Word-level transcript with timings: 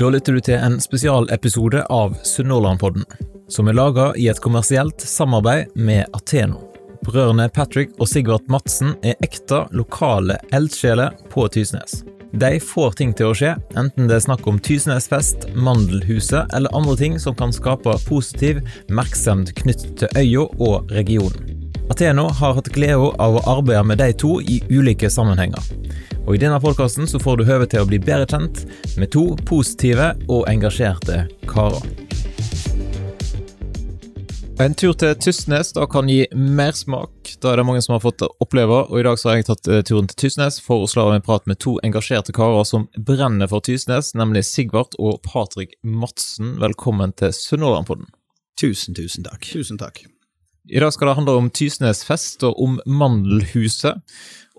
Da 0.00 0.08
lytter 0.08 0.32
du 0.32 0.40
til 0.40 0.56
en 0.56 0.78
spesialepisode 0.80 1.82
av 1.92 2.14
Sunnhordlandpodden, 2.24 3.02
som 3.52 3.68
er 3.68 3.76
laga 3.76 4.06
i 4.16 4.30
et 4.32 4.38
kommersielt 4.40 5.02
samarbeid 5.04 5.74
med 5.76 6.06
Ateno. 6.16 6.62
Brødrene 7.04 7.50
Patrick 7.52 7.92
og 8.00 8.08
Sigvart 8.08 8.48
Madsen 8.48 8.94
er 9.04 9.20
ekte 9.20 9.66
lokale 9.76 10.38
eldsjeler 10.56 11.12
på 11.28 11.44
Tysnes. 11.52 11.98
De 12.32 12.54
får 12.64 12.96
ting 12.96 13.12
til 13.12 13.28
å 13.28 13.36
skje, 13.36 13.52
enten 13.76 14.08
det 14.08 14.16
er 14.16 14.24
snakk 14.24 14.48
om 14.48 14.62
Tysnesfest, 14.64 15.50
Mandelhuset 15.52 16.48
eller 16.56 16.72
andre 16.80 16.96
ting 16.96 17.20
som 17.20 17.36
kan 17.36 17.52
skape 17.52 17.98
positiv 18.08 18.64
merksemd 18.88 19.52
knyttet 19.60 19.98
til 20.00 20.16
øya 20.22 20.48
og 20.64 20.96
regionen. 20.96 21.49
Ateno 21.90 22.28
har 22.28 22.52
hatt 22.54 22.68
glede 22.70 23.08
av 23.18 23.36
å 23.36 23.40
arbeide 23.50 23.82
med 23.82 23.98
de 23.98 24.12
to 24.14 24.36
i 24.40 24.60
ulike 24.70 25.08
sammenhenger. 25.10 25.64
Og 26.22 26.36
I 26.36 26.38
denne 26.38 26.60
podkasten 26.62 27.08
får 27.10 27.40
du 27.40 27.48
høve 27.48 27.66
til 27.66 27.82
å 27.82 27.88
bli 27.88 27.98
bedre 27.98 28.28
kjent 28.30 28.62
med 29.00 29.10
to 29.10 29.24
positive 29.48 30.12
og 30.30 30.44
engasjerte 30.52 31.24
karer. 31.50 31.82
En 34.60 34.76
tur 34.76 34.92
til 35.00 35.16
Tysnes 35.16 35.72
da 35.74 35.86
kan 35.90 36.06
gi 36.12 36.28
mersmak. 36.36 37.32
Da 37.42 37.54
er 37.54 37.58
det 37.58 37.66
mange 37.66 37.82
som 37.82 37.96
har 37.96 38.04
fått 38.04 38.22
oppleve. 38.28 38.84
og 38.84 39.00
I 39.00 39.06
dag 39.08 39.18
så 39.18 39.32
har 39.32 39.40
jeg 39.40 39.48
tatt 39.48 39.72
eh, 39.72 39.82
turen 39.82 40.06
til 40.12 40.20
Tysnes 40.28 40.60
for 40.62 40.84
å 40.84 40.90
slå 40.90 41.08
av 41.08 41.16
en 41.16 41.24
prat 41.26 41.48
med 41.48 41.58
to 41.64 41.78
engasjerte 41.82 42.36
karer 42.36 42.68
som 42.68 42.86
brenner 42.94 43.50
for 43.50 43.64
Tysnes, 43.64 44.12
nemlig 44.14 44.44
Sigvart 44.46 44.94
og 45.00 45.24
Patrick 45.24 45.74
Madsen. 45.82 46.58
Velkommen 46.60 47.16
til 47.16 47.32
Sunnhordlandpodden. 47.34 48.12
Tusen, 48.60 48.94
tusen 48.94 49.24
takk. 49.24 49.48
Tusen 49.48 49.80
takk. 49.80 50.04
I 50.68 50.80
dag 50.82 50.92
skal 50.92 51.08
det 51.08 51.16
handle 51.16 51.38
om 51.40 51.48
Tysnesfest 51.50 52.44
og 52.44 52.58
om 52.62 52.76
Mandelhuset, 52.86 54.02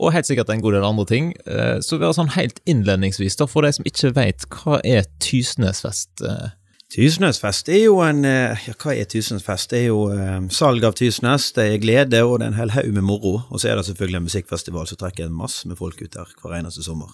og 0.01 0.15
helt 0.15 0.25
sikkert 0.25 0.49
en 0.49 0.63
god 0.63 0.73
del 0.73 0.87
andre 0.87 1.05
ting. 1.05 1.33
Eh, 1.45 1.77
så 1.85 1.99
vi 1.99 2.07
har 2.07 2.15
sånn 2.17 2.33
helt 2.33 2.57
innledningsvis, 2.69 3.37
da, 3.37 3.45
for 3.49 3.67
de 3.67 3.73
som 3.77 3.85
ikke 3.85 4.13
vet, 4.17 4.47
hva 4.49 4.79
er 4.87 5.05
Tysnesfest? 5.21 6.23
Eh, 6.25 6.49
Tysnesfest 6.91 7.69
er 7.71 7.85
jo 7.85 8.01
en 8.03 8.25
eh, 8.27 8.65
Ja, 8.67 8.73
hva 8.81 8.95
er 8.97 9.07
Tysnesfest? 9.07 9.69
Det 9.71 9.83
er 9.83 9.87
jo 9.91 10.49
salg 10.51 10.83
av 10.87 10.97
Tysnes, 10.97 11.51
det 11.55 11.67
er 11.69 11.83
glede, 11.83 12.23
og 12.25 12.39
det 12.41 12.49
er 12.49 12.55
en 12.55 12.59
hel 12.59 12.73
haug 12.75 12.91
med 12.97 13.05
moro. 13.07 13.35
Og 13.49 13.61
så 13.61 13.71
er 13.71 13.77
det 13.79 13.85
selvfølgelig 13.91 14.23
en 14.23 14.27
musikkfestival 14.27 14.89
som 14.89 14.99
trekker 14.99 15.29
en 15.29 15.37
masse 15.37 15.69
med 15.69 15.79
folk 15.79 16.01
ut 16.01 16.11
der 16.17 16.33
hver 16.41 16.57
eneste 16.59 16.83
sommer. 16.83 17.13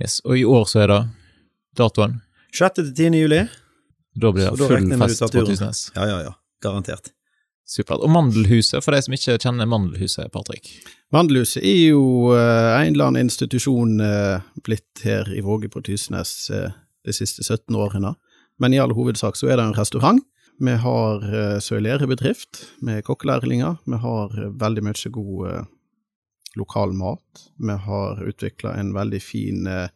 Yes, 0.00 0.22
Og 0.24 0.38
i 0.38 0.46
år 0.48 0.64
så 0.70 0.86
er 0.86 0.92
det 0.94 1.00
datoen? 1.76 2.20
6. 2.56 2.78
til 2.78 2.94
10. 2.94 3.18
juli. 3.20 3.44
Da 4.20 4.30
blir 4.32 4.48
det 4.48 4.68
full 4.70 4.92
fest 5.02 5.26
på. 5.26 5.48
Tysnes. 5.50 5.90
Ja, 5.96 6.06
ja, 6.08 6.20
ja. 6.30 6.36
Garantert. 6.62 7.12
Supert. 7.70 8.02
Og 8.02 8.10
Mandelhuset, 8.10 8.82
for 8.82 8.96
de 8.96 9.02
som 9.04 9.14
ikke 9.14 9.36
kjenner 9.38 9.68
Mandelhuset, 9.70 10.32
Patrick? 10.34 10.72
Mandelhuset 11.14 11.62
er 11.62 11.92
jo 11.92 12.32
eh, 12.34 12.80
en 12.80 12.96
eller 12.96 13.10
annen 13.12 13.28
institusjon 13.28 14.00
eh, 14.02 14.42
blitt 14.66 15.04
her 15.06 15.30
i 15.30 15.42
Våge 15.46 15.70
på 15.70 15.82
Tysnes 15.86 16.32
eh, 16.50 16.74
de 17.06 17.14
siste 17.14 17.46
17 17.46 17.78
årene. 17.78 18.16
Men 18.60 18.74
i 18.74 18.80
all 18.82 18.92
hovedsak 18.96 19.38
så 19.38 19.48
er 19.48 19.60
det 19.60 19.68
en 19.68 19.78
restaurant. 19.78 20.20
Vi 20.60 20.74
har 20.76 21.22
uh, 21.24 21.58
søylerebedrift 21.58 22.66
med 22.84 23.04
kokkelærlinger. 23.06 23.78
Vi 23.88 24.00
har 24.02 24.34
eh, 24.36 24.50
veldig 24.60 24.82
mye 24.84 25.12
god 25.14 25.46
eh, 25.48 25.62
lokal 26.60 26.92
mat. 26.92 27.46
Vi 27.56 27.76
har 27.86 28.20
utvikla 28.28 28.74
en 28.76 28.92
veldig 28.92 29.22
fin 29.24 29.64
eh, 29.66 29.88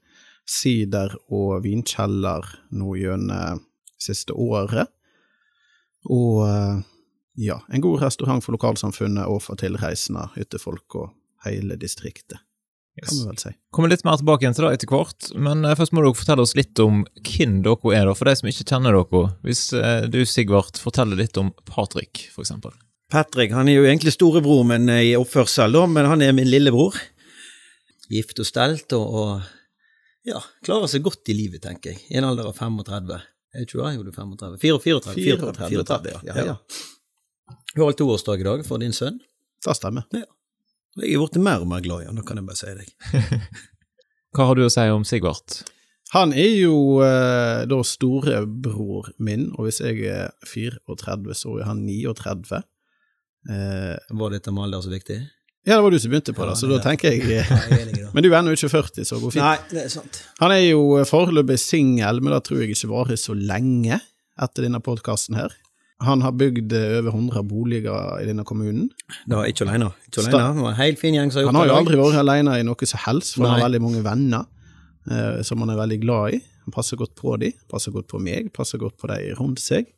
sider- 0.48 1.18
og 1.28 1.66
vinkjeller 1.66 2.48
nå 2.72 2.96
gjennom 2.96 3.60
siste 4.00 4.32
året. 4.32 4.88
Og 6.08 6.46
eh, 6.48 6.80
ja, 7.34 7.58
en 7.68 7.82
god 7.84 8.02
restaurant 8.02 8.44
for 8.44 8.54
lokalsamfunnet 8.54 9.26
og 9.30 9.42
for 9.42 9.58
tilreisende 9.58 10.28
hyttefolk 10.36 10.98
og 11.00 11.12
hele 11.46 11.76
distriktet, 11.80 12.38
kan 12.94 13.10
vi 13.10 13.26
vel 13.26 13.40
si. 13.40 13.50
Kommer 13.74 13.90
litt 13.90 14.04
mer 14.06 14.20
tilbake 14.20 14.44
igjen 14.44 14.54
til 14.54 14.68
det 14.68 14.76
etter 14.76 14.92
hvert, 14.92 15.30
men 15.34 15.66
eh, 15.66 15.74
først 15.78 15.94
må 15.96 16.04
dere 16.04 16.14
fortelle 16.14 16.44
oss 16.46 16.54
litt 16.54 16.78
om 16.82 17.02
hvem 17.26 17.56
dere 17.64 17.94
er, 17.98 18.06
da, 18.06 18.14
for 18.14 18.30
de 18.30 18.36
som 18.38 18.50
ikke 18.50 18.68
kjenner 18.70 18.94
dere. 18.94 19.24
Hvis 19.46 19.64
eh, 19.74 20.06
du, 20.10 20.20
Sigvart, 20.30 20.78
forteller 20.78 21.18
litt 21.18 21.40
om 21.40 21.50
Patrick, 21.66 22.28
for 22.34 22.46
eksempel. 22.46 22.76
Patrick 23.10 23.52
han 23.54 23.68
er 23.68 23.80
jo 23.80 23.88
egentlig 23.88 24.14
storebror 24.14 24.62
men 24.70 24.86
eh, 24.92 25.10
i 25.10 25.12
oppførsel, 25.18 25.74
da, 25.74 25.84
men 25.90 26.08
han 26.08 26.22
er 26.22 26.38
min 26.38 26.48
lillebror. 26.48 26.96
Gift 28.14 28.38
og 28.38 28.46
stelt 28.46 28.94
og, 28.94 29.18
og 29.18 30.28
ja, 30.28 30.40
klarer 30.64 30.88
seg 30.90 31.02
godt 31.04 31.34
i 31.34 31.36
livet, 31.36 31.64
tenker 31.66 31.92
jeg. 31.92 32.04
I 32.14 32.20
en 32.20 32.30
alder 32.30 32.52
av 32.52 32.56
35. 32.56 33.18
Jeg 33.54 33.70
tror 33.70 33.84
jeg 33.84 33.98
gjorde 33.98 33.98
Jo, 33.98 34.04
du 34.04 34.10
er 34.10 34.18
35. 34.22 34.58
34, 34.62 35.00
34, 35.18 35.56
34, 35.58 35.68
34 35.74 36.14
ja. 36.14 36.36
ja, 36.38 36.46
ja. 36.54 36.56
Du 37.74 37.82
har 37.82 37.92
toårsdag 37.98 38.40
i 38.40 38.46
dag 38.46 38.64
for 38.66 38.78
din 38.82 38.92
sønn. 38.94 39.18
Det 39.64 39.74
stemmer. 39.76 40.06
Jeg 40.14 41.10
er 41.14 41.18
blitt 41.22 41.38
mer 41.42 41.62
og 41.64 41.68
mer 41.70 41.82
glad 41.82 42.04
i 42.04 42.08
ham, 42.08 42.16
det 42.20 42.26
kan 42.28 42.38
jeg 42.38 42.46
bare 42.46 42.58
si 42.60 42.74
deg. 42.78 42.90
Hva 44.34 44.46
har 44.50 44.58
du 44.58 44.64
å 44.66 44.70
si 44.72 44.84
om 44.94 45.04
Sigvart? 45.06 45.62
Han 46.14 46.30
er 46.38 46.52
jo 46.60 47.00
eh, 47.02 47.64
da 47.66 47.78
storebror 47.86 49.08
min, 49.24 49.48
og 49.56 49.66
hvis 49.66 49.80
jeg 49.82 50.04
er 50.06 50.30
34, 50.46 51.34
så 51.34 51.56
er 51.58 51.66
han 51.72 51.80
39. 51.88 52.60
Eh, 53.50 53.96
Var 54.20 54.36
dette 54.36 54.54
med 54.54 54.68
alder 54.68 54.84
så 54.86 54.92
viktig? 54.92 55.18
ja, 55.64 55.78
det 55.78 55.82
var 55.86 55.94
du 55.94 55.98
som 55.98 56.12
begynte 56.12 56.34
på 56.36 56.44
det, 56.44 56.52
Ja, 56.52 56.60
så 56.60 56.68
ja. 56.68 56.74
da 56.76 56.82
tenker 56.84 57.10
jeg 57.14 57.24
Ja, 57.24 57.44
jeg. 57.72 58.06
Men 58.14 58.22
du 58.22 58.28
er 58.30 58.36
ennå 58.38 58.52
ikke 58.54 58.68
40, 58.70 59.02
så 59.08 59.16
det 59.16 59.22
går 59.24 59.32
fint. 59.34 59.42
Nei, 59.42 59.56
det 59.72 59.82
er 59.86 59.92
sant. 59.96 60.20
Han 60.42 60.52
er 60.54 60.62
jo 60.68 60.82
foreløpig 61.08 61.56
singel, 61.58 62.20
men 62.22 62.34
det 62.36 62.42
tror 62.46 62.60
jeg 62.62 62.76
ikke 62.76 62.90
varer 62.92 63.18
så 63.18 63.34
lenge 63.34 63.98
etter 64.44 64.66
denne 64.68 64.78
podkasten 64.84 65.34
her. 65.40 65.54
Han 66.02 66.24
har 66.24 66.34
bygd 66.34 66.72
eh, 66.74 66.98
over 66.98 67.12
100 67.14 67.42
boliger 67.48 68.18
i 68.22 68.26
denne 68.26 68.44
kommunen. 68.44 68.88
Det 69.28 69.36
var 69.36 69.46
ikke 69.50 69.66
alene. 69.68 69.92
Ikke 70.08 70.24
alene. 70.24 70.54
Det 70.56 70.64
var 70.64 70.72
en 70.72 70.80
helt 70.80 71.00
fin 71.00 71.14
gjeng 71.14 71.30
som 71.30 71.38
har 71.38 71.46
gjort 71.46 71.54
Han 71.54 71.60
har 71.60 71.68
jo 71.68 71.70
det 71.70 71.76
i 71.76 71.82
aldri 71.84 72.00
vært 72.00 72.20
alene 72.24 72.56
i 72.58 72.66
noe 72.66 72.88
som 72.90 73.02
helst, 73.06 73.36
for 73.36 73.46
han 73.46 73.56
har 73.56 73.66
veldig 73.68 73.82
mange 73.84 74.02
venner 74.04 74.48
eh, 75.10 75.42
som 75.46 75.62
han 75.62 75.74
er 75.74 75.80
veldig 75.80 76.00
glad 76.02 76.38
i. 76.38 76.40
Han 76.64 76.74
passer 76.74 76.98
godt 77.00 77.14
på 77.18 77.36
dem, 77.40 77.54
passer 77.70 77.94
godt 77.94 78.08
på 78.10 78.20
meg, 78.22 78.50
passer 78.56 78.80
godt 78.80 78.96
på 79.00 79.10
de 79.12 79.20
rundt 79.38 79.62
seg. 79.62 79.92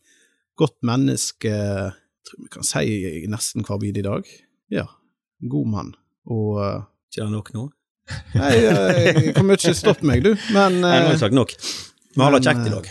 Godt 0.58 0.76
menneske, 0.86 1.54
tror 2.26 2.42
vi 2.42 2.52
kan 2.52 2.66
si 2.66 3.24
nesten 3.30 3.66
hver 3.66 3.80
bit 3.80 4.00
i 4.00 4.04
dag. 4.04 4.28
Ja, 4.72 4.86
god 5.48 5.72
mann. 5.72 5.94
Og 6.26 6.60
eh, 6.64 6.84
Ikke 7.10 7.24
det 7.24 7.32
nok 7.32 7.52
nå? 7.54 7.66
Nei, 8.36 8.52
eh, 8.54 8.98
jeg 9.02 9.34
kommer 9.36 9.58
ikke 9.58 9.74
stoppe 9.74 10.06
meg, 10.06 10.22
du, 10.26 10.34
men 10.54 10.80
Nei, 10.82 10.94
har 10.94 11.08
eh, 11.08 11.12
jeg 11.14 11.22
sagt 11.24 11.36
nok. 11.36 11.54
Vi 12.16 12.22
har 12.22 12.34
det 12.34 12.42
kjekt 12.46 12.66
i 12.66 12.72
dag. 12.72 12.90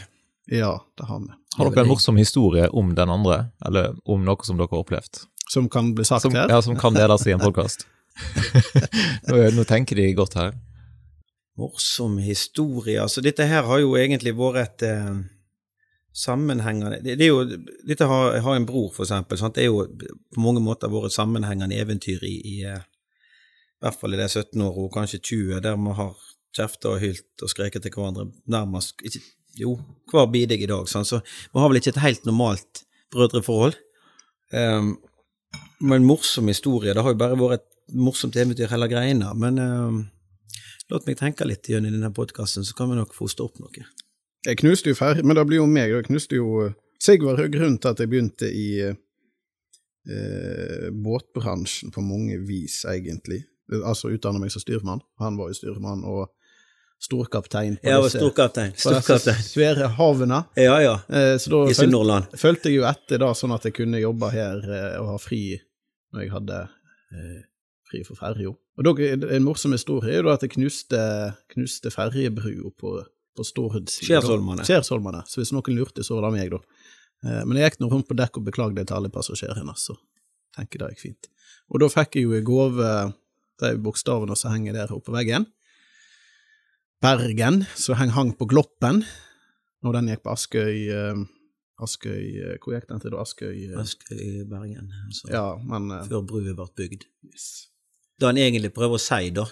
Ja, 0.52 0.72
det 0.98 1.08
har 1.10 1.22
vi. 1.24 1.34
Har 1.56 1.72
dere 1.72 1.86
en 1.86 1.92
morsom 1.92 2.18
historie 2.20 2.68
om 2.70 2.94
den 2.96 3.12
andre, 3.12 3.46
eller 3.66 3.96
om 4.06 4.24
noe 4.28 4.48
som 4.48 4.58
dere 4.60 4.72
har 4.72 4.84
opplevd? 4.84 5.22
Som 5.52 5.70
kan 5.70 5.94
bli 5.96 6.06
sagt 6.06 6.26
Som, 6.26 6.34
her. 6.36 6.50
ja, 6.50 6.62
som 6.62 6.76
kan 6.76 6.96
deles 6.96 7.28
i 7.28 7.36
en 7.36 7.44
podkast? 7.44 7.88
nå, 9.30 9.38
nå 9.56 9.64
tenker 9.68 10.00
de 10.00 10.10
godt 10.18 10.36
her. 10.40 10.56
Morsom 11.60 12.18
historie. 12.20 13.00
Altså, 13.02 13.24
dette 13.24 13.48
her 13.48 13.64
har 13.64 13.80
jo 13.80 13.96
egentlig 13.96 14.36
vært 14.36 14.60
et 14.66 14.88
eh, 14.90 15.14
sammenhengende 16.16 17.00
det, 17.04 17.16
det 17.20 17.28
er 17.28 17.32
jo, 17.32 17.44
Dette 17.88 18.08
har, 18.10 18.40
har 18.44 18.58
en 18.58 18.68
bror, 18.68 18.90
for 18.96 19.06
eksempel. 19.08 19.40
Sant? 19.40 19.56
Det 19.56 19.64
er 19.64 19.72
jo 19.72 19.86
på 20.36 20.44
mange 20.44 20.64
måter 20.64 20.92
vært 20.92 21.12
et 21.12 21.18
sammenhengende 21.18 21.80
eventyr 21.80 22.24
i, 22.28 22.36
i, 22.36 22.58
eh, 22.68 22.84
i 22.84 23.86
hvert 23.86 24.00
fall 24.00 24.16
i 24.16 24.20
de 24.20 24.28
17 24.28 24.66
år, 24.66 24.82
og 24.84 24.92
kanskje 24.96 25.22
20, 25.24 25.62
der 25.64 25.80
vi 25.80 25.96
har 26.02 26.14
kjefta 26.56 26.94
og 26.96 27.02
hylt 27.04 27.44
og 27.44 27.52
skreket 27.52 27.84
til 27.84 27.96
hverandre 27.96 28.30
nærmest 28.52 29.04
ikke, 29.04 29.20
Jo, 29.60 29.78
hver 30.12 30.28
bidige 30.32 30.68
i 30.68 30.72
dag. 30.72 30.90
Sånn. 30.92 31.08
Så 31.08 31.22
vi 31.24 31.62
har 31.62 31.72
vel 31.72 31.80
ikke 31.80 31.94
et 31.96 32.04
helt 32.04 32.28
normalt 32.28 32.84
brødreforhold. 33.16 33.78
Um, 34.52 34.96
men 35.86 36.08
morsom 36.08 36.52
historie. 36.52 36.94
Det 36.96 37.04
har 37.06 37.16
jo 37.16 37.22
bare 37.22 37.40
vært 37.40 37.64
et 37.64 37.96
morsomt 37.96 38.36
eventyr 38.40 38.72
hele 38.72 38.90
greiene. 38.92 39.32
Men 39.40 39.62
um, 39.62 40.04
Låt 40.90 41.08
meg 41.08 41.18
tenke 41.18 41.48
litt 41.50 41.66
gjennom 41.70 41.96
denne 41.96 42.12
podkasten, 42.14 42.66
så 42.66 42.76
kan 42.78 42.92
vi 42.92 43.00
nok 43.00 43.14
foste 43.18 43.42
opp 43.46 43.58
noe. 43.58 43.86
Jeg 44.46 44.60
knuste 44.62 44.92
jo 44.92 44.98
ferdig, 44.98 45.24
men 45.26 45.38
det 45.38 45.46
blir 45.50 45.64
jo 45.64 45.70
meg. 45.70 45.90
Jeg 45.90 46.06
knuste 46.12 46.38
jo 46.38 46.62
eh, 46.68 46.76
Sigvard 47.02 47.42
er 47.42 47.50
grunnen 47.54 47.80
til 47.82 47.92
at 47.92 48.02
jeg 48.02 48.12
begynte 48.12 48.48
i 48.54 48.68
eh, 48.86 48.94
båtbransjen 50.94 51.94
på 51.94 52.02
mange 52.06 52.38
vis, 52.46 52.84
egentlig. 52.90 53.42
Altså 53.82 54.14
utdanna 54.14 54.40
meg 54.44 54.54
som 54.54 54.62
styrmann. 54.62 55.02
Han 55.22 55.40
var 55.40 55.50
jo 55.50 55.58
styrmann 55.58 56.06
og 56.06 56.30
storkaptein 57.06 57.78
på 57.80 57.88
Jeg 57.90 58.02
var 58.02 58.08
disse, 58.10 58.22
storkaptein. 58.22 58.76
Storkaptein. 58.82 59.42
svære 59.46 59.90
havene. 59.98 60.42
Ja, 60.60 60.76
ja. 60.84 60.96
Eh, 61.10 61.36
så 61.42 61.52
da 61.54 61.62
I 61.70 61.76
Sunnhordland. 61.78 62.32
fulgte 62.42 62.72
jeg 62.72 62.82
jo 62.82 62.88
etter, 62.90 63.22
da, 63.22 63.32
sånn 63.38 63.54
at 63.56 63.68
jeg 63.68 63.76
kunne 63.78 64.02
jobbe 64.02 64.32
her 64.34 64.64
eh, 64.66 64.96
og 65.02 65.12
ha 65.14 65.18
fri 65.22 65.42
når 66.16 66.24
jeg 66.26 66.32
hadde 66.34 66.62
eh, 66.64 67.42
fri 67.90 68.02
for 68.08 68.20
ferja. 68.20 68.54
Og 68.76 68.88
da, 68.88 68.94
en 69.38 69.46
morsom 69.46 69.76
historie 69.76 70.16
er 70.16 70.24
jo 70.24 70.30
da 70.30 70.38
at 70.40 70.46
jeg 70.48 70.56
knuste, 70.56 71.02
knuste 71.54 71.92
ferjebrua 71.94 72.72
på, 72.80 72.96
på 73.38 73.48
Stord. 73.48 73.92
Skjærsholmane. 73.92 75.24
Så 75.30 75.42
hvis 75.42 75.54
noen 75.56 75.78
lurte, 75.78 76.04
så 76.04 76.18
var 76.18 76.30
det 76.30 76.40
meg, 76.40 76.56
da. 76.56 76.62
Eh, 77.26 77.44
men 77.46 77.60
jeg 77.60 77.72
gikk 77.72 77.84
nå 77.84 77.92
rundt 77.94 78.10
på 78.10 78.18
dekk 78.18 78.42
og 78.42 78.50
beklagde 78.50 78.88
til 78.88 78.98
alle 78.98 79.14
passasjerene, 79.14 79.78
så 79.80 79.96
tenker 80.56 80.80
jeg 80.80 80.86
det 80.86 80.96
gikk 80.96 81.06
fint. 81.06 81.30
Og 81.74 81.82
da 81.82 81.92
fikk 81.92 82.18
jeg 82.18 82.28
jo 82.28 82.36
i 82.38 82.44
gave 82.46 82.90
de 83.62 83.70
bokstavene 83.82 84.36
som 84.38 84.52
henger 84.54 84.76
der 84.76 84.92
oppe 84.94 85.10
på 85.10 85.16
veggen. 85.16 85.48
Bergen, 87.04 87.64
heng, 88.00 88.14
hang 88.16 88.34
på 88.38 88.48
Gloppen, 88.50 89.04
når 89.84 89.98
den 90.00 90.12
gikk 90.14 90.24
på 90.26 90.34
Askøy 90.34 90.86
eh, 90.90 91.26
Askøy 91.84 92.24
eh, 92.40 92.56
Hvor 92.64 92.74
gikk 92.78 92.88
den 92.90 93.04
til 93.04 93.14
da? 93.14 93.22
Askøy 93.22 93.52
eh, 93.68 93.76
Askøy 93.82 94.16
i 94.22 94.46
Bergen. 94.50 94.90
Altså, 95.06 95.30
Ja, 95.34 95.46
men 95.60 95.92
Før 96.08 96.24
brua 96.26 96.56
ble 96.56 96.68
bygd. 96.80 97.06
Det 98.16 98.30
han 98.30 98.40
egentlig 98.40 98.72
prøver 98.74 98.98
å 98.98 99.02
si, 99.04 99.30
da, 99.36 99.44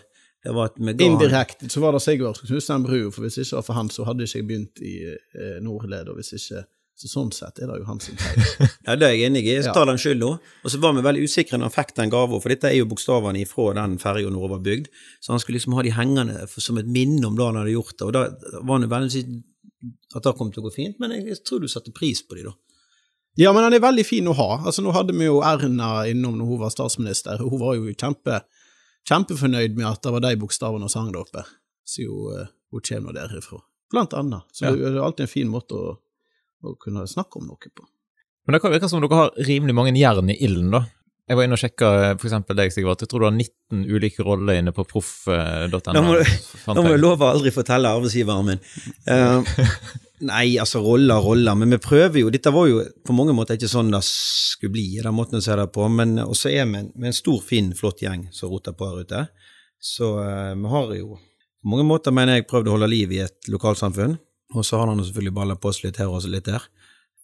Det 0.43 0.53
var 0.55 0.71
at 0.71 0.79
vi 0.79 0.93
ga 0.95 1.09
Indirekte 1.09 1.69
så 1.71 1.83
var 1.83 1.95
det 1.95 2.01
Sigvard 2.03 2.39
som 2.39 2.47
knuste 2.47 2.73
den 2.75 2.87
brua, 2.87 3.11
for 3.11 3.25
hvis 3.27 3.41
ikke 3.43 3.59
var 3.59 3.67
for 3.67 3.79
han, 3.79 3.91
så 3.91 4.07
hadde 4.07 4.25
ikke 4.27 4.39
jeg 4.39 4.47
begynt 4.49 4.81
i 4.83 4.95
eh, 5.11 5.59
Nordled, 5.63 6.11
og 6.11 6.19
hvis 6.19 6.33
ikke 6.39 6.63
Så 6.95 7.09
sånn 7.09 7.31
sett 7.33 7.57
er 7.59 7.67
det 7.71 7.79
jo 7.81 7.85
hans 7.89 8.05
feil. 8.07 8.43
Ja, 8.87 8.95
det 8.95 9.07
er 9.07 9.13
jeg 9.17 9.25
enig 9.31 9.41
i. 9.47 9.55
Jeg 9.57 9.73
tar 9.73 9.87
den 9.89 9.97
skyld 9.97 10.19
nå. 10.21 10.29
Og 10.63 10.69
så 10.71 10.77
var 10.79 10.93
vi 10.93 11.01
veldig 11.01 11.23
usikre 11.25 11.57
når 11.57 11.71
han 11.71 11.75
fikk 11.75 11.95
den 11.97 12.11
gava, 12.13 12.37
for 12.39 12.53
dette 12.53 12.69
er 12.69 12.75
jo 12.77 12.85
bokstavene 12.91 13.41
ifra 13.41 13.71
den 13.79 13.95
ferja 14.01 14.29
når 14.29 14.43
hun 14.45 14.51
var 14.53 14.61
bygd. 14.67 14.91
Så 15.19 15.33
han 15.33 15.41
skulle 15.41 15.57
liksom 15.57 15.73
ha 15.73 15.83
de 15.87 15.93
hengende 15.97 16.35
for, 16.51 16.61
som 16.61 16.77
et 16.77 16.87
minne 16.87 17.25
om 17.27 17.35
da 17.39 17.49
han 17.49 17.57
hadde 17.63 17.73
gjort 17.73 17.97
det. 17.97 18.05
Og 18.05 18.13
da 18.13 18.21
var 18.61 18.77
han 18.77 18.85
jo 18.85 18.91
veldig 18.93 19.11
sikker 19.15 19.41
at 20.15 20.23
det 20.23 20.35
kom 20.37 20.51
til 20.53 20.61
å 20.61 20.67
gå 20.69 20.73
fint, 20.77 20.99
men 21.01 21.11
jeg 21.17 21.41
tror 21.43 21.59
du 21.59 21.67
satte 21.67 21.91
pris 21.91 22.21
på 22.23 22.37
de 22.37 22.45
da. 22.45 22.53
Ja, 23.41 23.49
men 23.51 23.65
han 23.65 23.73
er 23.73 23.81
veldig 23.81 24.05
fin 24.05 24.29
å 24.29 24.35
ha. 24.37 24.49
Altså, 24.61 24.83
Nå 24.85 24.93
hadde 24.93 25.15
vi 25.17 25.25
jo 25.25 25.39
Erna 25.43 26.03
innom 26.07 26.37
når 26.37 26.51
hun 26.51 26.59
var 26.61 26.71
statsminister. 26.71 27.41
og 27.41 27.49
Hun 27.55 27.59
var 27.65 27.73
jo 27.79 27.89
kjempe, 27.97 28.43
kjempefornøyd 29.09 29.75
med 29.75 29.87
at 29.89 30.03
det 30.05 30.13
var 30.13 30.21
de 30.23 30.35
bokstavene 30.39 30.85
hun 30.85 30.93
sang 30.93 31.09
der 31.11 31.23
oppe, 31.25 31.43
Så 31.83 32.05
hun, 32.05 32.37
eh, 32.43 32.47
hun 32.71 32.81
kommer 32.85 33.13
derifra. 33.17 33.59
Blant 33.91 34.13
annet. 34.13 34.43
Så 34.53 34.65
Ja. 34.65 34.71
det 34.71 34.93
er 34.95 35.01
alltid 35.01 35.21
en 35.25 35.27
fin 35.33 35.49
måte 35.49 35.73
å, 35.73 35.97
å 36.63 36.75
kunne 36.79 37.05
snakke 37.09 37.39
om 37.39 37.47
noe 37.51 37.71
på. 37.71 37.85
Men 38.45 38.55
det 38.57 38.61
kan 38.63 38.73
virke 38.73 38.89
som 38.91 39.03
dere 39.03 39.19
har 39.21 39.31
rimelig 39.47 39.75
mange 39.75 39.95
jern 39.95 40.31
i 40.31 40.39
ilden, 40.43 40.71
da. 40.73 40.83
Jeg 41.23 41.37
var 41.39 41.45
inne 41.47 41.55
og 41.55 41.61
sjekka 41.61 41.89
for 42.19 42.27
eksempel 42.27 42.57
deg, 42.59 42.71
Sigvart. 42.75 42.99
Jeg 43.05 43.09
tror 43.11 43.23
du 43.23 43.25
har 43.29 43.35
19 43.37 43.85
ulike 43.87 44.25
roller 44.27 44.57
inne 44.59 44.73
på 44.75 44.83
proff.no. 44.83 46.01
Må 46.03 46.17
du- 46.19 46.33
må 46.67 46.83
jeg. 46.83 46.89
jeg 46.91 46.99
love 46.99 47.23
å 47.23 47.29
aldri 47.31 47.53
fortelle 47.55 47.87
arbeidsgiveren 47.87 48.49
min. 48.49 48.59
Uh, 49.07 49.39
nei, 50.33 50.57
altså 50.59 50.81
roller, 50.83 51.23
roller, 51.23 51.55
men 51.55 51.71
vi 51.71 51.79
prøver 51.83 52.19
jo 52.19 52.29
Dette 52.33 52.51
var 52.51 52.67
jo 52.67 52.83
på 53.07 53.15
mange 53.15 53.35
måter 53.35 53.55
ikke 53.55 53.71
sånn 53.71 53.91
det 53.95 54.03
skulle 54.03 54.73
bli, 54.75 54.99
den 54.99 55.15
måten 55.15 55.39
å 55.39 55.43
se 55.45 55.55
det 55.55 55.69
på, 55.71 55.87
men 55.87 56.17
også 56.25 56.51
er 56.51 56.67
vi 56.67 56.81
en, 56.81 56.91
en 57.07 57.15
stor, 57.15 57.39
fin, 57.39 57.71
flott 57.71 58.03
gjeng 58.03 58.27
som 58.35 58.51
roter 58.51 58.75
på 58.75 58.91
her 58.91 59.07
ute. 59.07 59.23
Så 59.79 60.17
uh, 60.19 60.51
vi 60.59 60.75
har 60.75 60.93
jo 60.99 61.15
på 61.15 61.71
mange 61.71 61.87
måter, 61.87 62.11
mener 62.11 62.41
jeg, 62.41 62.49
prøvd 62.51 62.67
å 62.67 62.75
holde 62.75 62.91
liv 62.91 63.15
i 63.15 63.23
et 63.23 63.47
lokalsamfunn. 63.47 64.17
Og 64.53 64.65
så 64.65 64.79
har 64.79 64.89
han 64.91 65.01
selvfølgelig 65.03 65.35
balla 65.35 65.55
på 65.59 65.71
oss 65.71 65.83
litt 65.83 65.97
her 66.01 66.11
og 66.13 66.25
litt 66.29 66.45
der. 66.49 66.65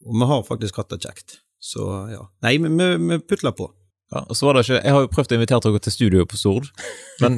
Og 0.06 0.16
vi 0.16 0.30
har 0.32 0.46
faktisk 0.48 0.80
hatt 0.82 0.90
det 0.94 1.02
kjekt. 1.06 1.40
Så 1.60 1.86
ja. 2.12 2.24
Nei, 2.46 2.56
men 2.64 2.78
vi, 2.80 2.88
vi 3.10 3.20
putler 3.20 3.54
på. 3.56 3.68
Ja, 4.10 4.24
og 4.26 4.34
så 4.38 4.48
var 4.48 4.58
det 4.58 4.64
ikke, 4.66 4.80
Jeg 4.82 4.94
har 4.96 5.04
jo 5.04 5.10
prøvd 5.14 5.34
å 5.34 5.38
invitere 5.38 5.62
dere 5.70 5.82
til 5.86 5.94
studio 5.94 6.24
på 6.26 6.38
Stord, 6.40 6.70
men 7.22 7.36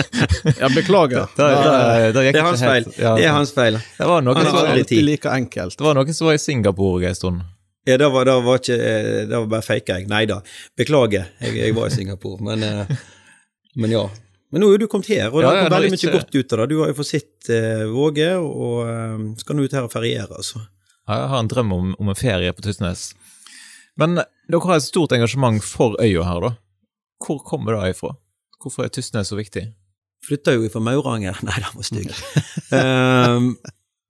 Ja, 0.60 0.68
beklager. 0.70 1.26
det, 1.34 1.48
det, 1.48 2.12
det 2.14 2.22
gikk 2.28 2.28
Det 2.28 2.28
er 2.28 2.28
ikke 2.30 2.44
hans 2.52 2.62
feil. 2.62 2.86
Ja, 3.00 3.14
Det 3.18 3.24
er 3.26 3.34
hans 3.34 3.52
feil. 3.56 3.78
Det 3.96 4.06
var 4.12 4.22
noen 4.22 4.38
som 4.46 4.54
var, 4.54 4.68
alltid 4.76 5.02
like 5.08 5.32
enkelt. 5.32 5.74
det 5.80 5.88
var 5.88 5.98
noen 5.98 6.14
som 6.14 6.28
var 6.30 6.38
i 6.38 6.42
Singapore 6.44 7.08
en 7.10 7.18
stund. 7.18 7.42
Ja, 7.84 7.96
det 8.00 8.12
var, 8.14 8.28
det 8.30 8.36
var 8.46 8.62
ikke 8.62 8.76
Det 8.78 9.34
var 9.34 9.48
bare 9.56 9.66
fake 9.66 9.96
jeg. 9.98 10.06
Nei 10.12 10.22
da. 10.30 10.38
Beklager, 10.78 11.26
jeg, 11.42 11.56
jeg 11.58 11.74
var 11.76 11.90
i 11.90 11.96
Singapore. 11.96 12.38
Men, 12.46 12.62
eh, 12.62 12.94
men 13.82 13.92
ja. 13.96 14.04
Men 14.54 14.62
nå 14.62 14.68
er 14.70 14.78
du 14.78 14.86
kommet 14.90 15.08
her, 15.10 15.28
og 15.32 15.40
det 15.42 15.48
har 15.50 15.56
ja, 15.64 15.68
veldig 15.72 15.90
ikke- 15.96 16.06
mye 16.12 16.14
godt 16.14 16.34
ut 16.38 16.52
av 16.54 16.60
det. 16.62 16.66
Du 16.70 16.76
har 16.80 16.92
jo 16.92 16.96
fått 17.00 17.10
sett 17.10 17.50
eh, 17.50 17.84
Våge, 17.90 18.30
og 18.38 18.76
eh, 18.86 19.16
skal 19.42 19.58
nå 19.58 19.64
ut 19.66 19.74
her 19.74 19.88
og 19.88 19.92
feriere, 19.92 20.30
altså. 20.30 20.62
Ja, 21.08 21.16
Jeg 21.24 21.28
har 21.34 21.40
en 21.42 21.48
drøm 21.50 21.72
om, 21.74 21.88
om 22.00 22.08
en 22.12 22.16
ferie 22.18 22.52
på 22.54 22.62
Tysnes. 22.64 23.08
Men 23.98 24.14
dere 24.22 24.60
har 24.68 24.78
et 24.78 24.86
stort 24.86 25.12
engasjement 25.16 25.58
for 25.66 25.98
øya 26.00 26.22
her, 26.24 26.40
da. 26.46 26.52
Hvor 27.24 27.42
kommer 27.46 27.74
det 27.80 27.96
ifra? 27.96 28.14
Hvorfor 28.62 28.86
er 28.86 28.94
Tysnes 28.94 29.28
så 29.32 29.36
viktig? 29.36 29.66
Flytta 30.24 30.54
jo 30.54 30.64
ifra 30.64 30.80
Mauranger 30.80 31.36
Nei, 31.46 31.58
den 31.60 31.74
var 31.76 31.84
stygg. 31.90 32.14
Ehm, 32.78 33.50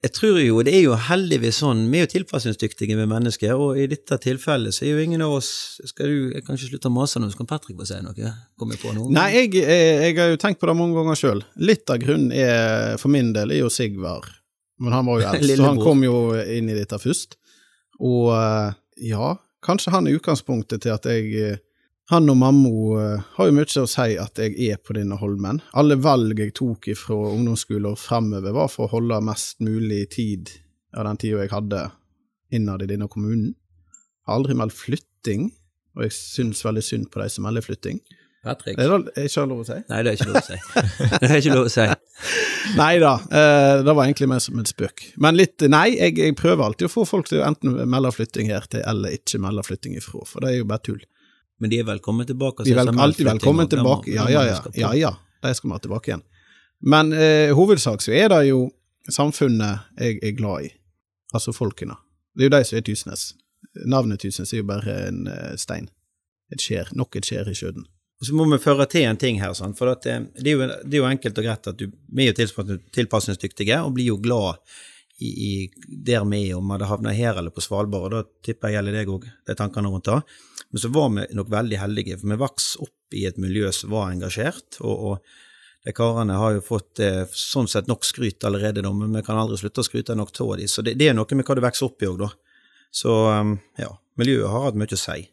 jeg 0.04 0.12
tror 0.12 0.36
jo, 0.42 0.58
det 0.66 0.74
er 0.76 0.82
jo 0.84 0.96
heldigvis 1.06 1.62
sånn, 1.62 1.86
vi 1.88 2.00
er 2.00 2.04
jo 2.04 2.10
tilpasningsdyktige 2.12 2.96
med 2.98 3.08
mennesker, 3.08 3.54
og 3.56 3.78
i 3.80 3.86
dette 3.88 4.18
tilfellet 4.20 4.76
så 4.76 4.84
er 4.84 4.92
jo 4.92 5.04
ingen 5.04 5.24
av 5.24 5.38
oss 5.38 5.48
Skal 5.88 6.10
du 6.10 6.34
Jeg 6.34 6.44
kan 6.44 6.58
ikke 6.58 6.68
slutte 6.74 6.90
å 6.90 6.92
mase 6.92 7.22
nå, 7.22 7.30
så 7.32 7.40
kan 7.40 7.48
Patrick 7.48 7.78
få 7.78 7.86
si 7.88 8.00
noe? 8.04 8.32
Kommer 8.60 8.76
jeg 8.76 8.82
på 8.82 8.92
noe? 8.96 9.08
Nei, 9.14 9.28
jeg, 9.38 9.52
jeg, 9.62 9.86
jeg 10.02 10.18
har 10.18 10.32
jo 10.34 10.40
tenkt 10.42 10.60
på 10.60 10.68
det 10.68 10.76
mange 10.76 10.98
ganger 10.98 11.18
sjøl. 11.18 11.40
Litt 11.56 11.88
av 11.92 12.02
grunnen 12.02 12.34
er, 12.36 12.98
for 13.00 13.12
min 13.14 13.32
del, 13.36 13.54
er 13.54 13.62
jo 13.62 13.72
Sigvard. 13.72 14.28
Men 14.82 14.96
han 14.98 15.08
var 15.08 15.22
jo 15.22 15.28
eldst, 15.30 15.56
så 15.56 15.70
han 15.70 15.80
kom 15.80 16.04
jo 16.04 16.18
inn 16.42 16.68
i 16.68 16.76
dette 16.76 17.00
først. 17.00 17.38
Og 18.04 18.32
eh, 18.36 18.76
ja, 19.08 19.32
kanskje 19.64 19.94
han 19.94 20.10
er 20.10 20.18
utgangspunktet 20.18 20.84
til 20.84 20.94
at 20.94 21.08
jeg 21.08 21.32
eh, 21.40 21.62
Han 22.12 22.28
og 22.28 22.36
mamma 22.36 22.70
eh, 23.00 23.20
har 23.36 23.48
jo 23.48 23.54
mye 23.56 23.80
å 23.80 23.88
si 23.88 24.16
at 24.20 24.40
jeg 24.40 24.56
er 24.68 24.80
på 24.84 24.92
denne 24.96 25.16
Holmen. 25.16 25.62
Alle 25.72 25.96
valg 25.96 26.36
jeg 26.36 26.52
tok 26.58 26.90
fra 27.00 27.16
ungdomsskolen 27.30 27.94
og 27.94 28.00
fremover, 28.00 28.52
var 28.52 28.68
for 28.72 28.84
å 28.84 28.98
holde 28.98 29.22
mest 29.24 29.62
mulig 29.64 30.02
tid 30.12 30.52
av 30.92 31.08
den 31.08 31.20
tida 31.22 31.40
jeg 31.46 31.54
hadde 31.54 31.86
innad 32.54 32.84
i 32.84 32.90
denne 32.90 33.08
kommunen. 33.08 33.54
Har 34.28 34.36
aldri 34.36 34.56
meldt 34.58 34.76
flytting, 34.76 35.48
og 35.96 36.04
jeg 36.04 36.16
syns 36.18 36.60
veldig 36.66 36.84
synd 36.84 37.08
på 37.12 37.22
de 37.22 37.30
som 37.32 37.48
melder 37.48 37.64
flytting. 37.64 38.02
Patrick? 38.44 38.76
Er 38.76 38.92
det 38.92 39.24
ikke 39.24 39.46
lov 39.48 39.62
å 39.62 39.66
si? 39.70 39.78
Nei, 39.88 40.02
det 40.04 40.12
er 40.12 40.18
ikke 40.18 40.28
lov 40.28 40.42
å 40.42 40.44
si. 40.44 40.58
Det 41.22 41.30
er 41.30 41.38
ikke 41.38 41.56
lov 41.56 41.70
å 41.70 41.72
si. 41.72 41.86
Nei 42.82 42.92
da, 43.00 43.14
eh, 43.40 43.80
det 43.84 43.92
var 43.96 44.04
egentlig 44.04 44.28
mer 44.28 44.44
som 44.44 44.60
en 44.60 44.68
spøk. 44.68 45.06
Men 45.24 45.40
litt 45.40 45.64
Nei, 45.72 45.86
jeg, 45.96 46.18
jeg 46.20 46.36
prøver 46.36 46.66
alltid 46.66 46.90
å 46.90 46.92
få 46.92 47.06
folk 47.08 47.32
til 47.32 47.40
å 47.40 47.48
enten 47.48 47.80
melde 47.88 48.12
flytting 48.12 48.52
her 48.52 48.68
til, 48.68 48.84
eller 48.84 49.16
ikke 49.16 49.40
melde 49.40 49.64
flytting 49.64 49.96
ifra, 49.96 50.20
for 50.28 50.44
det 50.44 50.52
er 50.52 50.60
jo 50.60 50.68
bare 50.68 50.84
tull. 50.84 51.00
Men 51.60 51.70
de 51.70 51.78
er 51.80 51.86
velkommen 51.88 52.26
tilbake. 52.26 52.64
De 52.66 52.72
er 52.74 52.80
vel, 52.82 52.98
alltid 52.98 53.28
velkommen 53.28 53.68
tilbake. 53.70 54.10
Ja, 54.14 54.28
ja, 54.30 54.44
ja. 54.46 54.58
ja, 54.74 54.94
ja. 54.98 55.12
De 55.42 55.54
skal 55.54 55.70
vi 55.70 55.76
ha 55.76 55.82
tilbake 55.82 56.10
igjen. 56.10 56.24
Men 56.84 57.12
eh, 57.12 57.54
hovedsak 57.56 58.02
så 58.02 58.12
er 58.12 58.28
det 58.32 58.42
jo 58.50 58.66
samfunnet 59.12 59.86
jeg 60.00 60.18
er 60.22 60.36
glad 60.36 60.68
i. 60.68 60.70
Altså 61.34 61.54
folkene. 61.54 61.96
Det 62.34 62.46
er 62.46 62.50
jo 62.50 62.54
de 62.56 62.62
som 62.68 62.78
er 62.78 62.86
Tysnes. 62.86 63.24
Navnet 63.90 64.22
Tysnes 64.22 64.52
er 64.52 64.62
jo 64.62 64.68
bare 64.68 64.96
en 65.08 65.26
eh, 65.30 65.54
stein. 65.60 65.88
Et 66.52 66.60
skjær. 66.60 66.90
Nok 66.98 67.20
et 67.20 67.28
skjær 67.28 67.50
i 67.50 67.56
sjøen. 67.56 67.86
Og 68.20 68.28
så 68.28 68.36
må 68.36 68.46
vi 68.48 68.60
føre 68.62 68.86
til 68.90 69.06
en 69.08 69.18
ting 69.20 69.40
her, 69.42 69.54
sant? 69.58 69.78
for 69.78 69.90
at, 69.92 70.06
eh, 70.10 70.26
det, 70.38 70.50
er 70.50 70.58
jo, 70.58 70.68
det 70.84 70.98
er 70.98 71.02
jo 71.02 71.10
enkelt 71.10 71.38
og 71.40 71.46
greit 71.46 71.70
at 71.70 71.78
du, 71.78 71.86
vi 72.14 72.26
er 72.26 72.34
jo 72.34 72.78
tilpasningsdyktige 72.94 73.80
og 73.82 73.94
blir 73.96 74.12
jo 74.12 74.18
glad 74.22 74.60
i, 75.22 75.30
i 75.30 75.50
der 75.86 76.24
vi 76.26 76.48
er, 76.48 76.58
om 76.58 76.66
vi 76.66 76.76
hadde 76.76 76.90
havna 76.90 77.14
her 77.14 77.38
eller 77.38 77.54
på 77.54 77.62
Svalbard, 77.62 78.08
og 78.08 78.14
da 78.14 78.22
tipper 78.44 78.70
jeg 78.70 78.78
gjelder 78.78 78.98
deg 78.98 79.12
òg, 79.14 79.26
de 79.46 79.56
tankene 79.58 79.90
rundt 79.92 80.10
det. 80.10 80.20
Men 80.74 80.82
så 80.82 80.90
var 80.90 81.10
vi 81.14 81.24
nok 81.38 81.50
veldig 81.54 81.78
heldige, 81.78 82.16
for 82.18 82.32
vi 82.32 82.40
vokste 82.40 82.80
opp 82.82 83.14
i 83.14 83.20
et 83.28 83.36
miljø 83.38 83.68
som 83.70 83.92
var 83.94 84.08
engasjert, 84.10 84.80
og, 84.82 85.04
og 85.06 85.84
de 85.86 85.92
karene 85.94 86.34
har 86.40 86.56
jo 86.56 86.64
fått 86.64 86.98
eh, 87.04 87.20
sånn 87.30 87.68
sett 87.70 87.86
nok 87.86 88.02
skryt 88.02 88.42
allerede, 88.48 88.82
da, 88.82 88.90
men 88.90 89.14
vi 89.14 89.22
kan 89.22 89.38
aldri 89.38 89.60
slutte 89.60 89.84
å 89.84 89.86
skryte 89.86 90.16
nok 90.18 90.32
av 90.42 90.56
dem. 90.58 90.70
Så 90.72 90.82
det, 90.82 90.96
det 90.98 91.12
er 91.12 91.14
noe 91.14 91.38
med 91.38 91.46
hva 91.46 91.54
du 91.54 91.62
vokser 91.62 91.86
opp 91.86 92.02
i 92.02 92.08
òg, 92.10 92.24
da. 92.24 92.30
Så 92.90 93.14
um, 93.30 93.54
ja, 93.78 93.92
miljøet 94.18 94.50
har 94.50 94.66
hatt 94.66 94.80
mye 94.80 94.98
å 94.98 94.98
si. 94.98 95.28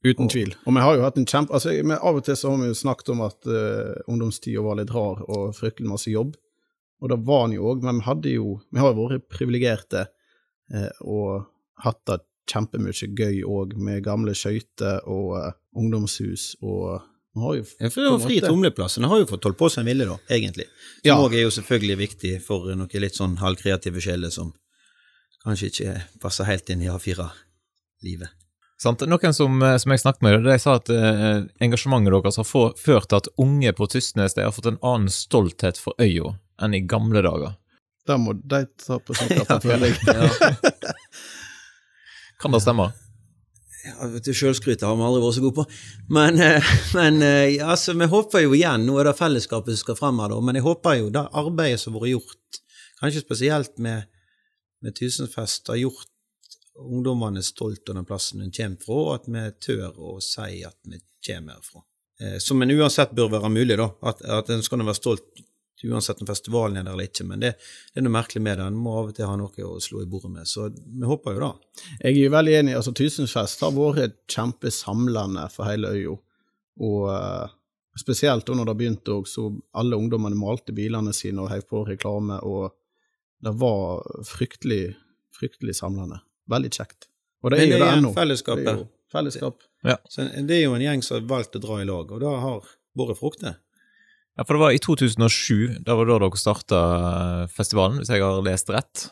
Uten 0.00 0.30
tvil. 0.32 0.56
Og 0.64 0.74
vi 0.74 0.82
har 0.82 0.96
jo 0.96 1.04
hatt 1.04 1.20
en 1.20 1.28
kjempe... 1.28 1.54
Altså, 1.54 1.76
av 1.94 2.18
og 2.18 2.24
til 2.24 2.38
så 2.40 2.50
har 2.50 2.62
vi 2.62 2.70
jo 2.72 2.78
snakket 2.80 3.12
om 3.14 3.22
at 3.28 3.50
uh, 3.52 3.94
ungdomstida 4.10 4.64
var 4.64 4.80
litt 4.80 4.90
rar 4.94 5.20
og 5.26 5.52
fryktelig 5.58 5.90
masse 5.92 6.10
jobb. 6.10 6.34
Og 7.00 7.12
det 7.12 7.20
var 7.28 7.46
den 7.46 7.58
jo 7.58 7.68
òg, 7.70 7.84
men 7.84 8.00
vi 8.00 8.08
hadde 8.08 8.32
jo 8.34 8.48
Vi 8.72 8.80
har 8.80 8.90
jo 8.90 9.06
vært 9.06 9.28
privilegerte 9.32 10.02
eh, 10.74 10.90
og 11.00 11.46
hatt 11.80 12.00
det 12.08 12.18
kjempemye 12.50 13.08
gøy 13.16 13.40
òg, 13.46 13.76
med 13.78 14.02
gamle 14.04 14.34
skøyter 14.34 15.00
og 15.06 15.36
uh, 15.38 15.52
ungdomshus 15.78 16.56
og 16.62 17.00
man 17.36 17.44
har 17.46 17.54
jo 17.60 17.64
Ja, 17.78 17.88
for 17.94 18.00
det 18.02 18.08
var 18.10 18.16
en 18.18 18.24
fri 18.26 18.40
tumleplass. 18.42 18.96
En 18.98 19.04
har 19.06 19.20
jo 19.20 19.26
fått 19.30 19.44
holdt 19.46 19.58
på 19.60 19.68
som 19.70 19.84
en 19.84 19.86
ville, 19.92 20.04
da, 20.08 20.16
egentlig. 20.34 20.64
Som 20.98 21.06
Ja. 21.06 21.14
òg 21.22 21.34
er 21.38 21.44
jo 21.44 21.52
selvfølgelig 21.54 21.96
viktig 22.00 22.32
for 22.42 22.66
noen 22.74 22.90
litt 23.04 23.14
sånn 23.14 23.36
halvkreative 23.38 24.02
sjeler 24.02 24.32
som 24.34 24.50
kanskje 25.44 25.68
ikke 25.70 25.92
passer 26.20 26.44
helt 26.50 26.68
inn 26.74 26.82
i 26.82 26.88
A4-livet. 26.90 28.28
Sant? 28.82 29.00
Noen 29.06 29.34
som, 29.36 29.62
eh, 29.62 29.76
som 29.78 29.92
jeg 29.92 30.00
snakket 30.02 30.22
med, 30.26 30.42
de 30.44 30.58
sa 30.58 30.74
at 30.80 30.90
eh, 30.90 31.42
engasjementet 31.62 32.10
deres 32.16 32.36
har 32.40 32.44
få- 32.48 32.74
ført 32.80 33.08
til 33.12 33.16
at 33.22 33.28
unge 33.38 33.72
på 33.78 33.86
Tysnes 33.92 34.34
har 34.36 34.50
fått 34.56 34.66
en 34.72 34.78
annen 34.82 35.08
stolthet 35.12 35.78
for 35.78 35.94
øya 36.00 36.34
enn 36.60 36.74
i 36.74 36.80
gamle 36.80 37.22
dager. 37.22 37.54
Det 38.08 38.16
må 38.18 38.32
de 38.42 38.64
ta 38.80 38.98
på 38.98 39.14
sin 39.14 39.28
kappe, 39.38 39.60
føler 39.62 39.92
jeg. 39.94 40.74
Kan 42.40 42.52
det 42.54 42.62
stemme? 42.64 42.90
Ja, 43.84 44.06
vet 44.12 44.24
du, 44.24 44.32
Sjølskrytet 44.36 44.84
har 44.84 44.96
vi 44.96 45.04
aldri 45.04 45.22
vært 45.24 45.36
så 45.38 45.42
gode 45.44 45.62
på. 45.62 45.80
Men, 46.12 46.40
eh, 46.44 46.70
men 46.98 47.20
eh, 47.24 47.58
altså, 47.64 47.94
vi 47.96 48.08
håper 48.12 48.44
jo 48.44 48.54
igjen, 48.56 48.86
nå 48.88 48.98
er 49.00 49.10
det 49.10 49.18
fellesskapet 49.18 49.74
som 49.74 49.84
skal 49.84 49.98
frem 49.98 50.20
her, 50.22 50.32
da, 50.32 50.40
men 50.44 50.58
jeg 50.58 50.66
håper 50.66 50.98
jo 51.00 51.12
det 51.14 51.26
arbeidet 51.42 51.82
som 51.82 51.96
har 51.96 52.04
vært 52.04 52.14
gjort, 52.16 52.60
kanskje 53.00 53.24
spesielt 53.24 53.76
med, 53.80 54.08
med 54.84 54.96
Tusenfest, 54.96 55.72
har 55.72 55.80
gjort 55.80 56.08
ungdommene 56.80 57.42
stolt 57.44 57.88
av 57.92 57.98
den 57.98 58.08
plassen 58.08 58.40
de 58.44 58.50
kommer 58.56 58.84
fra, 58.84 58.98
og 59.04 59.14
at 59.18 59.28
vi 59.28 59.46
tør 59.68 60.00
å 60.00 60.16
si 60.24 60.62
at 60.64 60.76
vi 60.88 61.00
kommer 61.26 61.58
herfra. 61.58 61.84
Eh, 62.20 62.36
Som 62.40 62.62
en 62.62 62.72
uansett 62.76 63.12
bør 63.16 63.32
være 63.36 63.52
mulig, 63.52 63.76
da. 63.80 63.90
At, 64.12 64.24
at 64.24 64.52
en 64.52 64.64
skal 64.64 64.84
være 64.84 64.96
stolt 64.96 65.44
uansett 65.88 66.20
om 66.20 66.28
festivalen 66.28 66.80
er 66.80 66.84
der 66.84 66.96
eller 66.96 67.08
ikke, 67.08 67.24
men 67.28 67.42
det, 67.42 67.52
det 67.92 68.00
er 68.00 68.04
noe 68.06 68.14
merkelig 68.14 68.42
med 68.44 68.58
det. 68.60 68.66
En 68.68 68.76
må 68.76 68.96
av 69.00 69.10
og 69.10 69.14
til 69.16 69.28
ha 69.30 69.36
noe 69.40 69.68
å 69.68 69.78
slå 69.82 70.02
i 70.04 70.08
bordet 70.10 70.32
med. 70.34 70.48
Så 70.50 70.68
vi 70.72 71.08
håper 71.08 71.36
jo 71.36 71.42
da. 71.46 71.50
Jeg 72.00 72.12
er 72.12 72.18
jo 72.18 72.34
veldig 72.34 72.58
enig. 72.58 72.76
altså 72.76 72.94
Tusenfest 72.96 73.64
har 73.64 73.72
vært 73.76 74.18
kjempesamlende 74.30 75.46
for 75.54 75.70
hele 75.70 75.94
øya. 75.96 76.18
Og 76.80 77.08
uh, 77.08 77.56
spesielt 77.98 78.46
da 78.48 78.56
når 78.56 78.70
det 78.70 78.76
begynte 78.82 79.16
òg, 79.16 79.28
så 79.28 79.48
alle 79.80 79.98
ungdommene 80.00 80.38
malte 80.38 80.76
bilene 80.76 81.14
sine 81.16 81.44
og 81.44 81.52
heiv 81.52 81.66
på 81.70 81.84
reklame, 81.88 82.40
og 82.44 82.74
det 83.40 83.56
var 83.56 84.04
fryktelig, 84.28 84.94
fryktelig 85.36 85.78
samlende. 85.80 86.20
Veldig 86.50 86.72
kjekt. 86.76 87.08
Og 87.40 87.54
det 87.54 87.62
er 87.62 87.70
jo 87.70 87.80
det 87.80 87.92
ennå. 87.96 88.16
fellesskapet. 88.16 88.66
Det 88.66 88.72
er 88.74 88.82
jo 88.82 88.88
Fellesskap. 89.10 89.58
Så 90.08 90.22
det 90.46 90.56
er 90.56 90.68
jo 90.68 90.76
en 90.76 90.84
gjeng 90.84 91.02
som 91.02 91.18
har 91.18 91.26
valgt 91.30 91.56
å 91.58 91.62
dra 91.62 91.80
i 91.82 91.88
lag, 91.88 92.12
og 92.12 92.22
det 92.22 92.30
har 92.44 92.68
båret 92.96 93.18
frukter. 93.18 93.56
Ja, 94.40 94.44
for 94.44 94.56
det 94.56 94.60
var 94.60 94.72
i 94.72 94.78
2007, 94.78 95.82
da 95.84 95.94
var 95.94 96.06
det 96.06 96.14
da 96.14 96.18
dere 96.22 96.38
starta 96.40 96.76
festivalen, 97.52 97.98
hvis 98.00 98.08
jeg 98.08 98.22
har 98.24 98.38
lest 98.40 98.70
rett. 98.72 99.02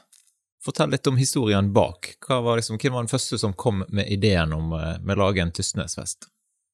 Fortell 0.64 0.88
litt 0.88 1.10
om 1.10 1.18
historien 1.20 1.66
bak. 1.76 2.14
Hva 2.24 2.38
var 2.46 2.56
liksom, 2.56 2.78
Hvem 2.80 2.94
var 2.94 3.04
den 3.04 3.10
første 3.12 3.36
som 3.36 3.52
kom 3.52 3.82
med 3.92 4.08
ideen 4.08 4.54
om 4.56 4.72
eh, 4.72 4.94
å 4.96 5.16
lage 5.20 5.42
en 5.44 5.52
Tysnesfest? 5.52 6.30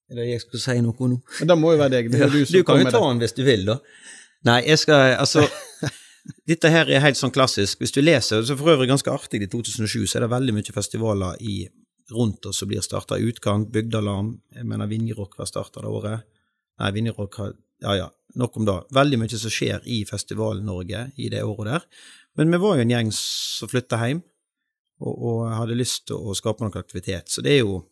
Eller 0.07 0.29
jeg 0.29 0.45
skulle 0.45 0.63
si 0.63 0.77
noe 0.87 1.09
nå? 1.11 1.19
Men 1.41 1.51
det 1.51 1.57
må 1.59 1.73
jo 1.75 1.81
være 1.81 1.97
deg. 1.97 2.13
Det 2.13 2.21
er 2.23 2.31
du 2.31 2.45
som 2.45 2.55
Du 2.55 2.69
kan 2.69 2.79
jo 2.79 2.93
ta 2.95 3.01
den 3.09 3.25
hvis 3.25 3.35
du 3.35 3.43
vil, 3.43 3.67
da. 3.73 3.77
Nei, 4.47 4.61
jeg 4.69 4.85
skal 4.85 5.17
Altså, 5.17 5.49
dette 6.53 6.73
her 6.77 6.95
er 6.95 7.03
helt 7.09 7.19
sånn 7.19 7.35
klassisk. 7.35 7.83
Hvis 7.83 7.97
du 7.99 8.05
leser, 8.05 8.47
så 8.47 8.55
for 8.61 8.77
øvrig 8.77 8.87
ganske 8.93 9.11
artig, 9.11 9.43
i 9.43 9.51
2007 9.51 10.07
så 10.07 10.21
er 10.21 10.29
det 10.29 10.31
veldig 10.37 10.55
mye 10.61 10.77
festivaler 10.79 11.43
i, 11.43 11.57
rundt 12.15 12.47
oss 12.47 12.63
som 12.63 12.71
blir 12.71 12.87
starta. 12.87 13.19
Utkant, 13.19 13.75
Bygdalarm, 13.75 14.37
jeg 14.55 14.71
mener 14.71 14.95
Vinjerock 14.95 15.35
var 15.43 15.51
starta 15.51 15.83
det 15.83 15.91
året. 15.91 16.31
Nei, 16.79 16.95
Vinjerock 16.95 17.43
har 17.43 17.59
Ja 17.83 17.97
ja, 17.99 18.11
nok 18.39 18.57
om 18.61 18.69
det. 18.69 18.77
Veldig 18.95 19.19
mye 19.23 19.41
som 19.41 19.53
skjer 19.53 19.83
i 19.91 20.05
Festival-Norge 20.09 21.09
i 21.17 21.31
det 21.33 21.43
året 21.43 21.71
der. 21.73 21.89
Men 22.39 22.51
vi 22.51 22.61
var 22.63 22.77
jo 22.77 22.85
en 22.85 22.95
gjeng 22.95 23.11
som 23.15 23.71
flytta 23.71 23.99
hjem, 24.03 24.23
og, 25.05 25.15
og 25.15 25.43
hadde 25.55 25.79
lyst 25.79 26.07
til 26.09 26.19
å 26.19 26.35
skape 26.39 26.65
noe 26.65 26.81
aktivitet. 26.81 27.31
Så 27.31 27.45
det 27.45 27.59
er 27.59 27.65
jo 27.65 27.83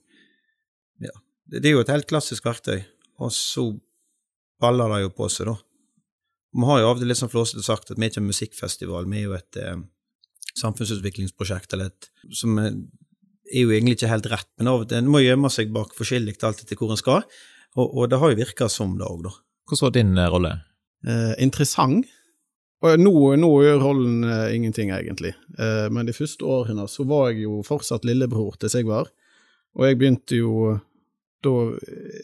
Ja, 1.02 1.14
det 1.50 1.66
er 1.66 1.74
jo 1.74 1.82
et 1.82 1.90
helt 1.90 2.06
klassisk 2.06 2.46
verktøy. 2.46 2.84
Og 3.22 3.32
så 3.34 3.64
baller 4.62 4.90
det 4.94 5.02
jo 5.04 5.12
på 5.16 5.28
seg, 5.32 5.50
da. 5.50 5.56
Vi 6.52 6.68
har 6.68 6.82
jo 6.82 6.88
av 6.90 6.98
og 6.98 7.02
til 7.02 7.08
litt 7.10 7.18
sånn 7.18 7.32
flåsete 7.32 7.64
sagt 7.64 7.90
at 7.90 7.98
vi 7.98 8.06
er 8.06 8.12
ikke 8.12 8.20
en 8.22 8.28
musikkfestival, 8.28 9.06
vi 9.08 9.22
er 9.22 9.24
jo 9.24 9.36
et 9.38 9.58
eh, 9.60 9.78
samfunnsutviklingsprosjekt, 10.60 11.72
eller 11.72 11.88
et 11.90 12.10
som 12.36 12.58
er, 12.60 12.76
er 13.48 13.64
jo 13.64 13.72
egentlig 13.72 13.96
ikke 13.96 14.10
helt 14.10 14.28
rett, 14.34 14.50
men 14.60 14.68
av 14.70 14.84
og 14.84 14.90
til 14.90 15.00
en 15.00 15.08
må 15.10 15.22
gjemme 15.22 15.50
seg 15.52 15.72
bak 15.72 15.94
forskjellig 15.96 16.36
alt 16.44 16.60
etter 16.60 16.78
hvor 16.78 16.92
en 16.92 17.00
skal, 17.00 17.24
og, 17.72 17.86
og 17.86 18.10
det 18.12 18.20
har 18.20 18.34
jo 18.34 18.40
virka 18.42 18.68
som 18.72 18.98
det 19.00 19.08
òg, 19.08 19.24
da. 19.30 19.32
Hvordan 19.72 19.86
var 19.88 19.94
din 19.96 20.18
eh, 20.18 20.30
rolle? 20.30 20.52
Eh, 21.08 21.32
interessant. 21.42 22.06
Og 22.82 22.98
nå, 22.98 23.12
nå 23.38 23.50
gjør 23.62 23.78
rollen 23.80 24.24
eh, 24.26 24.54
ingenting, 24.56 24.90
egentlig. 24.92 25.32
Eh, 25.58 25.86
men 25.94 26.08
de 26.08 26.14
første 26.16 26.44
årene 26.44 26.84
så 26.90 27.06
var 27.08 27.30
jeg 27.30 27.46
jo 27.46 27.60
fortsatt 27.66 28.04
lillebror 28.04 28.58
til 28.60 28.72
Sigvard. 28.72 29.12
Og 29.78 29.86
jeg 29.86 30.00
begynte 30.00 30.36
jo 30.36 30.74
da 31.42 31.52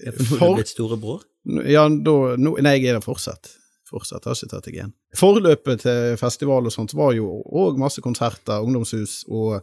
Ja, 0.05 0.12
for 0.14 0.26
nå 0.28 0.37
er 0.37 0.50
du 0.52 0.59
blitt 0.61 0.73
storebror. 0.75 1.23
Ja, 1.64 1.87
da 1.88 2.17
nå, 2.38 2.57
Nei, 2.61 2.75
jeg 2.76 2.90
er 2.90 2.99
det 2.99 3.07
fortsatt. 3.07 3.55
Fortsatt, 3.88 4.26
har 4.28 4.37
ikke 4.37 4.50
tatt 4.52 4.67
deg 4.69 4.76
igjen. 4.76 4.93
Forløpet 5.17 5.87
til 5.87 6.19
festival 6.21 6.69
og 6.69 6.75
sånt 6.75 6.93
var 6.99 7.14
jo 7.17 7.38
òg 7.57 7.78
masse 7.81 8.02
konserter, 8.05 8.61
ungdomshus 8.61 9.23
og 9.33 9.62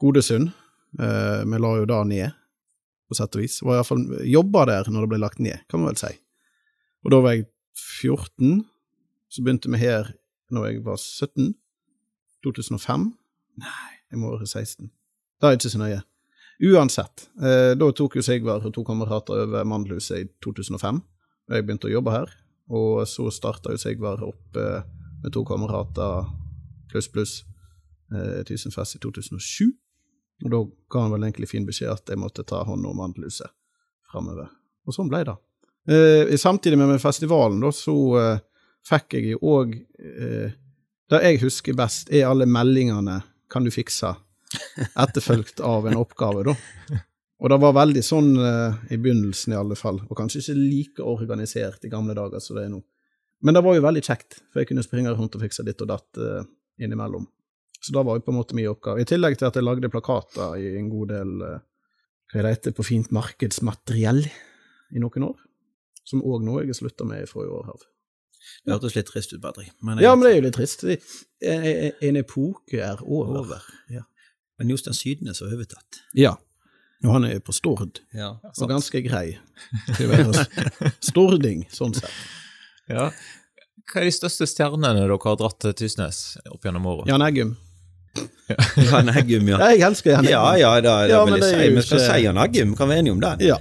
Godesund. 0.00 0.54
Eh, 0.96 1.42
vi 1.44 1.60
la 1.60 1.74
jo 1.76 1.84
da 1.90 2.00
ned, 2.08 2.32
på 3.10 3.18
sett 3.18 3.36
og 3.36 3.44
vis. 3.44 3.58
Var 3.60 3.76
iallfall 3.76 4.06
jobba 4.24 4.64
der 4.70 4.88
når 4.88 5.04
det 5.04 5.12
ble 5.12 5.20
lagt 5.26 5.42
ned, 5.44 5.66
kan 5.68 5.82
man 5.82 5.92
vel 5.92 6.00
si. 6.00 6.14
Og 7.04 7.14
da 7.14 7.22
var 7.24 7.36
jeg 7.36 7.48
14. 7.78 8.64
Så 9.28 9.44
begynte 9.44 9.70
vi 9.70 9.80
her 9.82 10.12
når 10.50 10.70
jeg 10.70 10.84
var 10.86 10.96
17. 10.96 11.54
2005. 12.44 13.08
Nei, 13.58 13.94
jeg 14.10 14.20
må 14.20 14.30
være 14.36 14.46
16. 14.46 14.90
Det 15.38 15.48
er 15.48 15.56
ikke 15.56 15.72
så 15.72 15.80
nøye. 15.80 16.02
Uansett, 16.68 17.28
eh, 17.38 17.72
da 17.78 17.88
tok 17.94 18.16
jo 18.18 18.22
Sigvard 18.22 18.66
og 18.66 18.74
to 18.74 18.82
kamerater 18.86 19.44
over 19.44 19.66
Mandelhuset 19.66 20.24
i 20.24 20.28
2005. 20.42 21.00
Og 21.48 21.54
jeg 21.54 21.66
begynte 21.66 21.88
å 21.90 21.92
jobbe 21.92 22.14
her. 22.14 22.32
Og 22.74 23.04
så 23.08 23.28
starta 23.32 23.72
jo 23.72 23.80
Sigvard 23.80 24.24
opp 24.26 24.58
eh, 24.58 24.82
med 25.22 25.34
to 25.34 25.44
kamerater 25.46 26.26
pluss, 26.90 27.08
pluss 27.12 27.34
eh, 28.14 28.42
Tysenfest 28.48 28.98
i 28.98 29.02
2007. 29.02 29.70
Og 30.44 30.50
da 30.54 30.62
ga 30.90 31.04
han 31.04 31.14
vel 31.14 31.28
egentlig 31.28 31.50
fin 31.50 31.66
beskjed 31.66 31.94
at 31.94 32.10
jeg 32.10 32.20
måtte 32.20 32.46
ta 32.46 32.62
hånd 32.66 32.86
om 32.86 32.98
Mandelhuset 32.98 33.50
framover. 34.10 34.50
Og 34.86 34.94
sånn 34.94 35.10
ble 35.10 35.24
det. 35.26 35.36
Eh, 35.88 36.36
samtidig 36.36 36.78
med, 36.78 36.88
med 36.88 37.00
festivalen, 37.00 37.60
da, 37.60 37.72
så 37.72 37.96
eh, 38.20 38.40
fikk 38.88 39.14
jeg 39.16 39.30
jo 39.32 39.38
òg 39.56 39.70
eh, 39.72 40.56
Det 41.08 41.20
jeg 41.24 41.38
husker 41.40 41.76
best, 41.76 42.10
er 42.12 42.26
alle 42.28 42.44
meldingene 42.44 43.22
'Kan 43.48 43.64
du 43.64 43.70
fikse?' 43.72 44.16
etterfulgt 45.04 45.60
av 45.64 45.86
en 45.88 45.96
oppgave, 45.96 46.42
da. 46.44 46.54
Og 47.40 47.48
det 47.48 47.58
var 47.60 47.72
veldig 47.76 48.02
sånn 48.02 48.30
i 48.90 48.96
begynnelsen, 48.96 49.52
i 49.52 49.56
alle 49.56 49.76
fall. 49.76 50.00
Og 50.08 50.16
kanskje 50.16 50.40
ikke 50.40 50.56
like 50.58 51.04
organisert 51.04 51.84
i 51.84 51.90
gamle 51.92 52.16
dager 52.16 52.40
som 52.40 52.56
det 52.56 52.64
er 52.64 52.70
nå. 52.72 52.80
Men 53.44 53.54
det 53.54 53.62
var 53.64 53.76
jo 53.76 53.84
veldig 53.84 54.02
kjekt, 54.02 54.40
for 54.50 54.60
jeg 54.60 54.70
kunne 54.70 54.82
springe 54.82 55.12
rundt 55.14 55.36
og 55.36 55.44
fikse 55.44 55.64
ditt 55.64 55.84
og 55.84 55.92
datt 55.92 56.20
innimellom. 56.80 57.28
Så 57.80 57.92
da 57.94 58.02
var 58.02 58.18
jo 58.18 58.24
på 58.26 58.32
en 58.32 58.40
måte 58.40 58.56
min 58.56 58.68
oppgave. 58.72 59.04
I 59.04 59.08
tillegg 59.08 59.38
til 59.38 59.48
at 59.48 59.60
jeg 59.60 59.68
lagde 59.68 59.92
plakater 59.92 60.56
i 60.58 60.74
en 60.80 60.88
god 60.90 61.12
del 61.12 61.36
hva 61.44 62.42
det 62.42 62.54
heter 62.56 62.76
på 62.76 62.88
fint 62.88 63.12
markedsmateriell 63.14 64.24
i 64.24 65.04
noen 65.04 65.28
år. 65.28 65.47
Som 66.08 66.22
òg 66.24 66.40
nå 66.46 66.58
jeg 66.62 66.70
har 66.72 66.78
slutta 66.80 67.04
med 67.08 67.22
i 67.26 67.28
forrige 67.28 67.52
år. 67.58 67.70
Av. 67.74 67.82
Det 68.64 68.72
hørtes 68.72 68.94
litt 68.96 69.08
trist 69.10 69.32
ut, 69.34 69.40
Badri. 69.44 69.66
Men, 69.84 69.98
Ja, 70.00 70.14
men 70.16 70.24
det 70.24 70.30
er 70.32 70.38
jo 70.40 70.44
litt 70.48 70.56
trist. 70.56 70.84
En, 70.88 71.66
en, 72.00 72.16
epoke 72.16 72.80
er 72.80 73.02
over. 73.04 73.42
over. 73.42 73.66
Ja. 73.92 74.06
Men 74.58 74.70
Jostein 74.72 74.96
Sydnes 74.96 75.42
har 75.44 75.52
overtatt. 75.52 76.00
Ja. 76.16 76.32
Og 77.04 77.12
han 77.14 77.28
er 77.28 77.38
på 77.44 77.52
Stord, 77.54 78.00
Ja. 78.16 78.32
og 78.42 78.68
ganske 78.72 79.02
grei 79.04 79.36
til 79.96 80.08
å 80.08 80.16
være 80.16 80.92
stording, 81.04 81.66
sånn 81.70 81.92
sett. 81.94 82.10
Ja. 82.90 83.10
Hva 83.88 84.00
er 84.02 84.08
de 84.08 84.16
største 84.16 84.48
stjernene 84.48 84.94
dere 84.96 85.18
har 85.22 85.36
dratt 85.38 85.60
til 85.62 85.76
Tysnes 85.78 86.38
opp 86.50 86.64
gjennom 86.66 86.88
året? 86.90 87.06
Jan 87.12 87.22
Eggum. 87.28 87.52
Jan 88.90 89.12
Eggum, 89.12 89.46
ja. 89.52 89.60
Jeg 89.70 89.84
elsker 89.86 90.16
Jan 90.16 90.24
Eggum. 90.26 90.32
Ja, 90.32 90.56
ja, 90.58 90.72
da, 90.80 90.94
da 91.04 91.12
Ja, 91.12 91.20
vil 91.24 91.36
men 91.36 91.40
jeg 91.40 91.44
det 91.44 91.52
er 91.52 91.60
si. 91.62 91.68
jo 91.68 91.76
Vi 91.76 91.82
skal 91.86 91.98
ikke- 92.00 92.16
si 92.18 92.24
Jan 92.26 92.40
Eggum, 92.42 92.74
kan 92.76 92.88
vi 92.88 92.94
være 92.96 93.04
enige 93.04 93.12
om 93.14 93.20
det? 93.22 93.34
Ja. 93.46 93.58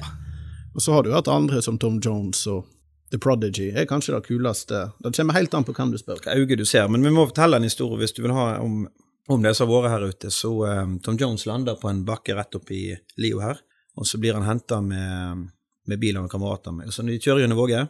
Og 0.78 0.84
så 0.84 0.94
har 0.94 1.04
du 1.04 1.10
hatt 1.16 1.28
andre 1.28 1.58
som 1.66 1.80
Tom 1.82 1.98
Jones 2.04 2.44
og 2.48 2.68
The 3.12 3.18
Prodigy. 3.18 3.72
er 3.72 3.88
kanskje 3.90 4.14
det 4.14 4.28
kuleste. 4.28 4.92
Det 5.00 5.16
kommer 5.16 5.34
helt 5.34 5.54
an 5.54 5.66
på 5.66 5.74
hvem 5.74 5.92
du 5.92 5.98
spør. 5.98 6.20
Hva 6.22 6.36
øye 6.38 6.58
du 6.60 6.66
ser, 6.70 6.86
men 6.88 7.02
vi 7.02 7.10
må 7.10 7.26
fortelle 7.26 7.58
en 7.58 7.66
historie 7.66 7.98
hvis 7.98 8.14
du 8.14 8.22
vil 8.22 8.36
ha 8.36 8.60
om, 8.62 8.84
om 9.28 9.42
det 9.42 9.56
som 9.58 9.72
har 9.72 9.88
vært 9.88 9.96
her 9.96 10.06
ute. 10.12 10.32
Så 10.34 10.52
um, 10.68 11.00
Tom 11.02 11.18
Jones 11.18 11.48
lander 11.50 11.80
på 11.82 11.90
en 11.90 12.04
bakke 12.06 12.36
rett 12.38 12.60
oppi 12.60 12.92
Lio 13.18 13.42
her, 13.42 13.64
og 13.98 14.06
så 14.06 14.22
blir 14.22 14.38
han 14.38 14.46
henta 14.46 14.78
med, 14.86 15.48
med 15.90 16.04
bil 16.04 16.20
av 16.20 16.28
en 16.28 16.36
kamerat 16.36 16.70
av 16.70 16.84
så 16.92 17.02
når 17.02 17.16
de 17.16 17.24
kjører 17.26 17.46
gjennom 17.46 17.62
Våge, 17.64 17.88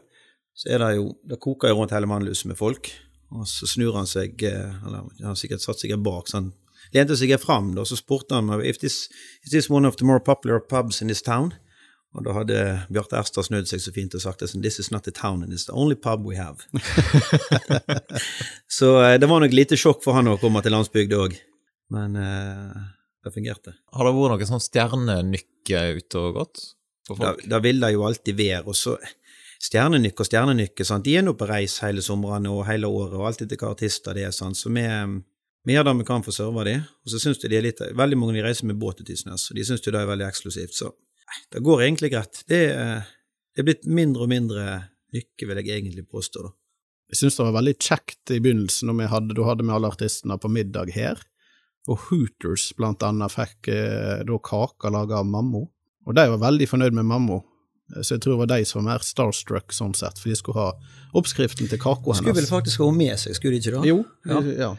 så 0.57 0.71
er 0.71 0.79
det 0.81 0.93
jo 0.95 1.11
Det 1.27 1.41
koker 1.43 1.69
jo 1.69 1.81
rundt 1.81 1.91
hele 1.91 2.07
Mannluset 2.07 2.47
med 2.47 2.57
folk, 2.57 2.87
og 3.35 3.43
så 3.51 3.67
snur 3.67 3.97
han 3.99 4.07
seg 4.07 4.39
eh, 4.47 4.71
Eller 4.87 5.03
han 5.03 5.27
har 5.27 5.35
sikkert 5.35 5.61
satt 5.61 5.81
seg 5.81 5.91
bak, 5.99 6.29
så 6.29 6.39
han 6.39 6.53
lente 6.95 7.17
seg 7.19 7.35
fram, 7.41 7.73
og 7.75 7.85
så 7.89 7.99
spurte 7.99 8.39
han 8.39 8.61
if 8.63 8.79
this, 8.79 9.09
is 9.43 9.51
this 9.51 9.69
one 9.69 9.85
of 9.85 9.99
the 9.99 10.05
more 10.05 10.23
popular 10.23 10.63
pubs 10.63 11.01
in 11.01 11.11
this 11.11 11.21
town. 11.21 11.51
Og 12.15 12.23
da 12.25 12.33
hadde 12.33 12.61
Bjarte 12.93 13.17
Erstad 13.19 13.45
snudd 13.45 13.67
seg 13.69 13.81
så 13.83 13.91
fint 13.93 14.15
og 14.17 14.23
sagt 14.23 14.45
This 14.55 14.79
is 14.79 14.91
not 14.93 15.03
the 15.03 15.11
town, 15.11 15.43
it's 15.43 15.67
the 15.67 15.75
only 15.75 15.95
pub 15.95 16.25
we 16.25 16.37
have. 16.39 16.63
så 18.79 18.93
eh, 19.03 19.17
det 19.19 19.27
var 19.29 19.43
nok 19.43 19.53
lite 19.53 19.77
sjokk 19.77 20.01
for 20.05 20.17
han 20.17 20.31
å 20.31 20.37
komme 20.41 20.63
til 20.65 20.73
landsbygda 20.73 21.19
òg. 21.25 21.37
Men 21.93 22.15
eh, 22.19 22.79
det 23.23 23.35
fungerte. 23.35 23.75
Har 23.93 24.07
det 24.07 24.15
vært 24.15 24.33
noen 24.33 24.51
sånn 24.53 24.65
stjernenykke 24.65 25.83
ute 25.99 26.23
og 26.23 26.41
gått? 26.41 26.65
Da, 27.07 27.35
da 27.47 27.61
vil 27.63 27.79
det 27.83 27.93
jo 27.93 28.03
alltid 28.07 28.35
være. 28.39 28.65
Og 28.67 28.75
så 28.75 28.97
Stjernenykke 29.63 30.21
og 30.21 30.27
Stjernenykke, 30.27 30.85
sant? 30.85 31.05
de 31.07 31.15
er 31.17 31.23
nå 31.25 31.33
på 31.37 31.47
reis 31.49 31.79
hele 31.81 32.03
somrene 32.05 32.51
og 32.53 32.67
hele 32.67 32.89
året, 32.93 33.15
og 33.17 33.25
alltid 33.29 33.49
til 33.49 33.61
hva 33.61 33.71
artister 33.73 34.17
det 34.17 34.27
er. 34.27 34.35
Sant? 34.35 34.59
Så 34.59 34.69
vi, 34.69 34.83
vi 35.65 35.73
gjør 35.73 35.87
det 35.87 35.95
vi 35.97 36.05
kan 36.05 36.25
for 36.25 36.33
å 36.33 36.35
serve 36.35 36.65
de, 36.67 36.75
og 36.77 37.13
så 37.13 37.21
syns 37.23 37.41
de 37.41 37.49
de 37.49 37.57
er 37.57 37.65
litt 37.65 37.81
Veldig 37.97 38.19
mange 38.21 38.37
de 38.37 38.43
reiser 38.45 38.69
med 38.69 38.77
båt 38.77 38.99
til 39.01 39.09
Tysnes, 39.09 39.47
og 39.49 39.57
de 39.57 39.65
syns 39.65 39.81
det 39.81 39.95
er 39.97 40.09
veldig 40.09 40.27
eksklusivt. 40.27 40.77
Så 40.77 40.91
det 41.51 41.63
går 41.63 41.81
egentlig 41.87 42.11
greit. 42.13 42.43
Det, 42.47 42.61
er- 42.71 43.05
det 43.55 43.63
er 43.63 43.67
blitt 43.71 43.85
mindre 43.89 44.23
og 44.27 44.29
mindre 44.29 44.65
lykke, 45.13 45.47
vil 45.47 45.57
jeg 45.63 45.81
egentlig 45.81 46.05
påstå. 46.09 46.43
da. 46.43 46.51
Jeg 47.09 47.17
syns 47.21 47.37
det 47.39 47.45
var 47.47 47.55
veldig 47.61 47.75
kjekt 47.79 48.31
i 48.35 48.39
begynnelsen, 48.43 48.87
når 48.91 48.97
vi 49.01 49.07
hadde, 49.13 49.33
da 49.37 49.43
hadde 49.47 49.63
vi 49.65 49.71
alle 49.73 49.87
artistene 49.91 50.37
på 50.37 50.49
middag 50.51 50.91
her. 50.93 51.21
Og 51.87 51.97
Hooters 52.09 52.73
blant 52.75 53.01
annet 53.07 53.31
fikk 53.31 53.69
eh, 53.71 54.23
da 54.27 54.37
kaker 54.43 54.91
laga 54.91 55.21
av 55.21 55.25
Mammo. 55.25 55.69
Og 56.07 56.15
de 56.15 56.25
var 56.33 56.41
veldig 56.51 56.67
fornøyd 56.67 56.93
med 56.93 57.05
Mammo, 57.05 57.43
Eh, 57.95 58.01
så 58.03 58.17
jeg 58.17 58.19
tror 58.19 58.33
det 58.33 58.39
var 58.41 58.49
de 58.59 58.65
som 58.67 58.81
var 58.83 58.97
mer 58.97 58.99
starstruck 58.99 59.71
sånn 59.71 59.93
sett, 59.95 60.17
for 60.19 60.27
de 60.27 60.35
skulle 60.35 60.59
ha 60.59 60.73
oppskriften 61.15 61.69
til 61.71 61.79
kaka 61.79 62.17
Skulle 62.17 62.33
vel 62.35 62.43
faktisk 62.49 62.81
ha 62.83 62.87
henne 62.89 62.97
med 62.99 63.15
seg, 63.21 63.35
skulle 63.37 63.55
de 63.55 63.61
ikke 63.61 63.77
da? 63.77 63.83
Jo, 63.87 64.01
Ja. 64.27 64.41
ja. 64.43 64.71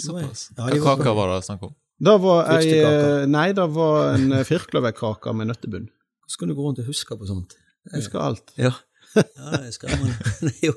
Såpass. 0.00 0.46
Hva 0.56 0.70
kaka 0.70 0.80
var- 0.80 0.96
kaker 0.96 1.14
var 1.18 1.28
det 1.34 1.44
snakk 1.44 1.62
om? 1.68 1.74
Det 2.00 2.14
var 2.22 2.48
ei 2.56 2.70
eh, 2.80 3.26
Nei, 3.28 3.52
det 3.52 3.66
var 3.74 4.14
en 4.14 4.32
eh, 4.32 4.44
firkløverkake 4.48 5.34
med 5.36 5.48
nøttebunn. 5.52 5.90
Hvordan 6.24 6.40
kan 6.40 6.50
du 6.50 6.56
gå 6.56 6.66
rundt 6.66 6.82
og 6.82 6.88
huske 6.88 7.16
på 7.20 7.28
sånt? 7.28 7.56
Husker 7.94 8.22
alt. 8.24 8.54
Ja. 8.56 8.72
ja 9.14 9.50
det 9.60 9.92
er. 9.92 10.08
Det 10.40 10.72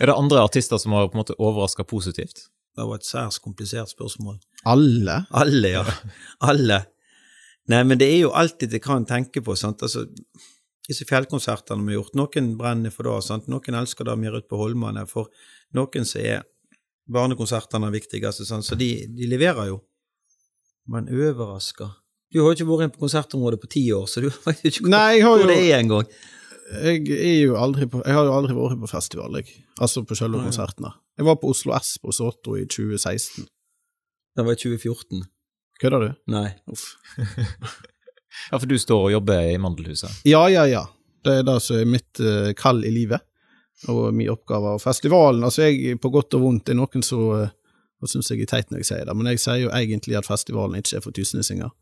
er 0.00 0.12
det 0.12 0.16
andre 0.16 0.44
artister 0.44 0.78
som 0.78 0.92
har 0.92 1.08
på 1.08 1.16
en 1.16 1.24
måte 1.24 1.38
overraska 1.40 1.84
positivt? 1.84 2.46
det 2.76 2.84
var 2.84 3.00
et 3.00 3.08
særs 3.08 3.38
komplisert 3.40 3.90
spørsmål. 3.92 4.36
Alle? 4.68 5.22
Alle, 5.30 5.68
ja. 5.68 5.84
Alle. 6.50 6.82
Nei, 7.72 7.80
men 7.88 7.98
det 7.98 8.10
er 8.12 8.20
jo 8.26 8.34
alltid 8.36 8.70
det 8.70 8.82
kan 8.84 9.06
tenke 9.08 9.42
på, 9.42 9.56
sant. 9.56 9.82
Altså, 9.82 10.04
disse 10.86 11.06
fjellkonsertene 11.08 11.82
vi 11.86 11.94
har 11.94 12.02
gjort, 12.02 12.18
noen 12.20 12.52
brenner 12.58 12.94
for 12.94 13.08
det, 13.08 13.16
sant. 13.26 13.48
Noen 13.50 13.80
elsker 13.80 14.06
det 14.06 14.18
vi 14.20 14.28
gjør 14.28 14.40
ute 14.42 14.50
på 14.52 14.60
Holmane. 14.60 15.06
For 15.10 15.32
noen 15.74 16.06
så 16.06 16.20
er 16.20 16.44
barnekonsertene 17.10 17.90
viktigste, 17.94 18.46
sant. 18.46 18.68
Så 18.68 18.78
de, 18.78 18.90
de 19.16 19.30
leverer 19.30 19.72
jo. 19.72 19.80
Men 20.92 21.08
overraska 21.10 21.90
Du 22.36 22.42
har 22.42 22.50
jo 22.52 22.56
ikke 22.58 22.68
vært 22.68 22.84
inne 22.84 22.92
på 22.92 23.00
konsertområdet 23.00 23.58
på 23.62 23.68
ti 23.72 23.82
år, 23.96 24.02
så 24.12 24.20
du 24.20 24.26
vet 24.28 24.58
jo 24.60 24.68
ikke 24.68 24.82
hvor, 24.84 24.90
Nei, 24.92 25.12
hvor 25.24 25.38
jo 25.40 25.46
det 25.48 25.56
er 25.56 25.78
engang. 25.80 26.10
Jeg, 26.82 26.98
er 27.16 27.38
jo 27.46 27.54
aldri 27.56 27.86
på, 27.88 28.02
jeg 28.04 28.12
har 28.12 28.26
jo 28.28 28.34
aldri 28.36 28.56
vært 28.58 28.82
på 28.82 28.90
festival, 28.90 29.38
jeg. 29.40 29.54
Altså 29.80 30.02
på 30.04 30.18
selve 30.18 30.42
Nei. 30.42 30.50
konsertene. 30.50 30.90
Jeg 31.16 31.28
var 31.30 31.38
på 31.40 31.48
Oslo 31.54 31.72
S 31.78 31.94
på 32.02 32.12
Soto 32.12 32.58
i 32.60 32.66
2016. 32.68 33.46
Det 34.36 34.44
var 34.44 34.52
i 34.52 34.60
2014. 34.60 35.24
Kødder 35.80 36.04
du? 36.04 36.10
Nei. 36.36 36.48
Uff. 36.72 36.90
Ja, 38.50 38.58
for 38.58 38.68
du 38.68 38.74
står 38.76 39.06
og 39.06 39.12
jobber 39.14 39.46
i 39.48 39.54
Mandelhuset. 39.56 40.18
Ja, 40.28 40.42
ja, 40.52 40.66
ja. 40.68 40.82
Det 41.24 41.38
er 41.38 41.46
det 41.48 41.54
som 41.64 41.78
er 41.80 41.86
mitt 41.88 42.20
uh, 42.20 42.50
kall 42.52 42.82
i 42.84 42.90
livet, 42.92 43.24
og 43.88 44.10
min 44.12 44.28
oppgave. 44.28 44.74
Og 44.76 44.82
festivalen, 44.82 45.40
altså 45.40 45.64
jeg, 45.64 45.96
på 46.04 46.10
godt 46.12 46.36
og 46.36 46.44
vondt, 46.44 46.66
det 46.68 46.74
er 46.74 46.78
noen 46.82 47.06
som 47.06 47.22
uh, 47.32 47.48
og 48.04 48.10
syns 48.12 48.28
jeg 48.28 48.44
er 48.44 48.50
teit 48.50 48.68
når 48.68 48.82
jeg 48.82 48.88
sier 48.90 49.08
det, 49.08 49.16
men 49.16 49.30
jeg 49.32 49.40
sier 49.40 49.62
jo 49.64 49.72
egentlig 49.72 50.18
at 50.18 50.28
festivalen 50.28 50.76
ikke 50.76 50.98
er 50.98 51.04
for 51.04 51.16
tysnesinger. 51.16 51.72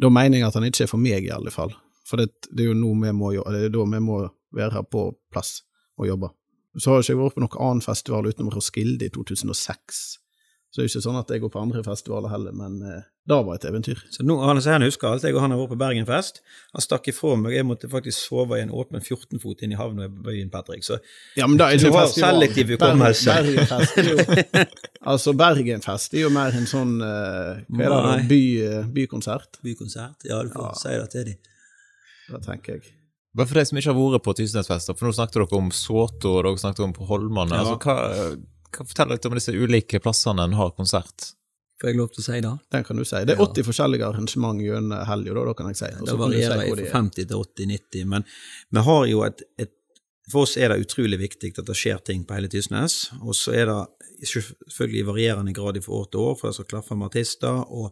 Da 0.00 0.08
mener 0.08 0.38
jeg 0.38 0.46
at 0.48 0.54
han 0.54 0.64
ikke 0.64 0.84
er 0.86 0.90
for 0.90 0.98
meg, 1.02 1.24
i 1.26 1.32
alle 1.34 1.50
fall. 1.52 1.74
For 2.08 2.16
det, 2.16 2.30
det 2.50 2.64
er 2.64 2.70
jo 2.72 2.78
nå 2.78 2.92
vi 3.02 3.12
må, 3.12 3.32
jo- 3.34 3.44
det 3.52 3.64
er 3.66 3.74
da 3.74 3.84
vi 3.84 4.00
må 4.00 4.22
være 4.54 4.72
her 4.72 4.82
på 4.82 5.12
plass 5.32 5.62
og 5.98 6.06
jobbe. 6.08 6.30
Så 6.78 6.88
har 6.90 7.02
jeg 7.02 7.10
ikke 7.12 7.22
vært 7.22 7.34
på 7.36 7.40
noen 7.44 7.60
annen 7.60 7.84
festival 7.84 8.26
utenom 8.26 8.50
Roskilde 8.54 9.04
i 9.04 9.12
2006. 9.12 10.18
Så 10.72 10.80
det 10.80 10.86
er 10.86 10.88
ikke 10.88 11.02
sånn 11.04 11.18
at 11.20 11.28
jeg 11.28 11.40
går 11.42 11.50
på 11.52 11.60
andre 11.60 11.82
festivaler 11.84 12.30
heller, 12.32 12.52
men 12.56 12.78
eh, 12.88 13.02
det 13.28 13.36
var 13.44 13.54
et 13.58 13.64
eventyr. 13.68 13.98
Så 14.10 14.24
nå, 14.24 14.38
han, 14.40 14.56
så 14.64 14.72
han 14.72 14.80
husker 14.86 15.10
alt. 15.10 15.22
Jeg 15.28 15.34
og 15.36 15.42
han 15.44 15.52
har 15.52 15.58
vært 15.60 15.74
på 15.74 15.76
Bergenfest. 15.82 16.40
Han 16.72 16.80
stakk 16.80 17.10
ifra 17.12 17.34
meg. 17.36 17.52
Jeg 17.58 17.66
måtte 17.68 17.90
faktisk 17.92 18.16
sove 18.30 18.56
i 18.56 18.62
en 18.64 18.72
åpen 18.72 19.04
14-fot 19.04 19.60
inn 19.66 19.74
i 19.74 19.76
havna 19.76 20.06
i 20.08 20.08
byen, 20.08 20.48
Patrick. 20.50 20.80
Så 20.86 20.96
Ja, 21.36 21.44
men 21.46 21.58
da 21.60 21.68
er 21.68 21.76
Du 21.76 21.90
har 21.92 22.06
festival. 22.06 22.40
selektiv 22.40 22.72
hukommelse. 22.72 23.34
Bergen- 23.36 23.68
Bergenfest 23.68 23.98
er 23.98 24.08
jo 24.08 24.64
Altså, 25.12 25.34
Bergenfest 25.36 26.14
er 26.16 26.24
jo 26.24 26.30
mer 26.32 26.56
en 26.56 26.66
sånn 26.70 26.94
eh, 27.04 27.60
Hva 27.68 27.90
er 27.90 28.22
det, 28.22 28.28
by, 28.32 28.40
eh, 28.70 28.88
bykonsert? 28.96 29.60
bykonsert. 29.62 30.24
Ja, 30.24 30.40
du 30.42 30.48
får 30.56 30.70
Ja. 30.70 30.72
si 30.80 30.88
det 30.96 31.10
til 31.12 31.24
dem. 31.24 31.38
Det 32.32 32.42
tenker 32.48 32.72
jeg. 32.78 32.94
Bare 33.36 33.46
for 33.48 33.60
de 33.60 33.64
som 33.68 33.76
ikke 33.78 33.92
har 33.92 34.00
vært 34.00 34.24
på 34.24 34.34
Tysnesfester, 34.40 34.96
for 34.96 35.08
nå 35.08 35.12
snakket 35.16 35.36
dere 35.40 35.58
om 35.60 35.70
Såto, 35.70 36.38
og 36.38 36.44
dere 36.48 36.56
snakket 36.64 36.84
om 36.84 36.92
på 36.96 37.06
Holmane. 37.12 37.52
Ja. 37.52 37.60
Altså, 37.60 37.76
hva, 37.76 38.36
hva 38.72 38.86
forteller 38.88 39.18
litt 39.18 39.28
om 39.28 39.36
disse 39.36 39.52
ulike 39.54 40.00
plassene 40.02 40.44
en 40.48 40.58
har 40.58 40.72
konsert? 40.76 41.32
Får 41.82 41.90
jeg 41.90 41.98
lov 41.98 42.12
til 42.14 42.22
å 42.22 42.24
si 42.28 42.40
det? 42.44 42.52
Den 42.70 42.84
kan 42.86 42.96
du 43.00 43.04
si. 43.04 43.20
Det 43.26 43.34
er 43.34 43.40
Ja. 43.40 43.46
80 43.48 43.66
forskjellige 43.66 44.06
arrangement 44.06 44.60
gjennom 44.62 45.06
helga, 45.08 45.34
da, 45.34 45.44
da 45.48 45.54
kan 45.58 45.70
jeg 45.72 45.76
si. 45.80 45.90
Også 45.98 46.06
Det 46.12 46.18
varierer 46.20 46.60
si 46.60 46.70
fra 46.70 46.82
er. 46.86 46.90
50 46.92 47.26
til 47.26 47.38
80-90, 47.42 48.04
men 48.06 48.24
vi 48.70 48.84
har 48.88 49.06
jo 49.10 49.22
et, 49.28 49.42
et 49.58 49.72
For 50.30 50.46
oss 50.46 50.56
er 50.56 50.70
det 50.70 50.84
utrolig 50.86 51.18
viktig 51.18 51.48
at 51.58 51.66
det 51.66 51.74
skjer 51.74 51.98
ting 52.06 52.22
på 52.24 52.36
hele 52.36 52.48
Tysnes. 52.48 53.10
Og 53.26 53.34
så 53.34 53.52
er 53.58 53.66
det 53.66 54.28
selvfølgelig 54.30 55.00
i 55.00 55.06
varierende 55.08 55.52
grad 55.52 55.80
fra 55.82 55.92
år 55.98 56.06
til 56.12 56.20
år, 56.20 56.36
for 56.38 56.46
det 56.48 56.54
skal 56.54 56.68
klaffe 56.70 56.94
med 56.96 57.08
artister 57.10 57.64
og 57.66 57.90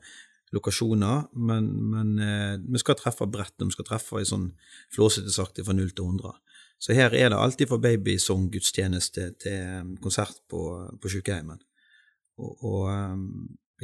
lokasjoner, 0.55 1.27
men, 1.35 1.67
men 1.91 2.13
eh, 2.23 2.55
vi 2.63 2.79
skal 2.79 2.95
treffe 2.99 3.27
bredt, 3.27 3.57
og 3.61 3.67
vi 3.71 3.75
skal 3.75 3.87
treffe 3.91 4.23
i 4.23 4.27
sånn 4.27 4.49
flåsete 4.95 5.31
sakte 5.35 5.65
fra 5.67 5.75
0 5.75 5.91
til 5.91 6.07
100. 6.07 6.33
Så 6.81 6.97
her 6.97 7.13
er 7.13 7.29
det 7.29 7.39
alltid 7.39 7.69
for 7.69 7.83
babysanggudstjeneste 7.85 9.27
til 9.43 9.57
eh, 9.57 9.89
konsert 10.03 10.39
på, 10.49 10.61
på 11.01 11.13
sykehjemmet. 11.13 11.61
Og, 12.41 12.65
og 12.65 12.87
eh, 12.93 13.25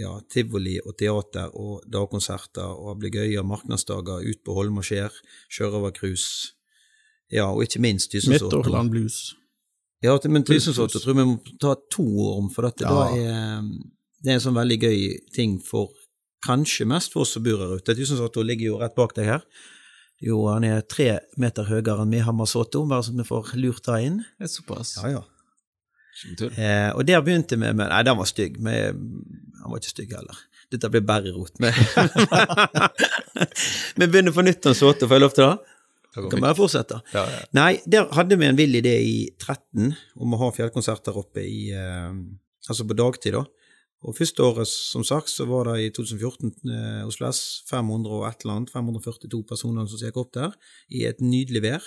ja, 0.01 0.15
tivoli 0.33 0.79
og 0.85 0.97
teater 1.01 1.53
og 1.57 1.85
dagkonserter 1.93 2.65
og 2.67 2.95
ablegøyer, 2.95 3.45
marknadsdager 3.45 4.25
ut 4.25 4.41
på 4.45 4.57
Holm 4.57 4.81
og 4.81 4.89
Skjær, 4.89 5.13
sjørøvercruise, 5.53 6.55
ja, 7.33 7.49
og 7.51 7.65
ikke 7.67 7.83
minst 7.83 8.13
Tysensåto. 8.15 8.61
Midtårland 8.63 8.91
Blues. 8.95 9.21
Ja, 10.05 10.17
men 10.29 10.45
blues. 10.45 10.65
tror 10.77 11.13
jeg 11.13 11.17
vi 11.17 11.25
må 11.25 11.39
ta 11.61 11.75
to 11.91 12.05
år 12.05 12.37
om, 12.43 12.51
for 12.53 12.69
dette 12.69 12.85
det, 12.85 12.93
Ja. 12.93 13.07
er, 13.17 13.63
det 14.23 14.31
er 14.31 14.39
en 14.39 14.45
sånn 14.45 14.59
veldig 14.59 14.79
gøy 14.83 15.01
ting 15.35 15.57
for 15.65 15.91
kanskje 16.47 16.87
mest 16.87 17.13
for 17.13 17.25
oss 17.25 17.33
som 17.35 17.43
bor 17.43 17.59
her 17.59 17.77
ute. 17.81 17.97
Tysensåto 17.97 18.45
ligger 18.45 18.67
jo 18.73 18.79
rett 18.83 18.95
bak 18.95 19.17
deg 19.17 19.27
her. 19.33 19.47
Jo, 20.25 20.39
han 20.49 20.65
er 20.65 20.81
tre 20.89 21.19
meter 21.37 21.67
høyere 21.69 22.01
enn 22.03 22.13
Mehammer 22.13 22.49
Soto, 22.49 22.87
bare 22.89 23.05
så 23.05 23.13
vi 23.17 23.25
får 23.27 23.53
lurt 23.61 23.85
det 23.85 23.99
inn. 24.07 24.21
Det 24.39 24.49
er 24.49 24.53
såpass. 24.53 24.95
Ja, 25.03 25.19
ja. 25.19 25.23
Eh, 26.57 26.91
og 26.97 27.03
der 27.05 27.21
begynte 27.21 27.59
vi 27.61 27.67
med 27.67 27.91
Nei, 27.91 28.03
den 28.07 28.17
var 28.17 28.29
stygg. 28.29 28.57
men 28.65 28.97
han 29.61 29.73
var 29.73 29.83
ikke 29.83 29.93
stygg 29.93 30.15
heller. 30.17 30.39
Dette 30.73 30.89
blir 30.91 31.05
bare 31.07 31.33
rot. 31.35 31.53
Vi 31.61 31.69
Vi 34.01 34.09
begynner 34.09 34.33
på 34.33 34.43
nytt 34.47 34.67
om 34.67 34.75
Soto, 34.75 35.07
får 35.07 35.19
jeg 35.19 35.25
lov 35.27 35.35
til 35.37 35.45
det? 35.45 35.57
Kan 36.17 36.41
bare 36.41 36.57
fortsette. 36.57 37.03
Ja, 37.13 37.27
ja. 37.29 37.43
Nei, 37.59 37.73
der 37.85 38.09
hadde 38.17 38.39
vi 38.41 38.49
en 38.49 38.57
vill 38.57 38.79
idé 38.79 38.95
i 39.05 39.17
13 39.37 39.93
om 40.17 40.33
å 40.33 40.41
ha 40.47 40.49
fjellkonserter 40.57 41.13
oppe 41.21 41.45
i 41.45 41.69
eh, 41.77 42.13
Altså 42.67 42.83
på 42.83 42.97
dagtid, 42.99 43.37
da. 43.37 43.45
Og 44.05 44.17
første 44.19 44.45
året, 44.45 44.69
som 44.69 45.05
sagt, 45.07 45.31
så 45.33 45.47
var 45.49 45.71
det 45.71 45.77
i 45.87 45.93
2014 45.95 46.51
eh, 46.69 47.05
Oslo 47.07 47.31
S 47.31 47.63
500 47.71 48.13
og 48.13 48.27
et 48.29 48.45
eller 48.45 48.59
annet, 48.59 48.73
542 48.75 49.41
personer 49.49 49.89
som 49.89 50.03
gikk 50.03 50.19
opp 50.21 50.35
der, 50.37 50.57
i 50.93 51.07
et 51.09 51.23
nydelig 51.25 51.63
vær. 51.65 51.87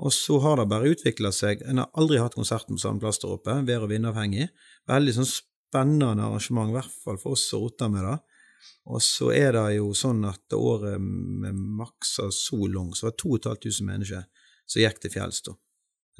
Og 0.00 0.12
så 0.14 0.38
har 0.44 0.60
det 0.60 0.68
bare 0.70 0.92
utvikla 0.92 1.32
seg. 1.34 1.64
En 1.68 1.80
har 1.82 1.90
aldri 1.98 2.20
hatt 2.20 2.36
konserten 2.36 2.76
på 2.76 2.84
samme 2.84 3.02
plass 3.02 3.20
der 3.20 3.32
oppe, 3.34 3.56
vær- 3.68 3.84
og 3.84 3.90
vindavhengig. 3.92 4.50
Veldig 4.88 5.16
sånn 5.16 5.28
spennende 5.28 6.12
arrangement, 6.12 6.70
i 6.70 6.76
hvert 6.78 7.00
fall 7.04 7.18
for 7.20 7.36
oss 7.36 7.48
som 7.50 7.64
roter 7.64 7.90
med 7.92 8.06
det. 8.06 8.18
Og 8.92 9.02
så 9.04 9.30
er 9.32 9.56
det 9.56 9.66
jo 9.78 9.90
sånn 9.96 10.22
at 10.28 10.56
året 10.56 11.00
med 11.00 11.56
maksa 11.56 12.28
så 12.34 12.60
langt, 12.68 12.98
så 12.98 13.08
var 13.08 13.16
det 13.16 13.22
2500 13.24 13.88
mennesker 13.88 14.24
som 14.70 14.82
gikk 14.84 15.02
til 15.02 15.14
fjells, 15.16 15.42
da. 15.46 15.56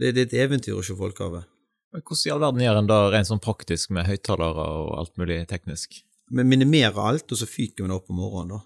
Det, 0.01 0.13
det 0.17 0.23
er 0.23 0.29
et 0.29 0.39
eventyr 0.47 0.79
å 0.79 0.85
se 0.85 0.97
folkehavet. 0.97 1.49
Hvordan 1.91 2.27
i 2.27 2.31
all 2.31 2.43
verden 2.45 2.63
gjør 2.63 2.79
en 2.79 2.89
da 2.91 2.99
rent 3.11 3.29
sånn 3.29 3.43
praktisk 3.43 3.91
med 3.95 4.07
høyttalere 4.07 4.67
og 4.79 4.91
alt 5.01 5.17
mulig 5.19 5.43
teknisk? 5.51 6.01
Vi 6.31 6.45
minimerer 6.47 6.99
alt, 7.03 7.27
og 7.33 7.39
så 7.41 7.49
fyker 7.51 7.83
vi 7.83 7.91
det 7.91 7.97
opp 7.97 8.13
om 8.13 8.21
morgenen, 8.21 8.53
da. 8.55 8.61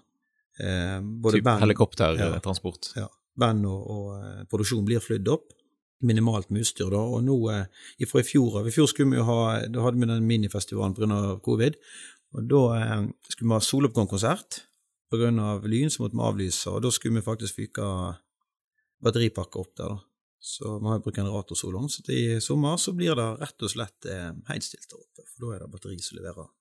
Eh, 0.61 0.99
både 1.01 1.39
Typ 1.39 1.47
band, 1.47 1.63
helikoptertransport? 1.65 2.91
ja, 2.95 3.07
band 3.35 3.65
og, 3.67 3.87
og 3.91 4.11
eh, 4.19 4.43
produksjon 4.51 4.85
blir 4.87 5.01
flydd 5.03 5.31
opp. 5.33 5.49
Minimalt 6.05 6.51
med 6.53 6.61
utstyr, 6.61 6.91
da. 6.93 7.01
Og 7.01 7.25
nå, 7.25 7.39
eh, 7.51 7.65
ifra 8.05 8.21
i 8.21 8.27
fjor 8.27 8.59
av 8.61 8.69
I 8.69 8.75
fjor 8.75 8.91
skulle 8.91 9.15
vi 9.15 9.19
jo 9.19 9.25
ha 9.25 9.39
Da 9.71 9.81
hadde 9.81 9.97
vi 9.97 10.11
den 10.11 10.27
minifestivalen 10.29 10.93
pga. 10.93 11.39
covid. 11.43 11.79
Og 12.35 12.47
da 12.51 12.63
eh, 12.77 13.03
skulle 13.31 13.49
vi 13.49 13.57
ha 13.57 13.63
soloppgangskonsert. 13.63 14.61
Pga. 15.09 15.31
lyn 15.65 15.89
så 15.89 16.03
måtte 16.03 16.17
vi 16.17 16.27
avlyse, 16.29 16.69
og 16.69 16.83
da 16.85 16.91
skulle 16.91 17.17
vi 17.17 17.25
faktisk 17.25 17.57
fyke 17.57 17.89
batteripakker 19.01 19.65
opp 19.65 19.73
der, 19.77 19.95
da. 19.95 19.97
Så 20.45 20.79
vi 20.79 20.85
har 20.85 20.99
brukt 20.99 21.17
generator 21.17 21.55
så 21.57 21.71
langt. 21.73 21.91
Så 21.91 22.03
i 22.13 22.41
sommer 22.41 22.77
så 22.77 22.93
blir 22.93 23.17
det 23.17 23.25
rett 23.41 23.63
og 23.65 23.71
slett 23.71 24.05
eh, 24.05 24.29
helt 24.51 24.65
stilt 24.65 24.85
der 24.91 24.99
oppe. 24.99 25.23
For 25.25 25.45
da 25.45 25.55
er 25.55 25.63
det 25.63 25.69
batteri 25.73 25.97
som 26.05 26.19
leverer 26.19 26.51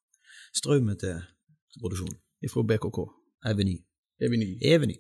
strømmen 0.57 0.97
til, 1.03 1.19
til 1.73 1.83
produksjonen. 1.83 2.17
Fra 2.49 2.65
BKK. 2.71 2.99
Eveny. 3.51 3.75
Eveny. 4.25 4.49
Eveny. 4.65 4.97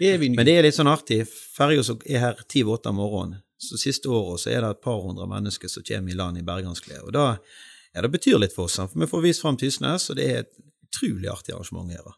Eveny. 0.00 0.36
Men 0.36 0.48
det 0.48 0.56
er 0.58 0.68
litt 0.68 0.76
sånn 0.76 0.90
artig. 0.92 1.22
Ferja 1.28 1.86
som 1.86 2.00
er 2.04 2.20
her 2.26 2.44
ti 2.44 2.60
over 2.64 2.76
åtte 2.76 2.92
om 2.92 3.00
morgenen, 3.00 3.40
så 3.60 3.80
siste 3.80 4.12
året 4.12 4.44
så 4.44 4.52
er 4.52 4.64
det 4.64 4.70
et 4.74 4.84
par 4.84 5.00
hundre 5.04 5.26
mennesker 5.28 5.72
som 5.72 5.84
kommer 5.84 6.12
i 6.12 6.16
land 6.16 6.40
i 6.40 6.44
bergansklær. 6.44 7.02
Og 7.08 7.16
da, 7.16 7.26
ja, 7.92 8.04
det 8.04 8.12
betyr 8.12 8.40
litt 8.40 8.56
for 8.56 8.68
oss, 8.68 8.78
for 8.80 9.00
vi 9.00 9.08
får 9.08 9.24
vist 9.24 9.44
fram 9.44 9.56
Tysnes, 9.60 10.08
og 10.12 10.20
det 10.20 10.28
er 10.28 10.42
et 10.44 10.52
utrolig 10.88 11.28
artig 11.32 11.56
arrangement 11.56 11.92
her. 11.92 12.16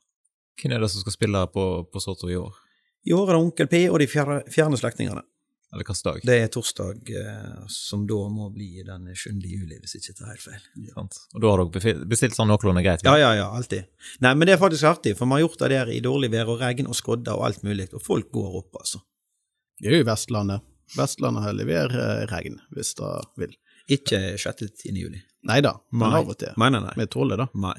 Hvem 0.59 0.77
er 0.77 0.83
det 0.83 0.91
som 0.93 1.03
skal 1.03 1.17
spille 1.17 1.47
på, 1.51 1.67
på 1.91 2.03
Soto 2.03 2.31
i 2.31 2.39
år? 2.39 2.59
I 3.07 3.15
år 3.19 3.31
er 3.31 3.35
det 3.35 3.43
Onkel 3.43 3.71
P 3.71 3.85
og 3.91 3.99
de 3.99 4.07
fjerne, 4.11 4.43
fjerne 4.51 4.79
slektningene. 4.79 5.25
Eller 5.73 5.87
hvilken 5.87 6.05
dag? 6.05 6.21
Det 6.29 6.35
er 6.37 6.51
torsdag, 6.53 7.11
eh, 7.17 7.61
som 7.73 8.03
da 8.07 8.19
må 8.29 8.51
bli 8.53 8.83
den 8.85 9.07
7. 9.17 9.31
juli, 9.49 9.79
hvis 9.81 9.95
ikke 9.97 10.11
jeg 10.11 10.17
tar 10.19 10.29
helt 10.35 10.45
feil. 10.45 10.67
Ja. 10.91 11.05
Og 11.33 11.41
da 11.41 11.53
har 11.55 11.63
dere 11.65 11.95
bestilt 12.11 12.37
sånn 12.37 12.51
noenlunde 12.53 12.83
greit? 12.85 13.05
Ja, 13.07 13.15
ja, 13.17 13.31
ja, 13.39 13.47
alltid. 13.57 13.89
Nei, 14.21 14.35
men 14.37 14.51
det 14.51 14.59
er 14.59 14.61
faktisk 14.61 14.85
artig, 14.91 15.15
for 15.17 15.31
vi 15.31 15.39
har 15.39 15.47
gjort 15.47 15.65
det 15.65 15.71
der 15.73 15.93
i 15.95 16.03
dårlig 16.05 16.29
vær 16.35 16.53
og 16.53 16.61
regn 16.61 16.91
og 16.93 16.99
skodder 16.99 17.41
og 17.41 17.47
alt 17.49 17.65
mulig, 17.65 17.89
og 17.97 18.05
folk 18.05 18.29
går 18.37 18.61
opp, 18.61 18.83
altså. 18.83 19.01
Det 19.81 19.89
er 19.89 20.03
jo 20.03 20.09
Vestlandet. 20.11 20.69
Vestlandet 20.99 21.57
leverer 21.57 21.97
eh, 22.05 22.27
regn, 22.29 22.61
hvis 22.77 22.93
det 23.01 23.15
vil. 23.41 23.57
Ikke 23.97 24.21
6. 24.37 24.61
til 24.61 24.69
10. 24.93 25.01
juli. 25.07 25.25
Nei 25.49 25.63
da, 25.65 25.73
men 25.97 26.05
Nei. 26.13 26.21
av 26.21 26.37
og 26.37 26.39
til. 26.45 26.53
Nei, 26.61 26.69
nei, 26.77 26.85
nei. 26.85 26.93
Vi 27.01 27.09
tåler 27.17 27.41
det. 27.41 27.49
nei. 27.57 27.79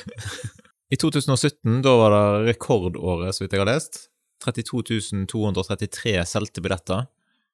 I 0.92 0.98
2017 1.00 1.80
da 1.86 1.96
var 1.96 2.12
det 2.12 2.52
rekordåret, 2.52 3.32
så 3.34 3.44
vidt 3.46 3.56
jeg 3.56 3.62
har 3.64 3.72
lest. 3.72 4.09
32 4.44 5.26
233 5.30 6.14
solgte 6.26 6.62
billetter. 6.64 7.06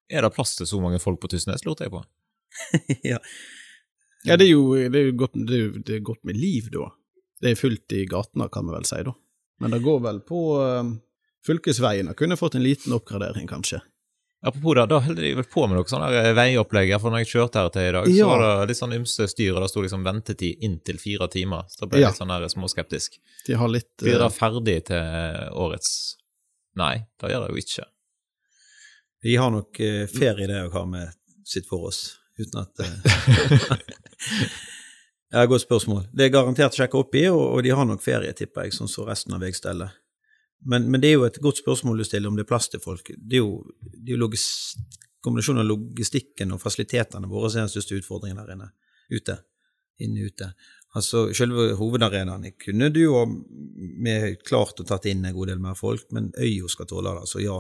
Er 0.09 0.23
det 0.23 0.35
plass 0.37 0.55
til 0.57 0.69
så 0.71 0.81
mange 0.83 1.01
folk 1.03 1.21
på 1.23 1.31
Tysnes, 1.33 1.65
lurte 1.67 1.87
jeg 1.87 1.95
på. 1.95 2.03
ja. 3.13 3.19
Ja, 4.27 4.37
det 4.39 4.47
er 4.47 4.53
jo, 4.53 4.75
det 4.75 5.01
er 5.01 5.11
jo 5.11 5.17
godt, 5.23 5.35
det 5.49 5.59
er, 5.59 5.75
det 5.87 5.99
er 5.99 6.07
godt 6.07 6.23
med 6.27 6.39
liv, 6.39 6.71
da. 6.75 6.89
Det 7.43 7.53
er 7.53 7.59
fullt 7.59 7.93
i 7.95 8.07
gatene, 8.11 8.49
kan 8.53 8.67
vi 8.67 8.75
vel 8.75 8.87
si, 8.89 9.03
da. 9.07 9.13
Men 9.63 9.75
det 9.75 9.83
går 9.85 10.01
vel 10.05 10.23
på 10.27 10.41
uh, 10.61 10.95
fylkesveiene. 11.47 12.15
Kunne 12.19 12.39
fått 12.39 12.57
en 12.59 12.65
liten 12.65 12.95
oppgradering, 12.97 13.47
kanskje. 13.51 13.83
Apropos 14.47 14.77
det, 14.77 14.85
da 14.91 14.99
holder 15.03 15.25
de 15.25 15.31
vel 15.39 15.47
på 15.51 15.65
med 15.67 15.79
noe 15.79 15.89
sånn 15.91 16.05
der 16.13 16.35
veiopplegg. 16.37 16.93
For 17.01 17.13
når 17.13 17.25
jeg 17.25 17.31
kjørte 17.33 17.63
her 17.63 17.71
til 17.75 17.89
i 17.89 17.95
dag, 17.97 18.11
Ja. 18.13 18.27
så 18.27 18.29
var 18.31 18.43
det 18.45 18.69
litt 18.71 18.81
sånn 18.81 18.97
ymse 18.99 19.29
styr, 19.33 19.55
og 19.57 19.65
det 19.65 19.71
sto 19.73 19.83
liksom 19.83 20.05
ventetid 20.07 20.63
inntil 20.67 21.01
fire 21.03 21.29
timer. 21.33 21.65
Så 21.73 21.83
da 21.83 21.87
ble 21.91 21.99
jeg 21.99 22.07
Ja. 22.07 22.13
litt 22.13 22.21
sånn 22.21 22.55
småskeptisk. 22.55 23.19
De 23.47 23.55
har 23.55 23.69
litt 23.69 23.91
Blir 23.99 24.15
eh, 24.15 24.23
det 24.23 24.33
ferdig 24.37 24.85
til 24.87 25.51
årets 25.57 26.17
Nei, 26.77 26.95
det 27.21 27.33
gjør 27.33 27.47
det 27.47 27.53
jo 27.53 27.63
ikke. 27.63 27.87
Vi 29.27 29.37
har 29.41 29.53
nok 29.53 29.81
eh, 29.81 30.05
ferie 30.13 30.49
det 30.51 30.63
å 30.67 30.73
ha 30.75 30.85
med 30.89 31.13
sitt 31.47 31.69
for 31.69 31.89
oss, 31.89 32.01
uten 32.39 32.63
at 32.63 32.83
eh, 32.85 32.97
Ja, 35.35 35.43
godt 35.51 35.65
spørsmål. 35.65 36.05
Det 36.15 36.29
er 36.29 36.35
garantert 36.35 36.77
sjekka 36.77 37.01
opp 37.01 37.17
i, 37.19 37.25
og, 37.29 37.43
og 37.57 37.65
de 37.67 37.73
har 37.75 37.87
nok 37.89 38.03
ferie, 38.05 38.31
tipper 38.37 38.69
jeg, 38.69 38.77
sånn 38.77 38.91
som 38.91 39.09
resten 39.09 39.35
av 39.35 39.43
veistellet. 39.43 39.97
Men, 40.65 40.87
men, 40.91 41.03
det 41.03 41.11
er 41.11 41.17
jo 41.19 41.27
et 41.27 41.41
godt 41.43 41.61
spørsmål 41.61 41.99
du 42.01 42.07
stiller 42.07 42.31
om 42.31 42.39
det 42.39 42.47
er 42.47 42.51
plass 42.53 42.71
til 42.73 42.81
folk. 42.81 43.11
Det 43.11 43.41
er 43.41 43.43
jo, 43.43 43.59
det 43.83 44.15
er 44.15 44.23
jo 44.23 44.31
kombinasjonen 45.27 45.65
av 45.65 45.69
logistikken 45.69 46.55
og 46.55 46.63
fasilitetene 46.63 47.29
våre 47.31 47.51
som 47.51 47.61
er 47.61 47.67
den 47.67 47.75
største 47.75 47.99
utfordringen 47.99 48.39
der 48.39 48.55
inne. 48.55 48.71
Ute. 49.11 49.41
Inne 50.07 50.31
ute. 50.31 50.53
Altså, 50.97 51.27
Selve 51.37 51.75
hovedarenaen 51.77 52.47
kunne 52.63 52.89
du 52.95 53.03
jo 53.03 53.23
med 53.27 54.41
klart 54.47 54.81
å 54.81 54.87
tatt 54.89 55.09
inn 55.11 55.25
en 55.27 55.35
god 55.37 55.53
del 55.53 55.63
mer 55.63 55.77
folk, 55.79 56.07
men 56.17 56.31
øya 56.41 56.71
skal 56.73 56.89
tåle 56.89 57.13
det. 57.19 57.27
Så 57.29 57.43
ja, 57.45 57.59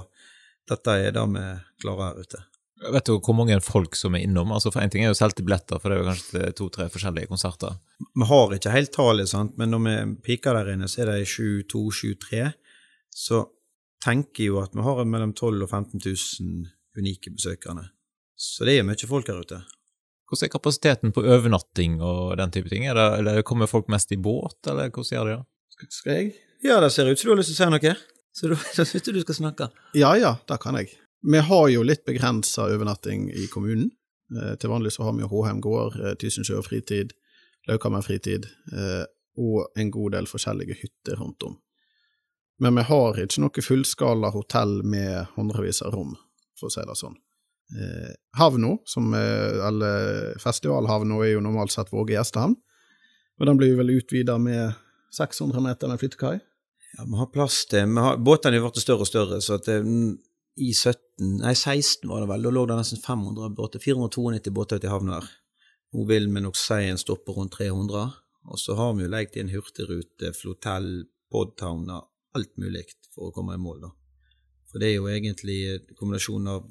dette 0.70 0.94
er 0.98 1.16
det 1.16 1.24
vi 1.34 1.46
klarer 1.82 2.06
her 2.08 2.22
ute. 2.24 2.44
Vet 2.92 3.08
du 3.08 3.14
hvor 3.24 3.36
mange 3.36 3.56
folk 3.64 3.96
som 3.96 4.16
er 4.16 4.26
innom? 4.26 4.50
Altså 4.52 4.68
for 4.72 4.84
En 4.84 4.92
ting 4.92 5.04
er 5.04 5.08
jo 5.08 5.16
solgte 5.16 5.44
billetter, 5.44 5.80
for 5.80 5.88
det 5.88 5.96
er 5.96 6.02
jo 6.02 6.08
kanskje 6.10 6.54
to-tre 6.58 6.88
forskjellige 6.92 7.30
konserter. 7.30 7.78
Vi 8.04 8.28
har 8.28 8.56
ikke 8.56 8.74
helt 8.74 8.92
tallet, 8.92 9.30
sant? 9.32 9.54
men 9.56 9.72
når 9.72 9.84
vi 9.86 9.94
piker 10.28 10.58
der 10.58 10.74
inne, 10.74 10.88
så 10.88 11.04
er 11.04 11.12
det 11.12 11.30
22-23. 11.32 12.42
Så 13.16 13.46
tenker 14.04 14.44
jeg 14.44 14.52
jo 14.52 14.60
at 14.60 14.76
vi 14.76 14.84
har 14.84 15.04
mellom 15.08 15.32
12 15.32 15.64
og 15.64 15.70
15 15.70 16.04
000 16.04 17.00
unike 17.00 17.32
besøkende. 17.32 17.88
Så 18.36 18.68
det 18.68 18.76
er 18.76 18.84
mye 18.84 19.08
folk 19.08 19.28
her 19.32 19.40
ute. 19.40 19.62
Hvordan 20.26 20.48
er 20.48 20.52
kapasiteten 20.52 21.14
på 21.14 21.22
overnatting 21.22 22.00
og 22.02 22.36
den 22.40 22.50
type 22.54 22.70
ting? 22.72 22.86
Er 22.90 22.98
det, 22.98 23.06
eller 23.20 23.42
Kommer 23.46 23.70
folk 23.70 23.88
mest 23.92 24.10
i 24.12 24.18
båt, 24.18 24.58
eller 24.66 24.90
hvordan 24.90 25.12
gjør 25.14 25.30
de 25.30 25.36
det? 25.36 25.88
Skal 25.92 26.12
jeg? 26.12 26.32
Ja, 26.64 26.80
det 26.80 26.90
ser 26.92 27.06
ut 27.06 27.20
som 27.20 27.28
du 27.28 27.34
har 27.34 27.38
lyst 27.42 27.52
til 27.52 27.58
å 27.58 27.66
si 27.66 27.72
noe. 27.74 27.96
Så 28.36 28.50
da 28.50 28.56
syns 28.84 29.04
du 29.06 29.12
du 29.12 29.20
skal 29.22 29.38
snakke. 29.38 29.68
Ja 29.96 30.16
ja, 30.18 30.36
det 30.48 30.58
kan 30.62 30.78
jeg. 30.80 30.90
Vi 31.26 31.42
har 31.50 31.68
jo 31.72 31.84
litt 31.86 32.04
begrensa 32.06 32.66
overnatting 32.72 33.28
i 33.32 33.46
kommunen. 33.52 33.90
Eh, 34.34 34.54
til 34.58 34.70
vanlig 34.70 34.92
så 34.96 35.06
har 35.06 35.14
vi 35.16 35.24
jo 35.24 35.30
Håheim 35.30 35.60
gård, 35.62 36.00
eh, 36.00 36.16
Tysensjø 36.18 36.62
fritid, 36.66 37.14
Laukhammer 37.68 38.02
fritid 38.02 38.48
eh, 38.72 39.04
og 39.38 39.78
en 39.78 39.90
god 39.94 40.16
del 40.16 40.28
forskjellige 40.30 40.78
hytter 40.80 41.20
rundt 41.20 41.46
om. 41.46 41.56
Men 42.58 42.78
vi 42.78 42.86
har 42.88 43.20
ikke 43.20 43.42
noe 43.42 43.62
fullskala 43.62 44.32
hotell 44.34 44.80
med 44.82 45.32
hundrevis 45.36 45.82
av 45.84 45.94
rom, 45.94 46.14
for 46.58 46.70
å 46.70 46.72
si 46.72 46.84
det 46.88 46.96
sånn. 46.98 47.18
Eh, 47.74 48.12
havna, 48.38 48.76
som 48.86 49.10
Eller 49.14 50.36
festivalhavna 50.38 51.16
er 51.24 51.32
jo 51.32 51.40
normalt 51.42 51.74
sett 51.74 51.90
Våge 51.90 52.14
gjestehavn, 52.14 52.54
og 53.40 53.48
den 53.48 53.58
blir 53.58 53.74
vel 53.76 53.90
utvida 53.96 54.36
med 54.38 54.76
600 55.16 55.64
meter 55.64 55.90
med 55.90 55.98
flyttekai. 55.98 56.36
Ja, 56.96 57.04
vi 57.04 57.18
har 57.18 57.32
plass 57.32 57.64
til 57.66 57.90
Båtene 57.90 58.60
har 58.60 58.70
blitt 58.70 58.84
større 58.84 59.02
og 59.04 59.10
større, 59.10 59.40
så 59.42 59.58
at 59.58 59.66
det, 59.66 59.80
i 60.56 60.70
17, 60.72 61.42
nei 61.42 61.52
16 61.52 62.06
var 62.08 62.22
det 62.22 62.30
vel, 62.30 62.46
da 62.46 62.52
lå 62.54 62.62
det 62.70 62.78
nesten 62.78 63.02
500 63.02 63.50
båter, 63.56 63.82
492 63.82 64.54
båter 64.54 64.80
ute 64.80 64.88
i 64.88 64.92
havna 64.92 65.18
her. 65.18 65.28
Nå 65.92 66.06
vil 66.08 66.30
vi 66.32 66.42
nok 66.44 66.56
si 66.58 66.80
en 66.86 67.00
stopper 67.00 67.36
rundt 67.36 67.54
300. 67.58 68.06
Og 68.46 68.60
så 68.62 68.76
har 68.78 68.94
vi 68.94 69.06
jo 69.06 69.10
lekt 69.10 69.36
inn 69.36 69.50
hurtigrute, 69.50 70.32
flotell, 70.36 71.06
podtowner, 71.32 72.04
alt 72.36 72.52
mulig 72.60 72.84
for 73.14 73.28
å 73.28 73.34
komme 73.34 73.56
i 73.56 73.60
mål, 73.60 73.86
da. 73.88 73.90
For 74.70 74.82
det 74.82 74.90
er 74.90 74.98
jo 74.98 75.08
egentlig 75.10 75.58
kombinasjonen 75.98 76.52
av 76.52 76.66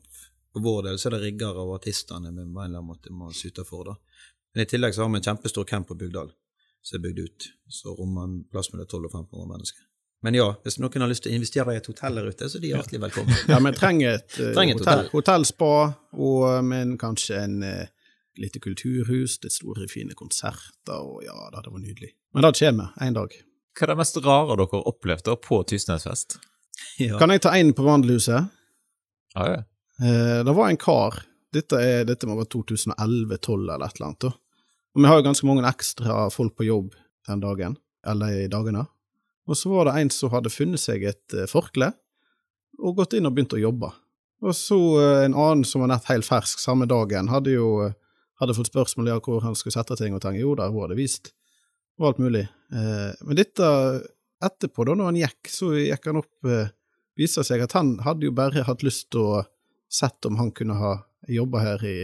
For 0.56 0.64
vår 0.64 0.86
del 0.88 0.98
så 1.02 1.10
er 1.10 1.18
det 1.18 1.26
riggere 1.26 1.64
og 1.66 1.74
artistene 1.76 2.30
vi 2.32 2.46
på 2.46 2.62
en 2.64 2.70
eller 2.70 2.80
annen 2.80 2.88
måte 2.88 3.12
må 3.12 3.28
for, 3.68 3.90
da. 3.90 3.96
Men 4.56 4.64
i 4.64 4.70
tillegg 4.72 4.96
så 4.96 5.04
har 5.04 5.10
vi 5.12 5.20
en 5.20 5.26
kjempestor 5.26 5.66
camp 5.68 5.90
på 5.90 5.98
Bygdal 6.00 6.30
som 6.86 7.00
er 7.00 7.02
bygd 7.04 7.20
ut, 7.20 7.48
så 7.68 7.96
rommer 7.98 8.38
plass 8.54 8.70
mellom 8.72 8.88
12 8.88 9.08
og 9.08 9.10
1500 9.10 9.50
mennesker. 9.52 9.82
Men 10.24 10.38
ja, 10.38 10.46
hvis 10.64 10.78
noen 10.80 11.04
har 11.04 11.10
lyst 11.12 11.26
til 11.26 11.34
å 11.34 11.38
investere 11.38 11.74
i 11.74 11.80
et 11.82 11.90
hotell 11.90 12.20
der 12.22 12.30
ute, 12.30 12.48
så 12.48 12.58
er 12.58 12.64
de 12.64 12.72
hjertelig 12.72 13.02
velkommen. 13.04 13.42
ja, 13.52 13.60
vi 13.66 13.74
trenger 13.76 14.16
et, 14.22 14.30
uh, 14.38 14.54
trenger 14.56 14.78
et 14.78 14.80
hotell. 14.80 15.02
hotell. 15.02 15.12
Hotellspa, 15.18 15.72
og, 16.30 16.46
men 16.70 16.96
kanskje 17.02 17.42
en 17.42 17.58
uh, 17.66 18.14
lite 18.42 18.62
kulturhus, 18.64 19.40
det 19.44 19.52
store, 19.58 19.90
fine 19.92 20.16
konserter, 20.18 20.96
og 21.02 21.26
ja, 21.26 21.36
det 21.58 21.68
var 21.68 21.82
nydelig. 21.82 22.14
Men 22.38 22.48
det 22.48 22.56
kommer 22.62 22.96
en 23.02 23.20
dag. 23.20 23.38
Hva 23.76 23.86
er 23.86 23.92
det 23.92 24.00
mest 24.00 24.20
rare 24.24 24.56
dere 24.56 24.72
har 24.72 24.90
opplevd 24.94 25.32
på 25.46 25.64
Tysnesfest? 25.74 26.40
Ja. 27.00 27.16
Kan 27.20 27.32
jeg 27.32 27.42
ta 27.44 27.54
en 27.56 27.70
på 27.76 27.86
Vandelhuset? 27.86 28.52
Ja, 29.34 29.46
ja. 29.48 29.62
Uh, 30.02 30.44
det 30.44 30.52
var 30.52 30.70
en 30.70 30.80
kar, 30.80 31.22
dette, 31.56 31.80
er, 31.80 32.04
dette 32.08 32.28
må 32.28 32.36
være 32.36 32.52
2011-2012 32.52 33.54
eller 33.56 33.86
et 33.86 34.00
eller 34.00 34.08
annet. 34.10 34.28
Og 34.96 35.02
vi 35.02 35.10
har 35.10 35.20
jo 35.20 35.28
ganske 35.30 35.48
mange 35.48 35.68
ekstra 35.70 36.26
folk 36.34 36.56
på 36.60 36.68
jobb 36.68 36.96
den 37.30 37.44
dagen, 37.44 37.78
eller 38.06 38.42
i 38.44 38.50
dagene. 38.52 38.86
Og 39.48 39.60
så 39.60 39.72
var 39.72 39.88
det 39.88 40.00
en 40.00 40.12
som 40.12 40.34
hadde 40.34 40.52
funnet 40.52 40.82
seg 40.82 41.06
et 41.08 41.38
uh, 41.38 41.46
forkle, 41.50 41.94
og 42.84 42.98
gått 42.98 43.16
inn 43.16 43.28
og 43.28 43.38
begynt 43.38 43.56
å 43.56 43.62
jobbe. 43.62 43.94
Og 44.44 44.58
så 44.58 44.78
uh, 45.00 45.24
en 45.24 45.38
annen 45.38 45.64
som 45.68 45.86
var 45.86 45.94
nett 45.94 46.12
helt 46.12 46.28
fersk 46.28 46.60
samme 46.60 46.90
dagen, 46.92 47.32
hadde 47.32 47.56
jo 47.56 47.70
hadde 48.36 48.56
fått 48.58 48.68
spørsmål 48.68 49.14
om 49.14 49.20
hvor 49.24 49.46
han 49.46 49.54
skulle 49.56 49.78
sette 49.78 49.96
ting 49.96 50.16
og 50.16 50.20
ting. 50.20 50.36
Jo, 50.36 50.58
der 50.60 50.74
hun 50.74 50.90
det 50.92 50.98
vist, 51.00 51.32
og 51.96 52.10
alt 52.10 52.18
mulig. 52.20 52.42
men 52.68 53.38
dette 53.40 53.68
etterpå, 54.44 54.84
da 54.84 54.98
når 55.00 55.08
han 55.08 55.20
gikk, 55.22 55.48
så 55.48 55.70
gikk 55.78 56.10
han 56.10 56.20
opp 56.20 56.50
Viste 57.16 57.46
seg 57.48 57.62
at 57.64 57.72
han 57.78 57.94
hadde 58.04 58.28
jo 58.28 58.34
bare 58.36 58.66
hatt 58.68 58.84
lyst 58.84 59.08
til 59.14 59.24
å 59.24 59.44
sett 59.96 60.28
om 60.28 60.40
han 60.40 60.52
kunne 60.56 60.78
ha 60.80 60.96
jobba 61.32 61.62
her 61.64 61.86
i 61.88 61.98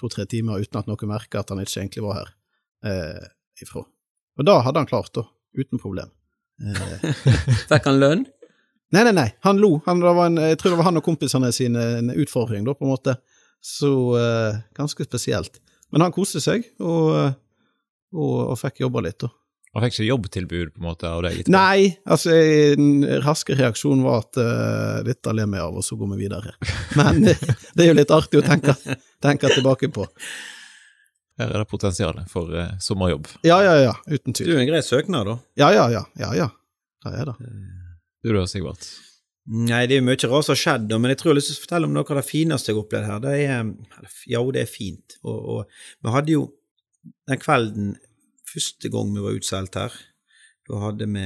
to-tre 0.00 0.26
timer 0.26 0.62
uten 0.62 0.80
at 0.80 0.88
noen 0.90 1.10
merka 1.10 1.42
at 1.42 1.52
han 1.52 1.62
ikke 1.62 1.80
egentlig 1.80 2.04
var 2.04 2.18
her 2.20 2.30
eh, 2.88 3.26
ifra. 3.62 3.84
Og 4.38 4.48
da 4.48 4.58
hadde 4.64 4.82
han 4.82 4.90
klart, 4.90 5.12
da, 5.14 5.26
uten 5.58 5.80
problem. 5.82 6.10
Eh, 6.62 7.04
fikk 7.70 7.88
han 7.88 8.00
lønn? 8.00 8.24
Nei, 8.92 9.04
nei, 9.08 9.14
nei. 9.16 9.28
Han 9.46 9.60
lo. 9.60 9.78
Han, 9.86 10.02
en, 10.04 10.40
jeg 10.50 10.58
tror 10.60 10.74
det 10.74 10.80
var 10.80 10.90
han 10.90 11.00
og 11.00 11.06
kompisene 11.06 11.52
sine 11.54 11.84
en 12.00 12.12
utfordring, 12.12 12.66
da, 12.66 12.74
på 12.76 12.84
en 12.84 12.92
måte. 12.92 13.16
Så 13.64 13.92
eh, 14.18 14.58
ganske 14.76 15.06
spesielt. 15.06 15.62
Men 15.92 16.04
han 16.06 16.14
koste 16.14 16.42
seg, 16.44 16.66
og, 16.82 17.12
og, 18.12 18.36
og 18.52 18.58
fikk 18.60 18.82
jobba 18.84 19.04
litt, 19.06 19.20
da. 19.22 19.30
Han 19.72 19.86
fikk 19.86 19.94
ikke 19.96 20.08
jobbtilbud 20.08 20.72
på 20.74 20.82
en 20.82 20.86
måte 20.86 21.08
av 21.08 21.22
deg? 21.24 21.46
Nei, 21.52 21.94
altså 22.04 22.34
en 22.36 23.06
raske 23.24 23.56
reaksjon 23.56 24.02
var 24.04 24.26
at 24.26 24.40
uh, 24.40 24.98
dette 25.06 25.32
ler 25.32 25.48
vi 25.48 25.62
av, 25.64 25.78
og 25.80 25.86
så 25.86 25.96
går 25.96 26.10
vi 26.12 26.26
videre. 26.26 26.52
Men 27.00 27.22
det 27.24 27.86
er 27.86 27.88
jo 27.88 27.96
litt 27.96 28.12
artig 28.12 28.42
å 28.42 28.44
tenke, 28.44 28.76
tenke 29.24 29.52
tilbake 29.54 29.88
på. 29.94 30.04
Her 31.40 31.54
er 31.54 31.62
det 31.62 31.70
potensial 31.70 32.20
for 32.28 32.52
uh, 32.52 32.74
sommerjobb. 32.84 33.30
Ja, 33.48 33.62
ja, 33.64 33.78
ja, 33.80 33.94
uten 34.12 34.36
tvil. 34.36 34.52
Du 34.52 34.58
er 34.58 34.66
en 34.66 34.68
grei 34.68 34.82
søknad, 34.84 35.30
da. 35.30 35.38
Ja, 35.64 35.72
ja, 35.72 35.88
ja. 35.94 36.04
ja, 36.20 36.34
ja. 36.36 36.50
Det 37.06 37.16
er 37.16 37.32
det. 37.32 37.54
Du 38.22 38.36
da, 38.36 38.44
Sigvart? 38.46 38.86
Nei, 39.50 39.86
det 39.90 39.96
er 39.96 40.02
jo 40.02 40.06
mye 40.06 40.20
rart 40.20 40.46
som 40.46 40.52
har 40.54 40.60
skjedd, 40.60 40.92
men 41.02 41.10
jeg 41.10 41.18
tror 41.18 41.30
jeg 41.30 41.32
har 41.32 41.40
lyst 41.40 41.50
til 41.50 41.56
å 41.56 41.64
fortelle 41.64 41.88
om 41.88 41.96
noe 41.96 42.06
av 42.06 42.18
det 42.20 42.28
fineste 42.28 42.70
jeg 42.70 42.76
har 42.76 42.84
opplevd 42.84 43.08
her. 43.08 43.22
Det 43.24 43.32
er, 43.40 44.10
ja, 44.30 44.42
det 44.54 44.62
er 44.62 44.70
fint. 44.70 45.16
Og, 45.24 45.38
og, 45.54 45.80
vi 46.04 46.12
hadde 46.14 46.36
jo 46.36 46.44
den 47.30 47.40
kvelden 47.42 47.94
første 48.52 48.90
gang 48.92 49.12
vi 49.14 49.24
var 49.24 49.38
utsolgt 49.38 49.78
her, 49.80 49.94
da 50.68 50.78
hadde 50.84 51.08
vi 51.10 51.24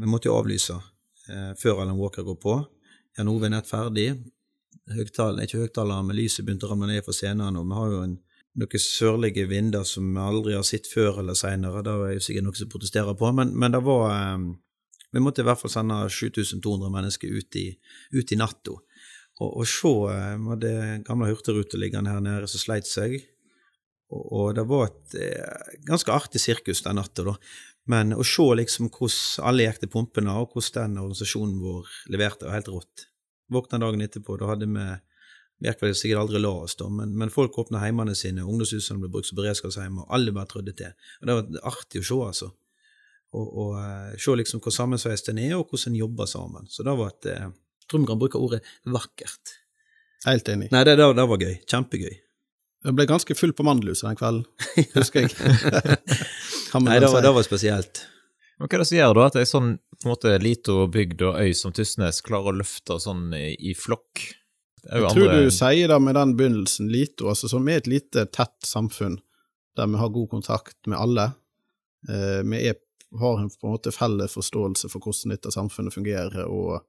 Vi 0.00 0.08
måtte 0.08 0.30
jo 0.30 0.36
avlyse 0.38 0.78
eh, 1.28 1.52
før 1.60 1.82
Alan 1.82 1.98
Walker 1.98 2.24
går 2.24 2.38
på. 2.40 2.56
Jan 3.18 3.28
Ove 3.28 3.46
er 3.46 3.56
nett 3.56 3.68
ferdig. 3.68 4.08
Høgtal, 4.92 5.40
ikke 5.44 5.60
høgtaleren, 5.60 6.08
men 6.08 6.16
lyset 6.16 6.46
begynte 6.46 6.66
å 6.66 6.72
ramle 6.72 6.88
ned 6.88 7.04
fra 7.04 7.14
scenen, 7.14 7.58
og 7.60 7.68
vi 7.68 7.76
har 7.76 7.90
jo 7.92 8.04
en 8.06 8.16
noen 8.60 8.82
sørlige 8.84 9.46
vinder 9.48 9.84
som 9.88 10.10
vi 10.12 10.20
aldri 10.20 10.56
har 10.56 10.66
sett 10.66 10.88
før 10.90 11.22
eller 11.22 11.36
seinere. 11.38 11.82
Det 11.84 11.92
er 11.92 12.14
jo 12.16 12.24
sikkert 12.24 12.46
noen 12.48 12.58
som 12.58 12.70
protesterer 12.72 13.16
på, 13.16 13.32
men, 13.36 13.54
men 13.56 13.72
det 13.72 13.82
var 13.86 14.10
eh, 14.12 14.50
Vi 15.12 15.20
måtte 15.20 15.42
i 15.42 15.44
hvert 15.44 15.60
fall 15.60 15.72
sende 15.72 15.98
7200 16.08 16.88
mennesker 16.92 17.28
ut 17.28 17.56
i, 17.60 17.66
ut 18.16 18.32
i 18.32 18.38
natta. 18.40 18.78
Og, 19.40 19.48
og 19.60 19.66
se 19.68 19.92
Vi 19.92 20.48
hadde 20.48 21.02
gamle 21.06 21.28
hurtigruter 21.28 21.80
liggende 21.80 22.12
her 22.12 22.20
nede 22.24 22.48
som 22.48 22.60
sleit 22.60 22.88
seg. 22.88 23.18
Og, 24.12 24.50
det 24.56 24.64
var 24.68 24.90
et 24.90 25.14
eh, 25.16 25.76
ganske 25.88 26.12
artig 26.12 26.42
sirkus 26.42 26.82
den 26.84 26.98
natta, 27.00 27.24
da. 27.24 27.36
Men 27.90 28.12
å 28.14 28.24
se 28.26 28.44
liksom 28.58 28.90
hvordan 28.92 29.46
alle 29.48 29.64
gikk 29.66 29.80
til 29.82 29.90
pumpene, 29.94 30.34
og 30.38 30.52
hvordan 30.52 30.92
den 30.92 31.02
organisasjonen 31.02 31.56
vår 31.62 31.88
leverte, 32.14 32.46
var 32.46 32.58
helt 32.58 32.70
rått. 32.70 33.06
Våkna 33.52 33.80
dagen 33.82 34.04
etterpå, 34.04 34.36
da 34.40 34.52
hadde 34.52 34.68
vi 34.70 34.84
virker 35.62 35.86
vel 35.86 35.94
sikkert 35.94 36.24
aldri 36.24 36.40
la 36.42 36.50
oss, 36.64 36.74
da, 36.78 36.88
men, 36.90 37.12
men 37.18 37.30
folk 37.30 37.54
åpna 37.62 37.82
heimene 37.82 38.16
sine, 38.18 38.42
ungdomshusene 38.42 38.98
ble 39.02 39.10
brukt 39.12 39.28
som 39.28 39.38
beredskapsheim, 39.38 40.00
og 40.02 40.08
alle 40.16 40.34
bare 40.34 40.50
trødde 40.50 40.74
til. 40.78 40.94
Og 41.20 41.28
Det 41.28 41.36
var 41.38 41.68
artig 41.72 42.02
å 42.02 42.08
se, 42.08 42.18
altså. 42.26 42.48
Og, 43.32 43.46
og 43.46 43.76
uh, 43.78 44.10
se 44.20 44.34
liksom 44.36 44.60
hvor 44.64 44.74
sammensveist 44.74 45.30
den 45.30 45.40
er, 45.44 45.54
og 45.56 45.70
hvordan 45.70 45.94
en 45.94 46.00
jobber 46.02 46.28
sammen. 46.28 46.66
Så 46.68 46.84
det 46.84 46.96
var 46.98 47.14
et 47.14 47.30
Jeg 47.30 47.88
tror 47.88 48.02
vi 48.02 48.10
kan 48.10 48.20
bruke 48.20 48.40
ordet 48.40 48.60
vakkert. 48.84 49.54
Helt 50.26 50.48
enig. 50.52 50.68
Nei, 50.74 50.84
det, 50.86 50.98
det, 51.00 51.08
det 51.18 51.24
var 51.30 51.46
gøy. 51.46 51.54
Kjempegøy. 51.68 52.18
Det 52.82 52.92
ble 52.98 53.06
ganske 53.06 53.34
full 53.38 53.52
på 53.54 53.64
Mandelhuset 53.66 54.08
den 54.08 54.18
kvelden, 54.18 54.46
husker 54.96 55.26
jeg. 55.26 55.34
Nei, 56.82 56.98
det 56.98 57.10
var, 57.12 57.22
det 57.22 57.30
var 57.36 57.46
spesielt. 57.46 58.04
Men 58.58 58.66
Hva 58.66 58.76
er 58.76 58.82
det 58.82 58.88
som 58.88 58.98
gjør 58.98 59.16
da 59.18 59.26
at 59.28 59.36
ei 59.38 59.48
sånn 59.48 59.72
på 60.02 60.06
en 60.06 60.12
måte 60.12 60.32
lita 60.42 60.74
bygd 60.90 61.22
og 61.28 61.38
øy 61.42 61.52
som 61.54 61.74
Tysnes 61.74 62.20
klarer 62.26 62.50
å 62.50 62.58
løfte 62.58 62.98
sånn 63.02 63.28
i, 63.38 63.52
i 63.70 63.74
flokk? 63.78 64.24
Jeg 64.82 65.12
tror 65.14 65.28
andre... 65.28 65.44
du 65.46 65.54
sier 65.54 65.92
det 65.92 65.98
med 66.02 66.16
den 66.18 66.34
begynnelsen, 66.38 66.88
Lito, 66.90 67.28
altså 67.30 67.50
som 67.52 67.68
er 67.70 67.78
et 67.78 67.90
lite, 67.90 68.26
tett 68.34 68.66
samfunn 68.66 69.20
der 69.78 69.88
vi 69.88 70.00
har 70.00 70.10
god 70.12 70.30
kontakt 70.30 70.90
med 70.90 70.98
alle. 70.98 71.28
Eh, 72.10 72.40
vi 72.42 72.64
er, 72.66 72.80
har 73.18 73.38
en 73.38 73.50
på 73.50 73.68
en 73.68 73.76
måte 73.76 73.94
felles 73.94 74.34
forståelse 74.34 74.90
for 74.90 75.04
hvordan 75.04 75.36
dette 75.36 75.54
samfunnet 75.54 75.94
fungerer, 75.94 76.42
og 76.50 76.82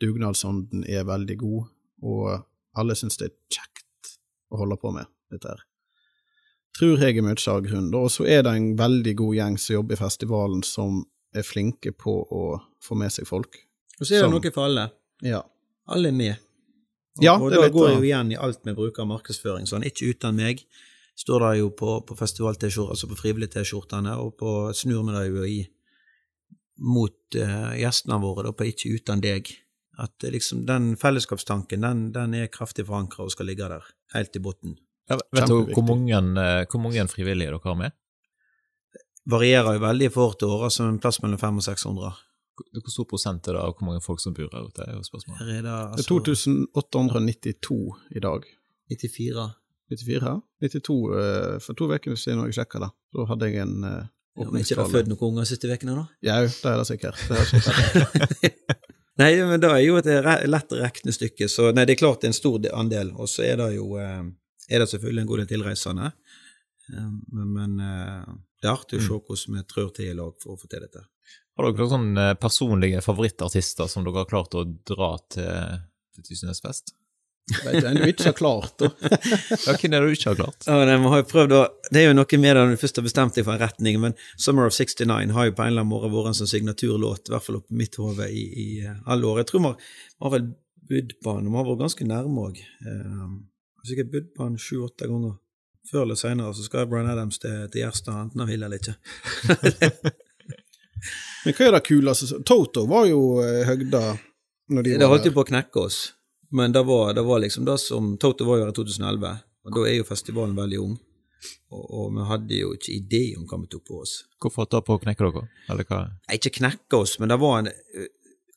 dugnadsånden 0.00 0.88
er 0.88 1.04
veldig 1.08 1.36
god, 1.44 1.68
og 2.08 2.80
alle 2.80 2.96
syns 2.96 3.20
det 3.20 3.30
er 3.30 3.36
kjekt 3.60 4.16
å 4.52 4.64
holde 4.64 4.80
på 4.80 4.96
med 4.96 5.12
dette 5.32 5.50
her. 5.52 5.64
Tror 6.76 7.00
jeg 7.00 7.16
er 7.16 7.24
mye 7.24 7.40
av. 7.48 7.68
Og 7.96 8.10
så 8.12 8.26
er 8.28 8.42
det 8.44 8.52
en 8.52 8.72
veldig 8.76 9.14
god 9.16 9.36
gjeng 9.38 9.58
som 9.58 9.78
jobber 9.78 9.96
i 9.96 10.00
festivalen, 10.00 10.62
som 10.62 11.04
er 11.36 11.46
flinke 11.46 11.92
på 11.96 12.16
å 12.32 12.42
få 12.84 12.96
med 13.00 13.12
seg 13.12 13.28
folk. 13.28 13.56
Og 14.00 14.04
så 14.04 14.14
er 14.14 14.18
det 14.18 14.24
Som- 14.26 14.34
noe 14.36 14.52
for 14.52 14.64
alle. 14.64 14.90
Ja. 15.22 15.42
Alle 15.88 16.08
er 16.08 16.12
med. 16.12 16.36
Og, 17.18 17.24
Ja, 17.24 17.38
og 17.38 17.50
det 17.50 17.56
da 17.56 17.64
litt 17.64 17.72
går 17.72 17.88
jeg 17.88 17.96
jo 17.96 18.02
igjen 18.02 18.32
i 18.32 18.36
alt 18.36 18.64
med 18.66 18.76
bruker 18.76 19.02
av 19.02 19.08
markedsføring. 19.08 19.66
Sånn, 19.66 19.84
ikke 19.84 20.10
uten 20.12 20.36
meg 20.36 20.66
står 21.16 21.40
det 21.40 21.58
jo 21.60 21.70
på, 21.70 22.06
på 22.06 22.16
festival-T-skjortene, 22.16 22.90
altså 22.90 23.08
på 23.08 23.16
frivillig-T-skjortene, 23.16 24.18
og 24.18 24.36
på 24.36 24.74
snur 24.74 25.06
vi 25.06 25.12
det 25.16 25.26
jo 25.30 25.44
i 25.44 25.68
mot 26.78 27.16
uh, 27.36 27.72
gjestene 27.72 28.20
våre, 28.20 28.44
da, 28.44 28.52
på 28.52 28.68
ikke 28.68 28.92
uten 28.98 29.22
deg. 29.24 29.48
At 29.98 30.12
liksom, 30.20 30.66
den 30.66 30.94
fellesskapstanken, 31.00 31.80
den, 31.80 32.12
den 32.12 32.34
er 32.34 32.52
kraftig 32.52 32.84
forankra 32.84 33.24
og 33.24 33.32
skal 33.32 33.46
ligge 33.46 33.66
der, 33.72 33.86
helt 34.12 34.36
i 34.36 34.42
bunnen. 34.44 34.76
Ja, 35.06 35.18
vet 35.34 35.50
du 35.50 35.58
hvor 35.70 35.84
mange, 35.86 36.18
eh, 36.42 36.62
hvor 36.70 36.82
mange 36.82 37.06
frivillige 37.10 37.52
dere 37.52 37.62
har 37.62 37.78
med? 37.78 37.94
Varierer 39.26 39.76
jo 39.76 39.82
veldig 39.82 40.08
fra 40.14 40.28
år 40.28 40.38
til 40.38 40.54
år, 40.54 40.64
altså 40.68 40.86
en 40.86 41.00
plass 41.02 41.20
mellom 41.22 41.38
500 41.38 41.62
og 41.62 41.66
600. 41.66 42.16
Hvor 42.56 42.92
stor 42.92 43.06
prosent 43.10 43.48
er 43.48 43.56
det 43.56 43.62
av 43.62 43.74
hvor 43.76 43.86
mange 43.90 44.02
folk 44.02 44.22
som 44.22 44.34
bor 44.34 44.48
her 44.52 44.66
ute? 44.66 44.82
er 44.86 44.96
jo 44.96 45.04
spørsmålet. 45.04 45.40
Her 45.42 45.48
er 45.50 45.56
det 45.56 45.62
Det 45.62 45.72
er 45.76 45.88
altså 45.98 46.20
2892 46.22 47.80
i 48.16 48.22
dag. 48.24 48.46
94. 48.90 49.46
94? 49.90 50.34
92 50.62 50.96
eh, 51.20 51.58
For 51.62 51.78
to 51.78 51.90
uker 51.92 52.16
siden 52.18 52.44
jeg 52.46 52.56
sjekka 52.58 52.82
det. 52.86 52.90
Da 53.14 53.26
hadde 53.30 53.50
jeg 53.50 53.62
en 53.62 53.84
uh, 53.84 54.06
Ja, 54.36 54.46
men 54.50 54.62
ikke 54.62 54.78
det 54.80 54.88
født 54.94 55.10
noen 55.10 55.28
unger 55.30 55.46
siste 55.48 55.70
ukene, 55.70 55.94
da? 55.96 56.06
Jau, 56.26 56.42
det 56.48 56.72
er 56.72 56.80
det 56.80 56.88
sikkert. 56.88 57.20
Det 57.28 57.38
er 57.38 57.46
sikkert. 57.50 58.56
Nei, 59.20 59.30
men 59.48 59.62
det 59.62 59.68
er 59.70 59.80
jo 59.80 59.96
et 59.96 60.08
lett 60.44 60.74
regnestykke, 60.76 61.46
så 61.48 61.70
nei, 61.72 61.86
det 61.88 61.94
er 61.94 62.00
klart 62.02 62.20
det 62.20 62.28
er 62.28 62.34
en 62.34 62.36
stor 62.36 62.66
andel. 62.76 63.14
Og 63.16 63.30
så 63.32 63.46
er 63.46 63.56
det 63.62 63.70
jo 63.78 63.94
eh, 63.96 64.26
er 64.70 64.82
det 64.82 64.88
selvfølgelig 64.92 65.22
en 65.24 65.30
god 65.30 65.42
del 65.42 65.50
tilreisende. 65.54 66.12
Eh, 66.92 67.10
Men, 67.32 67.52
men 67.56 67.80
eh, 67.80 68.34
det 68.62 68.68
er 68.70 68.74
artig 68.76 68.98
å 69.00 69.06
se 69.06 69.16
hvordan 69.20 69.56
vi 69.60 69.64
trør 69.70 69.90
til 69.94 70.10
i 70.10 70.16
lag 70.18 70.34
for 70.42 70.54
å 70.54 70.60
få 70.60 70.68
til 70.70 70.84
dette. 70.86 71.02
Har 71.56 71.64
dere 71.70 71.78
noen 71.80 71.90
sånne 71.94 72.24
personlige 72.40 73.00
favorittartister 73.04 73.88
som 73.88 74.04
dere 74.04 74.22
har 74.24 74.28
klart 74.30 74.54
å 74.58 74.64
dra 74.64 75.14
til, 75.32 75.80
til 76.14 76.26
Tysnes 76.30 76.60
fest? 76.64 76.92
Vet 77.62 77.76
du 77.78 77.86
ennå 77.86 78.08
ikke 78.10 78.24
har 78.26 78.34
klart, 78.34 78.72
da. 78.82 78.88
Ja, 79.68 79.76
hvem 79.78 79.92
er 79.94 80.02
det 80.02 80.08
du 80.10 80.14
ikke 80.16 80.32
har 80.32 80.38
klart? 80.40 80.64
Ja, 80.66 80.80
det, 80.88 80.96
har 80.98 81.22
prøvd 81.30 81.52
å, 81.54 81.60
Det 81.94 82.00
er 82.02 82.08
jo 82.08 82.16
noe 82.18 82.38
med 82.42 82.48
det 82.58 82.62
når 82.64 82.72
du 82.74 82.80
først 82.82 82.98
har 82.98 83.06
bestemt 83.06 83.36
deg 83.38 83.46
for 83.46 83.54
en 83.54 83.62
retning, 83.62 84.00
men 84.02 84.16
Summer 84.34 84.66
of 84.66 84.74
69 84.74 85.30
har 85.36 85.46
jo 85.46 85.54
på 85.54 85.62
en 85.62 85.70
eller 85.70 85.84
annen 85.84 85.92
måte 85.92 86.10
vært 86.10 86.32
en 86.32 86.38
sånn 86.40 86.50
signaturlåt, 86.50 87.30
i 87.30 87.34
hvert 87.36 87.46
fall 87.46 87.60
oppi 87.60 87.78
mitt 87.78 87.94
hode, 88.02 88.26
i, 88.34 88.42
i 88.64 88.66
eh, 88.82 88.98
alle 89.06 89.30
år. 89.30 89.44
Jeg 89.44 89.50
tror 89.52 89.62
vi 89.62 89.70
har- 89.70 89.78
vi 89.86 90.26
har 90.26 90.34
vel 90.34 90.48
budd 90.90 91.14
på 91.22 91.36
den, 91.38 91.52
vi 91.52 91.60
har 91.60 91.68
vært 91.70 91.82
ganske 91.86 92.08
nærme 92.10 92.48
òg. 92.50 92.60
Sikkert 93.86 94.12
budd 94.12 94.30
på 94.34 94.48
den 94.48 94.58
sju-åtte 94.60 95.08
ganger. 95.10 95.36
Før 95.86 96.02
eller 96.02 96.18
seinere 96.18 96.54
så 96.54 96.64
skal 96.66 96.88
Bryan 96.90 97.10
Adams 97.12 97.38
til, 97.38 97.68
til 97.70 97.84
Gjerstad, 97.84 98.16
enten 98.24 98.42
han 98.42 98.50
vil 98.50 98.66
eller 98.66 98.80
ikke. 98.80 98.96
Men 101.44 101.54
hva 101.54 101.66
er 101.66 101.76
det 101.76 101.82
kuleste 101.86 102.40
Toto 102.46 102.86
var 102.90 103.06
jo 103.06 103.20
eh, 103.44 103.62
høgda 103.68 104.02
når 104.74 104.82
de 104.82 104.94
Det 104.96 105.06
var 105.06 105.12
holdt 105.14 105.28
jo 105.28 105.34
på 105.36 105.44
å 105.44 105.46
knekke 105.52 105.82
oss, 105.86 105.98
men 106.56 106.72
det 106.74 106.82
var, 106.88 107.12
det 107.14 107.22
var 107.22 107.38
liksom 107.42 107.66
det 107.68 107.76
som 107.78 108.16
Toto 108.18 108.46
var 108.48 108.58
jo 108.58 108.64
her 108.64 108.72
i 108.72 108.74
2011, 108.74 109.36
og 109.66 109.76
da 109.76 109.84
er 109.86 109.94
jo 110.00 110.06
festivalen 110.08 110.56
veldig 110.58 110.80
ung. 110.82 110.96
Og, 111.70 111.84
og 111.84 112.08
vi 112.16 112.26
hadde 112.26 112.58
jo 112.58 112.72
ikke 112.74 112.94
idé 112.96 113.20
om 113.38 113.44
hva 113.46 113.60
vi 113.62 113.68
tok 113.70 113.84
på 113.86 114.00
oss. 114.02 114.16
Hvorfor 114.42 114.64
holdt 114.64 114.72
dere 114.74 114.86
på 114.88 114.96
å 114.96 115.02
knekke 115.04 115.28
dere? 115.28 115.44
Eller 115.70 115.86
hva? 115.86 116.00
Nei, 116.08 116.38
ikke 116.40 116.54
knekke 116.58 116.98
oss, 116.98 117.16
men 117.22 117.30
det 117.30 117.38
var 117.42 117.60
en 117.60 117.70
eh, 117.70 118.08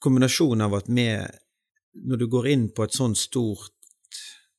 kombinasjon 0.02 0.66
av 0.66 0.78
at 0.80 0.90
vi, 0.90 1.06
når 2.10 2.24
du 2.24 2.28
går 2.32 2.50
inn 2.56 2.66
på 2.74 2.88
et 2.88 2.98
sånn 2.98 3.14
stort 3.20 3.76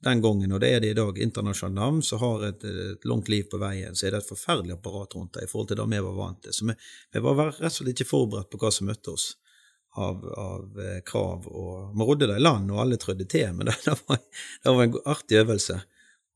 den 0.05 0.23
gangen, 0.25 0.53
og 0.57 0.63
det 0.63 0.71
er 0.73 0.81
det 0.81 0.95
i 0.95 0.97
dag, 0.97 1.19
internasjonalt 1.21 1.77
navn, 1.77 2.01
så 2.03 2.17
har 2.23 2.47
et, 2.49 2.65
et 2.65 3.05
langt 3.09 3.29
liv 3.29 3.45
på 3.53 3.61
veien, 3.61 3.97
så 3.97 4.07
er 4.07 4.15
det 4.15 4.23
et 4.23 4.31
forferdelig 4.31 4.79
apparat 4.79 5.17
rundt 5.17 5.37
det 5.37 5.45
i 5.45 5.51
forhold 5.51 5.69
til 5.69 5.81
det 5.81 5.87
vi 5.93 6.01
var 6.07 6.17
vant 6.17 6.41
til. 6.47 6.57
Så 6.57 6.69
vi, 6.71 6.77
vi 7.13 7.23
var 7.27 7.41
rett 7.51 7.69
og 7.69 7.75
slett 7.75 7.93
ikke 7.93 8.09
forberedt 8.09 8.51
på 8.53 8.61
hva 8.63 8.73
som 8.73 8.89
møtte 8.89 9.13
oss 9.13 9.27
av, 10.01 10.25
av 10.25 10.81
eh, 10.81 11.01
krav. 11.07 11.49
og 11.49 11.93
Vi 11.97 12.07
rodde 12.09 12.31
det 12.31 12.39
i 12.41 12.45
land, 12.45 12.73
og 12.73 12.81
alle 12.81 13.01
trødde 13.01 13.29
til, 13.29 13.53
men 13.57 13.67
det, 13.69 13.77
det, 13.85 13.97
var, 14.07 14.23
det 14.65 14.77
var 14.77 14.87
en 14.87 15.01
artig 15.05 15.41
øvelse. 15.43 15.81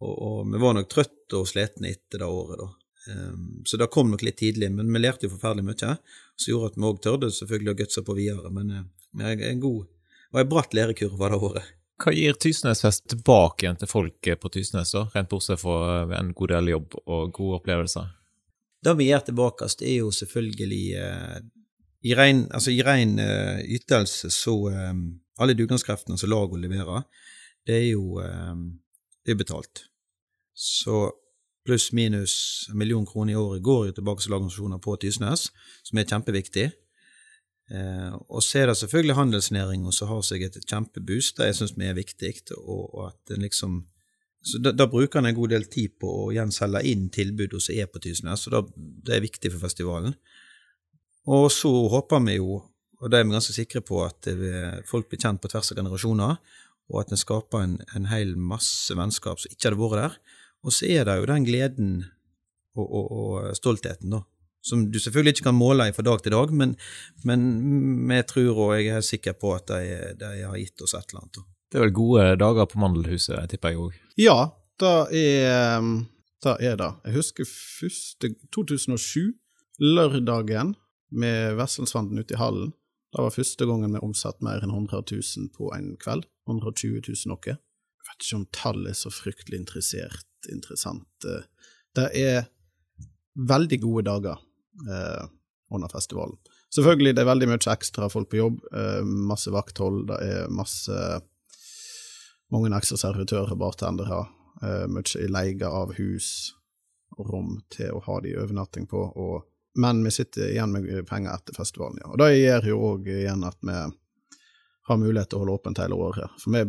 Og, 0.04 0.12
og 0.12 0.52
vi 0.52 0.60
var 0.60 0.76
nok 0.76 0.90
trøtte 0.92 1.40
og 1.40 1.48
slitne 1.48 1.94
etter 1.94 2.20
det 2.20 2.28
året, 2.28 2.60
da. 2.60 2.70
Um, 3.04 3.62
så 3.68 3.76
det 3.76 3.90
kom 3.92 4.08
nok 4.08 4.22
litt 4.24 4.38
tidlig, 4.40 4.70
men 4.72 4.88
vi 4.88 5.00
lærte 5.00 5.26
jo 5.26 5.34
forferdelig 5.34 5.66
mye, 5.66 5.96
som 6.40 6.50
gjorde 6.50 6.70
at 6.70 6.78
vi 6.78 6.86
òg 6.88 7.00
tørde 7.04 7.28
selvfølgelig 7.36 7.72
å 7.72 7.78
gutse 7.82 8.04
på 8.04 8.16
videre. 8.16 8.52
Men 8.52 8.70
eh, 8.72 8.86
er 9.24 9.48
en 9.48 9.64
god 9.64 9.82
og 10.34 10.40
en 10.40 10.48
bratt 10.50 10.72
lærekurve 10.74 11.28
det 11.30 11.38
året. 11.38 11.74
Hva 12.02 12.12
gir 12.14 12.34
Tysnesfest 12.40 13.04
tilbake 13.12 13.64
igjen 13.64 13.78
til 13.78 13.90
folk 13.90 14.30
på 14.40 14.50
Tysnes, 14.50 14.92
da? 14.96 15.04
rent 15.14 15.30
bortsett 15.30 15.60
fra 15.62 16.04
en 16.18 16.32
god 16.34 16.54
del 16.56 16.72
jobb 16.72 16.96
og 17.04 17.34
gode 17.36 17.60
opplevelser? 17.60 18.08
Det 18.84 18.96
vi 18.98 19.08
gjør 19.08 19.28
tilbake, 19.28 19.68
er 19.80 19.94
jo 20.00 20.10
selvfølgelig 20.12 20.82
eh, 21.00 21.36
i 22.04 22.14
ren, 22.18 22.44
altså 22.52 22.70
eh, 22.70 23.60
ytelse, 23.64 24.30
så 24.30 24.54
eh, 24.68 24.94
alle 25.40 25.54
dugnadskreftene 25.54 26.18
som 26.18 26.30
laget 26.30 26.60
leverer, 26.60 27.06
det 27.66 27.74
er 27.78 27.90
jo 27.94 28.20
eh, 28.20 28.54
det 29.24 29.32
er 29.32 29.40
betalt. 29.40 29.86
Så 30.54 31.10
pluss 31.64 31.92
minus 31.92 32.68
en 32.70 32.78
million 32.78 33.06
kroner 33.06 33.32
i 33.32 33.36
året 33.36 33.62
går 33.62 33.86
jo 33.86 33.92
tilbake 33.92 34.20
til 34.20 34.34
lagorganisasjoner 34.34 34.78
på 34.84 34.96
Tysnes, 35.00 35.48
som 35.82 35.98
er 35.98 36.10
kjempeviktig. 36.10 36.70
Eh, 37.72 38.12
og 38.28 38.42
så 38.44 38.60
er 38.60 38.68
det 38.68 38.76
selvfølgelig 38.80 39.16
handelsnæringa 39.16 39.92
som 39.94 40.10
har 40.10 40.22
seg 40.26 40.44
et 40.44 40.60
kjempeboost, 40.68 41.38
det 41.38 41.50
jeg 41.50 41.58
syns 41.60 41.76
er 41.80 41.96
viktig. 41.96 42.34
Og, 42.60 42.86
og 42.92 43.10
at 43.12 43.36
en 43.36 43.44
liksom 43.46 43.82
så 44.44 44.58
da, 44.60 44.74
da 44.76 44.84
bruker 44.92 45.22
han 45.22 45.30
en 45.30 45.36
god 45.38 45.54
del 45.54 45.64
tid 45.72 45.94
på 46.00 46.08
å 46.08 46.24
igjen 46.28 46.50
selge 46.52 46.82
inn 46.90 47.06
tilbud 47.12 47.54
som 47.56 47.78
er 47.80 47.88
på 47.88 48.02
Tysnes, 48.04 48.42
så 48.44 48.52
da, 48.52 48.60
det 48.76 49.16
er 49.16 49.24
viktig 49.24 49.48
for 49.54 49.62
festivalen. 49.62 50.12
Og 51.32 51.46
så 51.52 51.70
håper 51.88 52.20
vi 52.26 52.34
jo, 52.36 52.58
og 53.00 53.08
det 53.08 53.18
er 53.18 53.24
vi 53.24 53.32
ganske 53.32 53.56
sikre 53.56 53.80
på, 53.80 54.02
at 54.04 54.28
folk 54.84 55.08
blir 55.08 55.22
kjent 55.22 55.40
på 55.40 55.48
tvers 55.48 55.72
av 55.72 55.80
generasjoner, 55.80 56.36
og 56.92 57.00
at 57.00 57.14
en 57.14 57.22
skaper 57.22 57.64
en, 57.64 57.78
en 57.96 58.10
hel 58.10 58.34
masse 58.36 58.92
vennskap 58.92 59.40
som 59.40 59.54
ikke 59.54 59.70
hadde 59.70 59.80
vært 59.80 60.02
der. 60.02 60.18
Og 60.64 60.76
så 60.76 60.92
er 60.92 61.08
det 61.08 61.16
jo 61.16 61.30
den 61.32 61.48
gleden 61.48 61.90
og, 62.76 62.84
og, 62.84 63.08
og 63.16 63.56
stoltheten, 63.56 64.12
da. 64.12 64.20
Som 64.64 64.86
du 64.92 64.96
selvfølgelig 65.00 65.36
ikke 65.36 65.48
kan 65.50 65.58
måle 65.58 65.90
fra 65.92 66.04
dag 66.06 66.22
til 66.24 66.32
dag, 66.32 66.52
men, 66.56 66.76
men 67.28 67.42
vi 68.08 68.20
tror, 68.28 68.52
og 68.54 68.70
jeg 68.78 68.88
er 68.88 68.98
helt 68.98 69.10
sikker 69.10 69.36
på, 69.36 69.52
at 69.58 69.68
de, 69.68 70.14
de 70.20 70.30
har 70.40 70.56
gitt 70.56 70.84
oss 70.86 70.96
et 70.96 71.12
eller 71.12 71.26
annet. 71.26 71.42
Det 71.68 71.80
er 71.80 71.84
vel 71.84 71.96
gode 71.96 72.24
dager 72.40 72.68
på 72.70 72.80
Mandelhuset, 72.80 73.50
tipper 73.50 73.74
jeg 73.74 73.82
òg. 73.82 73.98
Ja, 74.20 74.38
det 74.80 74.94
er 75.20 75.82
um, 75.82 75.90
det. 76.44 76.54
Er 76.64 76.78
det. 76.80 76.90
Jeg 77.04 77.16
husker 77.18 77.48
første 77.50 78.30
2007, 78.54 79.34
lørdagen, 79.82 80.74
med 81.14 81.58
Vesselsvanden 81.60 82.18
ute 82.18 82.34
i 82.34 82.40
hallen. 82.40 82.72
Det 83.14 83.22
var 83.22 83.34
første 83.34 83.66
gangen 83.68 83.92
vi 83.94 84.02
omsatte 84.02 84.42
mer 84.42 84.64
enn 84.64 84.72
100 84.72 85.04
000 85.12 85.50
på 85.54 85.68
en 85.76 85.92
kveld. 86.00 86.24
120 86.48 87.04
000 87.04 87.30
noe. 87.30 87.54
Jeg 87.54 88.08
vet 88.08 88.24
ikke 88.24 88.38
om 88.40 88.48
tallet 88.54 88.90
er 88.90 88.98
så 88.98 89.12
fryktelig 89.14 89.60
interessert, 89.60 90.26
interessant. 90.50 91.28
eh. 91.28 91.44
Det 91.94 92.08
er 92.18 92.48
veldig 93.38 93.78
gode 93.82 94.02
dager 94.08 94.40
eh, 94.88 95.24
under 95.74 95.88
festivalen. 95.88 96.36
Selvfølgelig 96.74 97.14
det 97.14 97.22
er 97.22 97.30
veldig 97.30 97.48
mye 97.50 97.72
ekstra 97.72 98.08
folk 98.12 98.30
på 98.32 98.40
jobb, 98.40 98.60
eh, 98.74 99.00
masse 99.04 99.52
vakthold, 99.54 100.06
det 100.10 100.18
er 100.26 100.52
masse 100.52 100.98
mange 102.52 102.70
ekstra 102.76 102.98
servitører, 103.00 103.56
bartendere, 103.58 104.24
eh, 104.62 104.84
mye 104.90 105.24
i 105.24 105.30
leie 105.30 105.70
av 105.70 105.94
hus 105.98 106.28
og 107.18 107.30
rom 107.30 107.58
til 107.70 107.94
å 107.94 108.02
ha 108.06 108.20
de 108.20 108.34
overnatting 108.38 108.88
på, 108.90 109.00
og, 109.14 109.44
men 109.78 110.02
vi 110.06 110.12
sitter 110.14 110.50
igjen 110.50 110.74
med 110.74 111.06
penger 111.08 111.34
etter 111.34 111.56
festivalen, 111.56 112.00
ja. 112.02 112.10
Og 112.10 112.18
det 112.22 112.32
gjør 112.36 112.68
jo 112.72 112.80
òg 112.92 113.08
igjen 113.10 113.46
at 113.46 113.58
vi 113.62 113.78
har 114.84 115.00
mulighet 115.00 115.30
til 115.30 115.38
å 115.38 115.44
holde 115.44 115.56
åpent 115.58 115.80
hele 115.80 115.96
året. 115.96 116.34
For 116.42 116.54
vi 116.54 116.64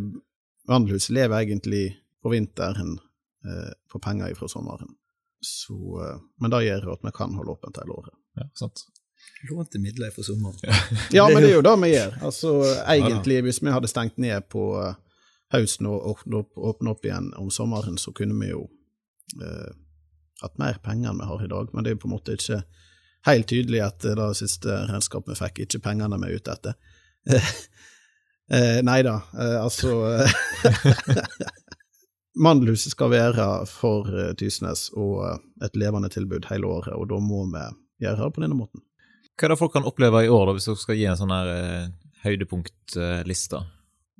Vandelhus 0.65 1.09
lever 1.13 1.43
egentlig 1.43 1.83
på 2.23 2.31
vinteren 2.33 2.95
eh, 3.45 3.73
på 3.91 3.99
penger 4.01 4.33
fra 4.37 4.49
sommeren. 4.49 4.95
Så, 5.45 5.77
eh, 6.03 6.19
men 6.41 6.53
det 6.53 6.65
gjør 6.65 6.91
at 6.95 7.05
vi 7.05 7.13
kan 7.15 7.33
holde 7.37 7.55
åpent 7.55 7.81
hele 7.81 7.97
året. 7.99 8.17
Ja, 8.39 8.49
sant. 8.59 8.85
Lånte 9.49 9.79
midler 9.79 10.11
for 10.15 10.25
sommeren. 10.25 10.57
Ja, 11.13 11.27
men 11.29 11.43
det 11.43 11.51
er 11.51 11.57
jo 11.59 11.65
det 11.65 11.75
vi 11.83 11.91
gjør. 11.93 12.13
Altså, 12.29 12.51
egentlig, 12.85 13.41
hvis 13.45 13.61
vi 13.61 13.73
hadde 13.73 13.89
stengt 13.91 14.17
ned 14.21 14.47
på 14.51 14.67
eh, 14.81 14.95
høsten 15.53 15.89
og 15.89 16.09
åpnet 16.13 16.39
opp, 16.41 16.57
åpnet 16.57 16.95
opp 16.95 17.05
igjen 17.05 17.31
om 17.39 17.51
sommeren, 17.53 17.99
så 18.01 18.13
kunne 18.15 18.37
vi 18.41 18.51
jo 18.51 18.65
eh, 19.41 19.71
hatt 20.41 20.57
mer 20.61 20.79
penger 20.83 21.11
enn 21.11 21.21
vi 21.21 21.29
har 21.29 21.45
i 21.45 21.51
dag. 21.51 21.71
Men 21.73 21.85
det 21.85 21.91
er 21.91 21.97
jo 21.97 22.03
på 22.05 22.09
en 22.09 22.15
måte 22.17 22.37
ikke 22.37 22.63
helt 23.25 23.49
tydelig 23.49 23.81
at 23.85 24.05
det 24.05 24.29
siste 24.37 24.81
regnskapet 24.89 25.33
vi 25.33 25.39
fikk, 25.41 25.63
ikke 25.65 25.83
pengene 25.87 26.19
vi 26.21 26.29
er 26.29 26.41
ute 26.41 26.55
etter. 26.57 26.79
eh, 28.53 28.81
nei 28.85 28.99
da, 29.05 29.19
eh, 29.33 29.57
altså 29.61 29.95
Mandelhuset 32.35 32.91
skal 32.91 33.13
være 33.13 33.45
for 33.69 34.09
eh, 34.11 34.33
Tysnes 34.35 34.89
og 34.93 35.21
eh, 35.23 35.37
et 35.63 35.77
levende 35.79 36.09
tilbud 36.11 36.49
hele 36.49 36.67
året, 36.67 36.95
og 36.95 37.07
da 37.11 37.19
må 37.23 37.45
vi 37.53 37.63
gjøre 38.03 38.25
det 38.25 38.33
på 38.35 38.43
denne 38.43 38.57
måten. 38.59 38.83
Hva 39.35 39.47
er 39.47 39.53
det 39.53 39.59
folk 39.59 39.73
kan 39.75 39.87
oppleve 39.87 40.25
i 40.25 40.31
år, 40.31 40.49
da, 40.49 40.55
hvis 40.55 40.67
dere 40.67 40.81
skal 40.81 40.99
gi 40.99 41.07
en 41.11 41.19
sånn 41.19 41.31
her 41.35 41.51
eh, 41.53 41.87
høydepunktliste? 42.25 43.61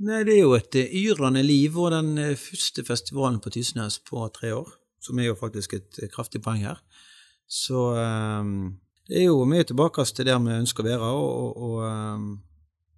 Nei, 0.05 0.23
det 0.27 0.37
er 0.37 0.41
jo 0.41 0.55
et 0.55 0.79
eh, 0.79 0.95
yrende 1.03 1.43
liv, 1.43 1.75
og 1.79 1.91
den 1.95 2.15
første 2.39 2.83
festivalen 2.87 3.41
på 3.43 3.51
Tysnes 3.55 3.99
på 4.07 4.23
tre 4.35 4.53
år, 4.55 4.71
som 5.03 5.19
er 5.19 5.29
jo 5.29 5.39
faktisk 5.39 5.75
et 5.77 5.99
kraftig 6.13 6.43
poeng 6.45 6.63
her. 6.63 6.79
Så 7.51 7.89
eh, 7.99 8.51
det 9.11 9.21
er 9.21 9.27
jo 9.27 9.43
mye 9.47 9.67
tilbake 9.67 10.07
til 10.11 10.27
der 10.27 10.39
vi 10.43 10.55
ønsker 10.55 10.83
å 10.83 10.87
være, 10.87 11.11
og, 11.19 11.35
og, 11.35 11.75
og 11.83 12.41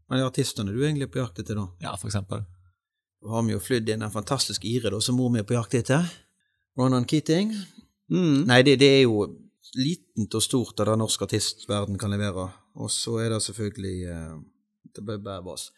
Men 0.07 0.23
artistene 0.23 0.71
du 0.71 0.77
egentlig 0.79 1.09
er 1.09 1.11
på 1.11 1.19
jakt 1.19 1.41
etter, 1.41 1.57
da? 1.59 1.67
Ja, 1.83 1.97
for 1.99 2.07
eksempel. 2.07 2.45
Da 3.23 3.33
har 3.33 3.43
vi 3.47 3.55
jo 3.55 3.63
flydd 3.63 3.89
inn 3.93 4.05
en 4.05 4.13
fantastisk 4.13 4.65
Ire, 4.67 4.91
da, 4.93 5.01
som 5.01 5.17
mor 5.17 5.29
mi 5.33 5.41
er 5.41 5.47
på 5.47 5.57
jakt 5.57 5.73
etter. 5.79 6.05
Ronan 6.77 7.07
Keating. 7.09 7.53
Mm. 8.13 8.45
Nei, 8.47 8.61
det, 8.65 8.77
det 8.81 8.91
er 8.99 9.03
jo 9.07 9.25
litent 9.77 10.37
og 10.37 10.43
stort 10.43 10.79
av 10.79 10.91
det 10.91 10.97
norsk 11.01 11.25
artistverden 11.25 11.97
kan 11.99 12.13
levere. 12.13 12.47
Og 12.77 12.91
så 12.93 13.17
er 13.23 13.33
det 13.33 13.41
selvfølgelig 13.43 13.97
uh, 14.13 14.37
Det 14.93 15.03
ble 15.05 15.17
bare 15.23 15.43
vas. 15.45 15.71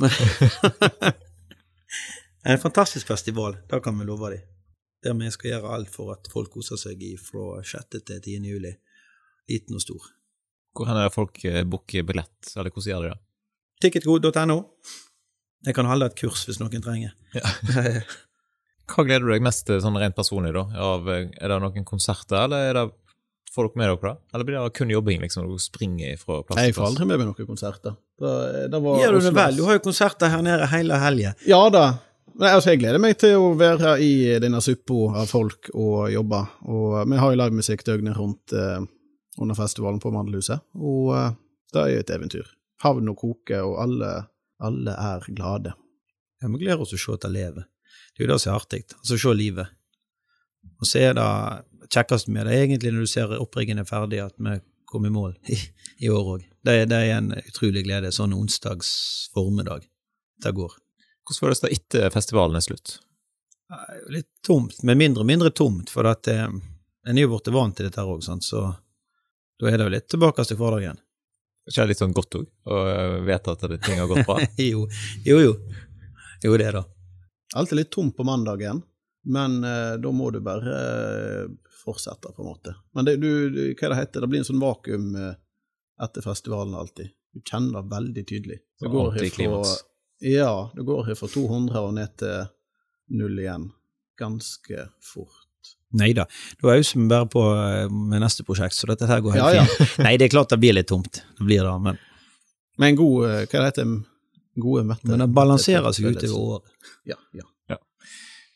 En 2.40 2.58
fantastisk 2.58 3.06
festival, 3.06 3.56
det 3.68 3.82
kan 3.84 3.98
vi 3.98 4.04
love 4.08 4.30
dem. 4.32 4.46
Der 5.04 5.14
vi 5.14 5.30
skal 5.30 5.50
gjøre 5.50 5.74
alt 5.74 5.90
for 5.92 6.12
at 6.14 6.28
folk 6.32 6.50
koser 6.52 6.76
seg 6.80 7.02
fra 7.20 7.60
6. 7.64 8.00
til 8.06 8.20
10. 8.20 8.48
juli. 8.48 8.72
Liten 9.48 9.76
og 9.76 9.82
stor. 9.84 10.08
Hvor 10.76 10.88
er 10.88 11.02
det 11.02 11.12
folk 11.12 11.44
eh, 11.44 11.64
booker 11.64 12.04
billett, 12.06 12.52
eller 12.56 12.70
hvordan 12.70 12.88
gjør 12.88 13.02
de 13.02 13.10
det? 13.10 13.20
Ticketgod.no. 13.82 14.58
Jeg 15.66 15.76
kan 15.76 15.88
holde 15.88 16.08
et 16.08 16.16
kurs 16.18 16.46
hvis 16.48 16.60
noen 16.62 16.82
trenger. 16.84 17.12
Hva 18.90 19.04
gleder 19.06 19.26
du 19.26 19.32
deg 19.34 19.44
mest 19.44 19.66
til 19.68 19.78
sånn 19.82 19.98
rent 20.00 20.16
personlig, 20.16 20.54
da? 20.56 20.64
Av, 20.82 21.06
eh, 21.12 21.28
er 21.38 21.52
det 21.52 21.60
noen 21.62 21.86
konserter, 21.86 22.40
eller 22.42 22.70
er 22.70 22.78
det, 22.78 22.84
får 23.54 23.68
dere 23.68 23.80
med 23.80 23.90
dere 23.90 24.12
det? 24.12 24.14
Eller 24.34 24.48
blir 24.48 24.58
det 24.58 24.76
kun 24.78 24.92
jobbing, 24.94 25.24
liksom, 25.24 25.44
når 25.44 25.52
dere 25.54 25.64
springer 25.66 26.20
fra 26.20 26.40
plass 26.42 26.58
til 26.58 26.70
Jeg 26.70 26.76
får 26.78 26.86
aldri 26.88 27.08
med 27.10 27.20
meg 27.20 27.30
noen 27.30 27.50
konserter. 27.50 27.98
Da, 28.20 28.36
da 28.72 28.80
var 28.82 29.02
Gjør 29.02 29.18
du 29.18 29.26
det 29.28 29.34
vel? 29.36 29.58
Du 29.60 29.66
har 29.68 29.78
jo 29.78 29.84
konserter 29.84 30.32
her 30.32 30.46
nede 30.46 30.70
hele 30.72 31.00
helga. 31.04 31.34
Ja 31.48 31.60
da. 31.72 31.84
Nei, 32.40 32.50
altså, 32.54 32.72
jeg 32.72 32.80
gleder 32.80 33.02
meg 33.02 33.18
til 33.20 33.36
å 33.36 33.52
være 33.58 33.98
i 34.00 34.12
denne 34.40 34.62
suppa 34.64 35.22
av 35.22 35.28
folk 35.30 35.70
og 35.74 36.08
jobbe. 36.12 36.40
Og 36.72 36.96
vi 37.10 37.20
har 37.20 37.34
jo 37.34 37.40
livemusikk 37.42 37.84
døgnet 37.86 38.16
rundt 38.16 38.54
eh, 38.56 38.80
under 39.40 39.58
festivalen 39.58 40.00
på 40.02 40.12
Mandelhuset, 40.14 40.62
og 40.78 41.14
eh, 41.16 41.30
det 41.74 41.82
er 41.82 41.92
jo 41.92 42.02
et 42.04 42.12
eventyr. 42.16 42.52
Havn 42.84 43.12
og 43.12 43.18
koke 43.20 43.60
og 43.62 43.76
alle, 43.82 44.12
alle 44.60 44.94
er 44.94 45.26
glade. 45.34 45.74
Ja, 46.40 46.48
Vi 46.48 46.62
gleder 46.62 46.80
oss 46.82 46.92
til 46.92 47.00
å 47.00 47.04
se 47.04 47.18
at 47.18 47.26
det 47.26 47.32
lever. 47.34 47.66
Det 48.14 48.22
er 48.22 48.26
jo 48.26 48.32
det 48.32 48.40
som 48.42 48.52
er 48.52 48.60
artig. 48.60 48.82
Altså 48.98 49.18
se 49.20 49.34
livet. 49.36 49.76
Og 50.80 50.88
så 50.88 51.00
er 51.00 51.16
det 51.16 51.28
kjekkest 51.90 52.28
med 52.32 52.46
det 52.46 52.58
egentlig 52.58 52.92
når 52.92 53.06
du 53.06 53.10
ser 53.10 53.34
oppriggen 53.40 53.80
er 53.80 53.88
ferdig, 53.88 54.20
at 54.24 54.36
vi 54.36 54.58
kom 54.90 55.06
i 55.06 55.12
mål 55.12 55.36
i, 55.52 55.58
i 56.04 56.10
år 56.10 56.34
òg. 56.36 56.46
Det, 56.66 56.76
det 56.90 56.98
er 56.98 57.16
en 57.16 57.32
utrolig 57.38 57.84
glede. 57.86 58.12
Sånn 58.12 58.34
onsdags 58.36 58.90
formiddag. 59.34 59.86
Det 60.42 60.52
går. 60.56 60.74
Hvordan 61.24 61.40
føles 61.44 61.62
det 61.62 61.72
etter 61.76 62.10
festivalen 62.12 62.58
er 62.58 62.64
slutt? 62.64 62.98
Litt 64.10 64.30
tomt, 64.46 64.80
men 64.82 64.98
mindre 64.98 65.22
og 65.22 65.28
mindre 65.28 65.52
tomt, 65.54 65.92
for 65.94 66.08
at 66.10 66.26
eh, 66.32 66.48
en 66.50 67.18
er 67.18 67.22
jo 67.22 67.36
blitt 67.36 67.52
vant 67.54 67.76
til 67.76 67.86
dette 67.86 68.02
òg, 68.02 68.24
så 68.42 68.64
da 69.60 69.68
er 69.68 69.78
det 69.78 69.86
jo 69.86 69.92
litt 69.94 70.08
tilbake 70.10 70.44
til 70.48 70.58
hverdagen. 70.58 70.98
Ikke 71.70 71.84
det 71.84 71.92
litt 71.92 72.02
sånn 72.02 72.14
godt 72.16 72.36
òg, 72.40 72.46
å 72.66 72.78
eh, 72.90 73.16
vite 73.28 73.54
at 73.54 73.66
det, 73.70 73.78
ting 73.86 74.00
har 74.00 74.08
gått 74.10 74.26
bra? 74.26 74.40
jo, 74.70 74.86
jo, 75.26 75.36
jo. 75.38 75.52
Jo, 76.42 76.56
det 76.58 76.70
da. 76.74 76.82
Alt 77.60 77.72
er 77.72 77.82
litt 77.82 77.92
tomt 77.94 78.16
på 78.16 78.26
mandagen, 78.26 78.82
men 79.30 79.60
eh, 79.64 79.94
da 80.02 80.12
må 80.14 80.32
du 80.34 80.40
bare 80.42 80.74
eh, 80.74 81.44
fortsette, 81.84 82.32
på 82.34 82.42
en 82.42 82.50
måte. 82.50 82.74
Men 82.96 83.06
det, 83.06 83.16
du, 83.22 83.30
du, 83.54 83.62
hva 83.78 83.92
det 83.92 84.00
heter, 84.00 84.24
det 84.24 84.30
blir 84.32 84.42
en 84.42 84.48
sånn 84.50 84.62
vakuum 84.62 85.12
eh, 85.14 85.34
etter 86.02 86.24
festivalen 86.24 86.74
alltid. 86.78 87.12
Du 87.30 87.42
kjenner 87.46 87.78
det 87.78 87.94
veldig 87.94 88.24
tydelig. 88.26 88.58
Det 88.80 88.90
går 88.90 89.12
herfra, 89.14 89.60
ja, 90.26 90.54
det 90.74 90.82
går 90.88 91.04
her 91.06 91.16
fra 91.16 91.28
200 91.30 91.84
og 91.86 91.94
ned 91.96 92.16
til 92.20 92.50
null 93.20 93.38
igjen. 93.40 93.70
Ganske 94.20 94.88
fort. 95.04 95.46
Nei 95.98 96.12
da, 96.14 96.24
da 96.62 96.74
auser 96.76 97.00
vi 97.00 97.06
bare 97.10 97.26
på 97.26 97.40
eh, 97.56 97.88
med 97.90 98.22
neste 98.22 98.44
prosjekt, 98.46 98.76
så 98.78 98.86
dette 98.90 99.08
her 99.10 99.20
går 99.24 99.34
helt 99.38 99.42
Ja, 99.42 99.62
ja. 99.62 99.64
fint. 99.66 99.98
Nei, 100.06 100.12
det 100.20 100.28
er 100.28 100.34
klart 100.36 100.52
det 100.54 100.60
blir 100.62 100.76
litt 100.76 100.86
tomt, 100.90 101.22
det 101.38 101.46
blir 101.48 101.64
det, 101.66 101.72
men, 101.82 101.98
Men 102.78 102.92
en 102.92 102.98
god, 103.00 103.24
eh, 103.26 103.40
hva 103.50 103.62
det 103.64 103.70
heter, 103.72 103.94
gode 104.60 104.84
mette. 104.86 105.08
men 105.10 105.24
det 105.24 105.28
balanserer 105.34 105.92
seg 105.96 106.12
utover 106.12 106.38
året. 106.60 106.92
Ja, 107.10 107.16
ja. 107.38 107.46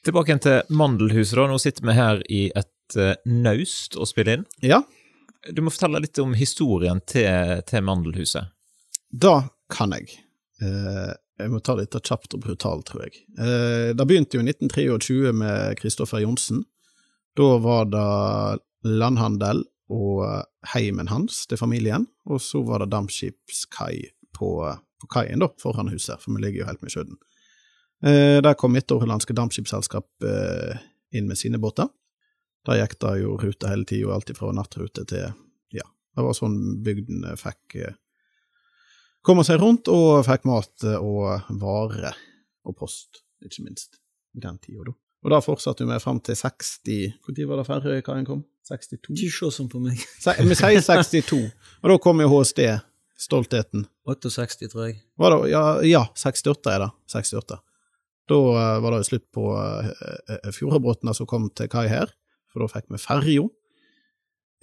Tilbake 0.04 0.28
igjen 0.34 0.40
til 0.44 0.74
Mandelhuset, 0.76 1.38
da. 1.38 1.46
Nå 1.48 1.56
sitter 1.62 1.86
vi 1.88 1.92
her 1.96 2.18
i 2.28 2.40
et 2.60 2.96
uh, 3.00 3.14
naust 3.24 3.94
og 3.96 4.04
spiller 4.10 4.36
inn. 4.42 4.42
Ja, 4.60 4.82
Du 5.48 5.62
må 5.64 5.72
fortelle 5.72 6.00
litt 6.04 6.18
om 6.20 6.34
historien 6.36 7.00
til, 7.08 7.62
til 7.68 7.82
Mandelhuset. 7.84 8.50
da 9.10 9.48
kan 9.72 9.92
jeg. 9.96 10.10
Uh, 10.60 11.12
jeg 11.40 11.50
må 11.50 11.58
ta 11.64 11.74
dette 11.80 11.98
kjapt 12.04 12.36
og 12.36 12.42
brutalt, 12.44 12.84
tror 12.90 13.06
jeg. 13.06 13.16
Uh, 13.38 13.96
det 13.96 14.06
begynte 14.06 14.36
jo 14.36 14.44
i 14.44 14.50
1923 14.52 15.32
med 15.40 15.78
Kristoffer 15.80 16.20
Johnsen. 16.20 16.62
Da 17.34 17.48
var 17.58 17.88
det 17.90 18.08
landhandel 18.86 19.64
og 19.92 20.22
heimen 20.72 21.10
hans 21.10 21.44
til 21.50 21.58
familien, 21.60 22.06
og 22.30 22.40
så 22.42 22.62
var 22.64 22.82
det 22.82 22.92
dampskipskai 22.94 23.96
på, 24.34 24.50
på 25.00 25.10
kaien 25.12 25.42
da, 25.42 25.50
foran 25.60 25.90
huset, 25.92 26.22
for 26.22 26.34
vi 26.34 26.44
ligger 26.44 26.62
jo 26.62 26.68
helt 26.70 26.84
med 26.84 26.94
sjøen. 26.94 27.18
Eh, 28.04 28.38
der 28.44 28.56
kom 28.58 28.74
Midtårlandske 28.74 29.36
Dampskipsselskap 29.36 30.26
eh, 30.28 30.80
inn 31.14 31.28
med 31.28 31.38
sine 31.40 31.60
båter. 31.62 31.90
Der 32.64 32.80
gikk 32.80 32.98
det 33.02 33.14
jo 33.22 33.36
ruter 33.40 33.72
hele 33.72 33.86
tida, 33.88 34.14
alt 34.14 34.32
fra 34.36 34.52
nattrute 34.56 35.04
til 35.08 35.28
Ja, 35.74 35.86
det 36.16 36.26
var 36.26 36.36
sånn 36.36 36.58
bygden 36.84 37.24
eh, 37.28 37.38
fikk 37.40 37.78
eh, 37.80 37.96
komme 39.24 39.44
seg 39.46 39.60
rundt, 39.62 39.88
og 39.92 40.24
fikk 40.26 40.46
mat 40.48 40.86
eh, 40.86 41.00
og 41.00 41.48
varer 41.60 42.16
og 42.64 42.76
post, 42.78 43.24
ikke 43.44 43.66
minst, 43.66 44.00
i 44.36 44.42
den 44.44 44.60
tida, 44.62 44.86
da. 44.88 44.96
Og 45.24 45.32
da 45.32 45.40
fortsatte 45.40 45.86
vi 45.88 46.00
fram 46.02 46.18
til 46.20 46.36
60 46.36 46.74
Når 47.24 47.46
var 47.48 47.60
det 47.60 47.66
Færøykaien 47.68 48.26
kom? 48.28 48.44
62? 48.68 49.12
Ikke 49.16 49.32
se 49.32 49.50
sånn 49.58 49.70
på 49.72 49.80
meg. 49.80 50.00
Vi 50.00 50.56
sier 50.56 50.80
62, 50.84 51.50
og 51.82 51.90
da 51.92 51.96
kom 52.00 52.20
jo 52.20 52.28
HSD, 52.32 52.62
Stoltheten. 53.20 53.86
68, 54.08 54.68
tror 54.72 54.88
jeg. 54.88 54.98
Var 55.20 55.34
det, 55.34 55.50
ja, 55.52 55.62
ja, 55.86 56.02
68 56.16 56.72
er 56.72 56.84
det. 56.84 56.90
68. 57.12 57.58
Da 58.28 58.38
eh, 58.40 58.78
var 58.80 58.94
det 58.94 59.02
jo 59.02 59.08
slutt 59.10 59.26
på 59.36 59.44
uh, 59.52 60.48
fjordbåtene 60.56 61.12
som 61.16 61.28
kom 61.28 61.50
til 61.56 61.68
kai 61.72 61.86
her, 61.92 62.12
for 62.52 62.64
da 62.64 62.70
fikk 62.72 62.88
vi 62.92 63.00
ferja. 63.00 63.44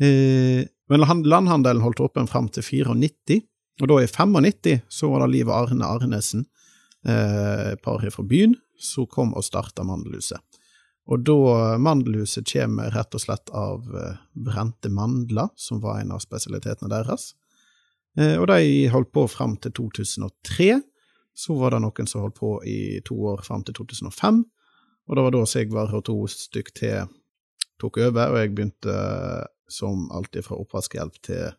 Eh, 0.02 0.66
men 0.90 1.06
land- 1.06 1.30
landhandelen 1.30 1.84
holdt 1.86 2.02
åpen 2.02 2.30
fram 2.30 2.50
til 2.50 2.66
94, 2.66 3.42
og 3.82 3.90
da 3.90 4.02
i 4.02 4.10
95 4.10 4.82
så 4.90 5.10
var 5.14 5.24
det 5.24 5.32
Liv 5.36 5.50
og 5.50 5.58
Arne 5.70 5.88
Arnesen, 5.88 6.46
eh, 7.06 7.76
par 7.82 8.02
her 8.02 8.14
fra 8.14 8.26
byen, 8.26 8.58
som 8.82 9.06
kom 9.06 9.34
og 9.38 9.46
starta 9.46 9.86
Mandelhuset. 9.86 10.42
Og 11.10 11.24
da 11.26 11.78
Mandelhuset 11.82 12.46
kommer 12.52 12.92
rett 12.94 13.16
og 13.18 13.24
slett 13.24 13.50
av 13.58 13.88
eh, 13.98 14.20
brente 14.38 14.92
mandler, 14.94 15.50
som 15.58 15.82
var 15.82 16.02
en 16.02 16.14
av 16.16 16.22
spesialitetene 16.24 16.92
deres. 16.92 17.32
Eh, 18.20 18.38
og 18.38 18.48
de 18.52 18.88
holdt 18.94 19.12
på 19.16 19.26
fram 19.32 19.58
til 19.62 19.74
2003. 19.80 20.76
Så 21.34 21.56
var 21.58 21.74
det 21.74 21.82
noen 21.84 22.10
som 22.10 22.26
holdt 22.26 22.38
på 22.38 22.54
i 22.68 23.00
to 23.08 23.18
år 23.34 23.42
fram 23.46 23.66
til 23.66 23.80
2005. 23.82 24.44
Og 25.10 25.18
det 25.18 25.26
var 25.26 25.34
da 25.36 25.46
Sigvard 25.50 25.96
og 25.98 26.06
to 26.08 26.18
stykk 26.30 26.74
til 26.78 27.10
tok 27.82 27.98
over, 27.98 28.30
og 28.30 28.38
jeg 28.38 28.54
begynte 28.54 28.94
eh, 28.94 29.46
som 29.72 30.06
alltid 30.14 30.46
fra 30.46 30.60
oppvaskhjelp 30.62 31.22
til 31.26 31.50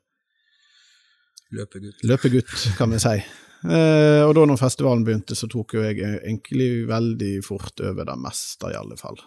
Løpegutt. 1.52 2.04
løpegutt, 2.08 2.52
kan 2.78 2.92
vi 2.94 3.00
si. 3.02 3.18
Eh, 3.62 4.22
og 4.26 4.34
da 4.34 4.44
når 4.48 4.58
festivalen 4.58 5.04
begynte, 5.06 5.36
så 5.38 5.46
tok 5.50 5.76
jo 5.76 5.84
jeg 5.86 6.00
egentlig 6.02 6.70
veldig 6.90 7.32
fort 7.46 7.78
over 7.86 8.08
det 8.08 8.18
meste, 8.18 8.72
i 8.72 8.78
alle 8.78 8.96
fall. 8.98 9.20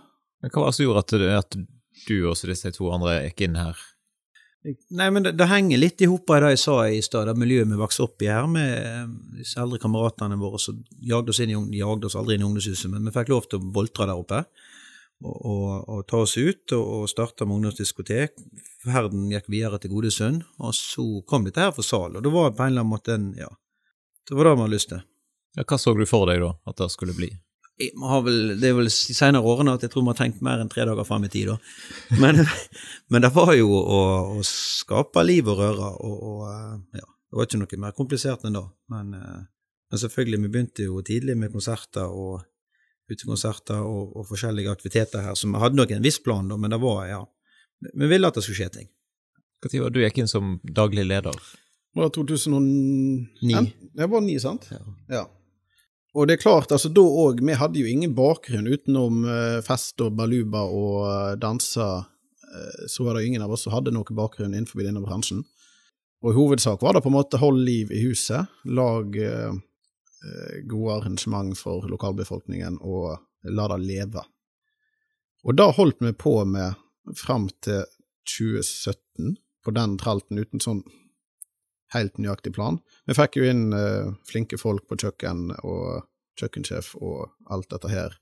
Men 0.43 0.51
hva 0.51 0.65
var 0.65 0.71
det 0.73 0.77
som 0.79 0.85
gjorde 0.87 1.03
at, 1.05 1.13
du- 1.15 1.35
at 1.39 1.59
du 2.07 2.15
og 2.29 2.35
disse 2.51 2.71
to 2.75 2.89
andre 2.91 3.21
gikk 3.29 3.45
inn 3.47 3.55
her? 3.55 3.79
Nei, 4.97 5.11
men 5.13 5.21
det, 5.23 5.35
det 5.37 5.45
henger 5.45 5.77
litt 5.77 6.01
i 6.01 6.07
hop 6.09 6.29
av 6.33 6.41
det 6.41 6.55
jeg 6.55 6.61
sa 6.63 6.75
i 6.89 7.01
stad, 7.05 7.27
det 7.29 7.35
miljøet 7.37 7.69
vi 7.69 7.77
vokste 7.77 8.01
opp 8.07 8.23
i 8.25 8.31
her, 8.33 8.47
med 8.49 8.71
eh, 8.79 9.03
disse 9.37 9.59
eldre 9.61 9.77
kameratene 9.83 10.39
våre 10.41 10.57
som 10.59 10.79
jagde 11.05 11.29
oss 11.35 11.39
inn 11.45 11.53
i 11.53 11.79
jagde 11.83 12.09
oss 12.09 12.17
aldri 12.17 12.35
inn 12.35 12.41
i 12.41 12.47
ungdomshuset, 12.49 12.89
men 12.91 13.05
vi 13.05 13.13
fikk 13.13 13.29
lov 13.29 13.45
til 13.51 13.61
å 13.61 13.71
boltre 13.77 14.07
der 14.09 14.17
oppe. 14.17 14.41
Og, 15.23 15.35
og, 15.47 15.69
og 15.95 16.01
ta 16.11 16.17
oss 16.25 16.33
ut 16.35 16.73
og, 16.75 16.81
og 16.97 17.05
starte 17.07 17.45
med 17.47 17.55
ungdomsdiskotek. 17.61 18.33
Ferden 18.83 19.29
gikk 19.31 19.45
videre 19.53 19.77
til 19.79 19.93
Godesund, 19.93 20.41
og 20.59 20.73
så 20.75 21.05
kom 21.29 21.45
dette 21.47 21.61
her 21.63 21.71
for 21.77 21.87
sal. 21.87 22.17
Og 22.19 22.25
det 22.25 22.33
var 22.33 22.51
på 22.57 22.65
en 22.65 22.73
eller 22.73 22.83
annen 22.83 22.91
måte 22.91 23.15
en 23.15 23.29
Ja, 23.39 23.47
det 24.29 24.37
var 24.37 24.47
det 24.47 24.53
vi 24.55 24.63
hadde 24.63 24.75
lyst 24.75 24.91
til. 24.91 25.01
Ja, 25.55 25.63
hva 25.63 25.79
så 25.79 25.93
du 25.95 26.05
for 26.09 26.29
deg 26.29 26.41
da, 26.43 26.53
at 26.67 26.79
det 26.81 26.91
skulle 26.93 27.15
bli? 27.15 27.29
Vel, 27.75 28.55
det 28.59 28.69
er 28.69 28.77
vel 28.77 28.87
de 28.87 28.93
senere 28.93 29.43
årene 29.43 29.73
at 29.75 29.83
jeg 29.83 29.91
tror 29.91 30.05
vi 30.05 30.13
har 30.13 30.19
tenkt 30.19 30.43
mer 30.43 30.61
enn 30.63 30.71
tre 30.71 30.85
dager 30.87 31.07
fram 31.07 31.27
i 31.27 31.31
tid, 31.31 31.51
da. 31.51 31.57
Men, 32.21 32.39
men 33.11 33.25
det 33.25 33.31
var 33.35 33.51
jo 33.57 33.67
å, 33.75 33.99
å 34.37 34.45
skape 34.47 35.23
liv 35.27 35.51
og 35.51 35.59
røre, 35.59 35.91
og, 35.99 36.15
og 36.31 36.41
eh, 36.51 37.01
ja, 37.01 37.05
det 37.05 37.39
var 37.39 37.49
ikke 37.49 37.61
noe 37.61 37.81
mer 37.83 37.95
komplisert 37.97 38.47
enn 38.47 38.55
det. 38.55 38.65
Men, 38.93 39.13
eh, 39.19 39.43
men 39.91 40.01
selvfølgelig, 40.01 40.41
vi 40.45 40.51
begynte 40.53 40.87
jo 40.87 41.03
tidlig 41.05 41.37
med 41.39 41.53
konserter 41.53 42.07
og 42.07 42.45
utekonserter 43.11 43.83
og, 43.85 44.15
og 44.17 44.27
forskjellige 44.31 44.71
aktiviteter 44.71 45.27
her, 45.27 45.35
så 45.37 45.51
vi 45.51 45.61
hadde 45.61 45.77
nok 45.77 45.91
en 45.93 46.05
viss 46.05 46.21
plan, 46.23 46.47
da, 46.49 46.57
men 46.57 46.73
det 46.73 46.81
var, 46.81 47.05
ja 47.11 47.23
vi 47.93 48.07
ville 48.07 48.27
at 48.27 48.37
det 48.37 48.45
skulle 48.45 48.59
skje 48.63 48.71
ting. 48.79 48.89
Når 49.65 49.81
var 49.81 49.89
det 49.91 49.97
du 49.97 50.03
gikk 50.03 50.19
inn 50.21 50.29
som 50.31 50.57
daglig 50.63 51.05
leder? 51.07 51.37
Var 51.95 52.09
det 52.09 52.15
2009? 52.17 53.27
Ni. 53.41 53.73
Det 53.93 54.07
var 54.11 54.21
ni, 54.21 54.35
sant? 54.39 54.67
Ja. 54.71 54.81
Ja. 55.07 55.23
Og 56.15 56.27
det 56.27 56.37
er 56.37 56.43
klart, 56.43 56.71
altså 56.71 56.89
da 56.95 57.03
òg, 57.03 57.41
vi 57.43 57.55
hadde 57.59 57.79
jo 57.79 57.87
ingen 57.91 58.13
bakgrunn 58.15 58.67
utenom 58.71 59.25
eh, 59.27 59.59
fest 59.63 59.99
og 60.03 60.13
baluba 60.15 60.63
og 60.63 60.97
uh, 61.03 61.33
dansa, 61.39 61.87
eh, 62.47 62.85
så 62.91 63.03
var 63.03 63.17
det 63.17 63.25
ingen 63.27 63.43
av 63.43 63.51
oss 63.51 63.65
som 63.67 63.75
hadde 63.75 63.91
noe 63.95 64.15
bakgrunn 64.15 64.53
innenfor 64.53 64.83
denne 64.83 65.03
bransjen. 65.03 65.43
og 66.23 66.31
i 66.31 66.35
hovedsak 66.35 66.81
var 66.81 66.95
det 66.95 67.03
på 67.05 67.11
en 67.11 67.17
måte 67.17 67.37
hold 67.37 67.59
liv 67.67 67.91
i 67.91 68.01
huset, 68.07 68.47
lag 68.63 69.15
eh, 69.19 69.51
eh, 69.51 70.55
gode 70.67 70.95
arrangement 70.99 71.55
for 71.59 71.87
lokalbefolkningen 71.91 72.79
og 72.81 73.19
la 73.43 73.67
det 73.75 73.79
leve. 73.83 74.23
Og 75.45 75.55
det 75.55 75.71
holdt 75.77 75.99
vi 76.01 76.11
på 76.17 76.39
med 76.49 76.75
fram 77.15 77.49
til 77.61 77.83
2017, 78.25 79.35
på 79.65 79.73
den 79.75 79.97
tralten, 80.01 80.39
uten 80.39 80.63
sånn 80.63 80.81
helt 81.93 82.17
nøyaktig 82.17 82.53
plan. 82.55 82.79
Vi 83.05 83.15
fikk 83.17 83.39
jo 83.39 83.47
inn 83.49 83.73
eh, 83.75 84.11
flinke 84.27 84.57
folk 84.61 84.87
på 84.89 84.97
kjøkken 85.03 85.51
og 85.61 86.05
kjøkkensjef 86.39 86.95
og 86.99 87.29
alt 87.51 87.69
dette 87.71 87.91
her. 87.91 88.17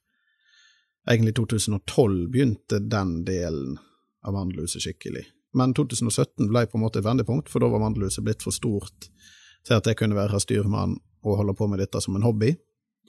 Egentlig 1.09 1.35
2012 1.39 2.27
begynte 2.31 2.79
den 2.79 3.23
delen 3.27 3.77
av 4.23 4.35
Mandelhuset 4.35 4.83
skikkelig. 4.83 5.25
Men 5.53 5.73
2017 5.75 6.47
ble 6.49 6.65
på 6.67 6.79
en 6.79 6.83
måte 6.85 7.01
et 7.01 7.05
vendepunkt, 7.05 7.49
for 7.51 7.61
da 7.61 7.69
var 7.69 7.83
Mandelhuset 7.83 8.23
blitt 8.25 8.45
for 8.45 8.55
stort 8.55 9.09
til 9.63 9.75
at 9.77 9.87
jeg 9.87 9.99
kunne 9.99 10.17
være 10.17 10.41
styrmann 10.41 10.97
og 11.23 11.39
holde 11.39 11.55
på 11.55 11.67
med 11.71 11.79
dette 11.83 12.01
som 12.03 12.15
en 12.17 12.25
hobby, 12.25 12.53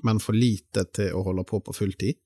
men 0.04 0.20
for 0.22 0.36
lite 0.36 0.84
til 0.94 1.14
å 1.14 1.22
holde 1.26 1.46
på 1.48 1.60
på 1.64 1.74
fulltid. 1.74 2.18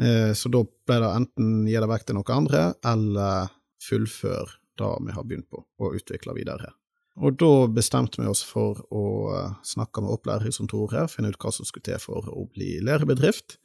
Eh, 0.00 0.32
så 0.36 0.50
da 0.52 0.62
ble 0.62 0.98
det 1.02 1.12
enten 1.20 1.52
gi 1.68 1.76
det 1.76 1.90
vekk 1.90 2.08
til 2.08 2.18
noen 2.18 2.34
andre, 2.36 2.64
eller 2.84 3.52
fullføre 3.82 4.58
det 4.76 4.90
vi 5.06 5.14
har 5.16 5.24
begynt 5.24 5.50
på, 5.50 5.62
og 5.82 5.96
utvikle 5.98 6.34
videre. 6.36 6.72
Og 7.16 7.38
da 7.40 7.52
bestemte 7.72 8.20
vi 8.20 8.28
oss 8.28 8.42
for 8.44 8.82
å 8.92 9.04
eh, 9.32 9.54
snakke 9.64 10.02
med 10.04 10.12
opplæringskontoret, 10.18 11.10
finne 11.12 11.32
ut 11.32 11.38
hva 11.40 11.52
som 11.54 11.68
skulle 11.68 11.86
til 11.88 12.00
for 12.02 12.28
å 12.28 12.44
bli 12.52 12.76
lærebedrift. 12.84 13.56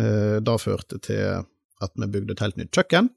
Eh, 0.00 0.38
det 0.40 0.56
førte 0.62 1.00
til 1.04 1.44
at 1.84 2.00
vi 2.00 2.08
bygde 2.08 2.34
et 2.34 2.44
helt 2.46 2.58
nytt 2.58 2.74
kjøkken, 2.74 3.12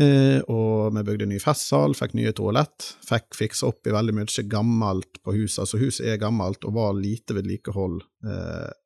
og 0.00 0.94
vi 0.94 1.02
bygde 1.04 1.26
ny 1.26 1.40
festsal, 1.42 1.96
fikk 1.98 2.12
nye 2.14 2.30
toalett, 2.38 2.92
fikk 3.02 3.34
fiksa 3.34 3.66
opp 3.72 3.88
i 3.90 3.92
veldig 3.92 4.14
mye 4.14 4.44
gammelt 4.48 5.18
på 5.26 5.34
huset. 5.34 5.64
Altså, 5.64 5.80
huset 5.82 6.06
er 6.06 6.20
gammelt 6.22 6.62
og 6.64 6.76
var 6.76 6.94
lite 6.94 7.34
vedlikehold. 7.36 7.98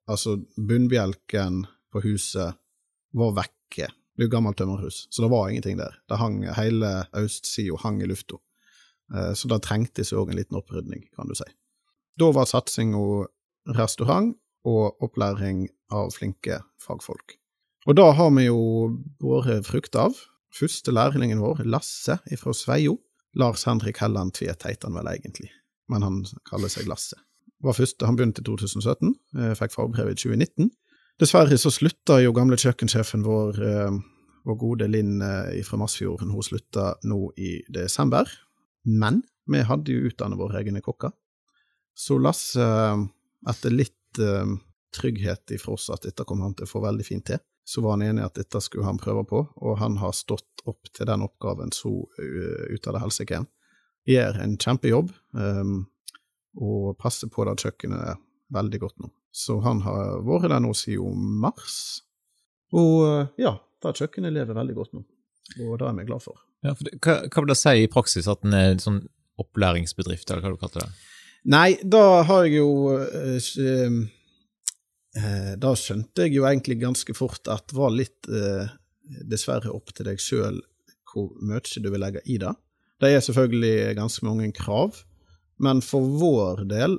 Altså, 0.08 0.38
bunnbjelken 0.56 1.60
på 1.92 2.02
huset 2.06 2.56
var 3.20 3.36
vekke. 3.36 3.90
Det 3.92 4.24
er 4.24 4.26
jo 4.26 4.32
gammelt 4.32 4.58
tømmerhus, 4.58 5.04
så 5.12 5.26
det 5.26 5.30
var 5.36 5.52
ingenting 5.52 5.76
der. 5.78 6.00
Det 6.08 6.18
hang, 6.18 6.40
hele 6.56 6.94
østsida 7.20 7.76
hang 7.84 8.00
i 8.02 8.08
lufta. 8.08 8.40
Eh, 9.12 9.32
så 9.36 9.50
da 9.50 9.60
trengtes 9.62 10.12
òg 10.16 10.30
en 10.30 10.38
liten 10.38 10.58
opprydning, 10.58 11.04
kan 11.16 11.28
du 11.28 11.36
si. 11.36 11.46
Da 12.20 12.30
var 12.32 12.48
satsinga 12.48 13.00
restaurant 13.74 14.36
og 14.64 15.02
opplæring 15.04 15.66
av 15.92 16.12
flinke 16.14 16.60
fagfolk. 16.80 17.36
Og 17.84 17.98
da 17.98 18.10
har 18.16 18.30
vi 18.32 18.46
jo 18.46 18.60
båret 19.20 19.66
frukt 19.68 19.96
av. 19.98 20.16
Første 20.54 20.94
lærlingen 20.94 21.42
vår, 21.42 21.64
Lasse 21.68 22.16
fra 22.40 22.54
Sveio. 22.56 22.98
Lars 23.34 23.64
Henrik 23.66 23.98
Helland 23.98 24.36
Tvedt 24.36 24.62
heter 24.62 24.88
han 24.88 24.96
vel 25.00 25.10
egentlig, 25.10 25.50
men 25.90 26.04
han 26.06 26.20
kaller 26.46 26.70
seg 26.70 26.86
Lasse. 26.86 27.18
Var 27.64 27.74
første, 27.74 28.06
han 28.06 28.16
begynte 28.16 28.44
i 28.44 28.46
2017, 28.46 29.14
eh, 29.40 29.52
fikk 29.58 29.74
fagbrev 29.74 30.12
i 30.12 30.14
2019. 30.14 30.70
Dessverre 31.20 31.58
så 31.58 31.72
slutta 31.72 32.20
jo 32.22 32.32
gamle 32.34 32.56
kjøkkensjefen 32.60 33.24
vår, 33.26 33.58
eh, 33.58 33.98
vår 34.46 34.58
gode 34.60 34.88
Linn 34.88 35.18
fra 35.64 35.78
Masfjorden, 35.80 36.30
hun 36.30 36.46
slutta 36.46 36.94
nå 37.02 37.32
i 37.36 37.58
desember. 37.72 38.28
Men 38.84 39.22
vi 39.50 39.62
hadde 39.64 39.92
jo 39.92 40.10
utdannet 40.10 40.40
våre 40.40 40.60
egne 40.60 40.82
kokker. 40.84 41.12
Så 41.94 42.18
Lasse, 42.18 42.62
eh, 42.62 43.04
etter 43.50 43.74
litt 43.74 44.20
eh, 44.20 44.54
trygghet 44.94 45.50
ifra 45.50 45.74
oss 45.74 45.90
at 45.90 46.06
dette 46.06 46.24
kom 46.26 46.42
han 46.44 46.54
til 46.54 46.66
å 46.66 46.70
få 46.70 46.82
veldig 46.84 47.06
fint 47.06 47.26
til, 47.28 47.40
så 47.64 47.80
var 47.80 47.96
han 47.96 48.04
enig 48.06 48.24
at 48.24 48.36
dette 48.38 48.60
skulle 48.60 48.86
han 48.86 49.00
prøve 49.00 49.24
på, 49.28 49.40
og 49.56 49.78
han 49.80 49.96
har 50.02 50.12
stått 50.16 50.64
opp 50.68 50.90
til 50.92 51.08
den 51.08 51.24
oppgaven 51.24 51.72
så 51.74 51.90
uh, 51.90 52.64
ut 52.70 52.86
av 52.86 52.96
det 52.96 53.02
helsike. 53.02 53.40
Gjør 54.08 54.40
en 54.44 54.56
kjempejobb, 54.60 55.12
um, 55.32 55.78
og 56.60 56.94
passer 57.00 57.32
på 57.32 57.46
det 57.48 57.56
kjøkkenet 57.64 58.20
veldig 58.54 58.80
godt 58.84 59.00
nå. 59.02 59.10
Så 59.34 59.58
han 59.64 59.80
har 59.82 60.20
vært 60.22 60.52
der 60.52 60.60
nå 60.62 60.70
siden 60.78 61.24
mars. 61.42 62.04
Og 62.74 63.00
eh, 63.08 63.32
ja, 63.42 63.56
det 63.82 63.96
kjøkkenet 63.98 64.34
lever 64.34 64.54
veldig 64.54 64.76
godt 64.76 64.92
nå, 64.94 65.02
og 65.64 65.78
det 65.80 65.88
er 65.88 65.96
vi 65.98 66.06
glad 66.06 66.22
for. 66.22 66.43
Ja, 66.64 66.72
det, 66.80 66.96
hva, 67.04 67.18
hva, 67.28 67.42
vil 67.42 67.52
det 67.52 67.60
si 67.60 67.74
i 67.82 67.90
praksis 67.92 68.28
at 68.30 68.40
den 68.44 68.56
er 68.56 68.72
en 68.72 68.82
sånn 68.82 69.02
opplæringsbedrift, 69.40 70.30
eller 70.30 70.44
hva 70.44 70.54
du 70.54 70.60
kalte 70.62 70.84
det? 70.84 70.92
Nei, 71.52 71.76
da 71.84 72.22
har 72.24 72.46
jeg 72.46 72.62
jo 72.62 72.94
eh, 72.96 73.48
eh, 75.20 75.50
Da 75.60 75.74
skjønte 75.76 76.24
jeg 76.24 76.38
jo 76.38 76.46
egentlig 76.48 76.78
ganske 76.80 77.16
fort 77.16 77.50
at 77.52 77.66
det 77.68 77.76
var 77.76 77.92
litt 77.92 78.30
eh, 78.30 78.70
dessverre 79.28 79.74
opp 79.74 79.92
til 79.92 80.08
deg 80.08 80.22
sjøl 80.22 80.62
hvor 81.14 81.28
mye 81.44 81.60
du 81.62 81.90
vil 81.92 82.02
legge 82.02 82.24
i 82.26 82.40
det. 82.42 82.50
Det 82.98 83.10
er 83.12 83.20
selvfølgelig 83.22 83.92
ganske 84.00 84.24
mange 84.26 84.48
krav, 84.56 84.96
men 85.62 85.82
for 85.84 86.08
vår 86.18 86.64
del 86.70 86.96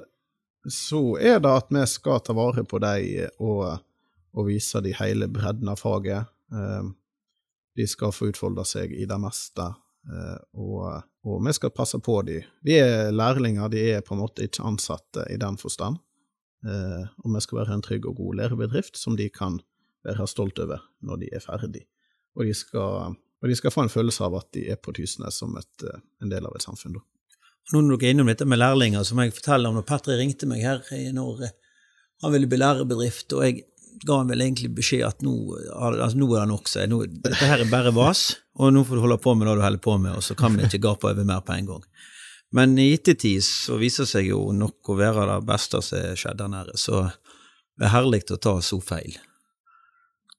så 0.72 1.18
er 1.18 1.41
det 1.43 1.51
at 1.51 1.74
vi 1.74 1.82
skal 1.89 2.22
ta 2.24 2.36
vare 2.38 2.63
på 2.63 2.80
dem 2.80 3.41
og, 3.43 3.82
og 4.32 4.47
vise 4.47 4.80
dem 4.86 4.95
hele 5.01 5.28
bredden 5.28 5.68
av 5.74 5.82
faget. 5.82 6.32
De 7.76 7.88
skal 7.88 8.13
få 8.15 8.30
utfolde 8.32 8.63
seg 8.67 8.93
i 8.95 9.05
det 9.09 9.17
meste, 9.19 9.67
eh, 10.07 10.38
og, 10.55 11.03
og 11.28 11.41
vi 11.45 11.53
skal 11.57 11.73
passe 11.76 11.99
på 12.03 12.21
dem. 12.28 12.45
De 12.65 12.78
er 12.80 13.11
lærlinger, 13.11 13.71
de 13.71 13.84
er 13.97 14.05
på 14.05 14.15
en 14.15 14.23
måte 14.23 14.47
ikke 14.47 14.65
ansatte 14.67 15.26
i 15.32 15.39
den 15.41 15.59
forstand. 15.61 15.99
Eh, 16.65 17.03
og 17.21 17.34
vi 17.36 17.43
skal 17.43 17.61
være 17.61 17.78
en 17.78 17.84
trygg 17.86 18.07
og 18.09 18.17
god 18.21 18.39
lærebedrift 18.39 18.97
som 18.97 19.17
de 19.19 19.28
kan 19.30 19.59
være 20.05 20.28
stolt 20.30 20.59
over 20.63 20.82
når 21.05 21.21
de 21.21 21.30
er 21.36 21.43
ferdig. 21.43 21.84
Og 22.36 22.47
de 22.47 22.55
skal, 22.57 23.15
og 23.15 23.49
de 23.49 23.57
skal 23.57 23.73
få 23.73 23.86
en 23.86 23.93
følelse 23.93 24.23
av 24.26 24.39
at 24.39 24.49
de 24.55 24.65
er 24.73 24.80
på 24.82 24.93
Tysnes 24.95 25.41
som 25.41 25.53
et, 25.59 25.76
eh, 25.84 26.01
en 26.23 26.32
del 26.32 26.47
av 26.47 26.55
et 26.55 26.65
samfunn. 26.65 26.97
Nå 27.73 27.82
når 27.82 27.97
dere 27.97 28.11
er 28.11 28.15
innom 28.15 28.30
dette 28.30 28.45
med 28.45 28.61
lærlinger, 28.61 29.03
så 29.03 29.17
må 29.17 29.26
jeg 29.26 29.38
fortelle 29.38 29.69
om 29.69 29.78
når 29.78 29.88
Patrick 29.89 30.19
ringte 30.21 30.49
meg 30.49 30.61
her 30.61 30.84
i 30.93 31.09
når 31.13 31.47
han 32.23 32.32
ville 32.32 32.49
bli 32.49 32.59
lærebedrift, 32.61 33.34
og 33.34 33.43
jeg 33.43 33.65
ga 34.03 34.17
han 34.19 34.31
vel 34.31 34.43
egentlig 34.43 34.71
beskjed 34.75 35.05
at 35.07 35.23
nå, 35.25 35.33
altså, 35.73 36.17
nå 36.19 36.27
er 36.33 36.45
det 36.45 36.51
nok. 36.51 36.71
Dette 37.25 37.49
her 37.49 37.63
er 37.63 37.71
bare 37.71 37.93
vas, 37.95 38.27
og 38.59 38.73
nå 38.75 38.83
får 38.87 38.97
du 38.97 39.03
holde 39.05 39.21
på 39.23 39.35
med 39.35 39.47
det 39.47 39.55
du 39.59 39.63
holder 39.65 39.83
på 39.83 39.97
med, 40.01 40.17
og 40.17 40.25
så 40.25 40.37
kan 40.37 40.57
vi 40.57 40.67
ikke 40.67 40.83
gape 40.87 41.11
over 41.11 41.27
mer 41.27 41.45
på 41.45 41.55
en 41.55 41.69
gang. 41.73 41.85
Men 42.55 42.77
i 42.79 42.91
ettertid 42.95 43.43
så 43.43 43.79
viser 43.81 44.05
det 44.05 44.11
seg 44.13 44.27
jo 44.29 44.41
nok 44.55 44.91
å 44.91 44.97
være 44.99 45.29
det 45.31 45.39
beste 45.47 45.81
som 45.83 46.17
skjedde 46.19 46.43
der 46.43 46.51
nede, 46.53 46.75
så 46.79 47.07
det 47.75 47.87
er 47.87 47.95
herlig 47.95 48.23
å 48.31 48.39
ta 48.39 48.57
så 48.63 48.79
feil. 48.83 49.17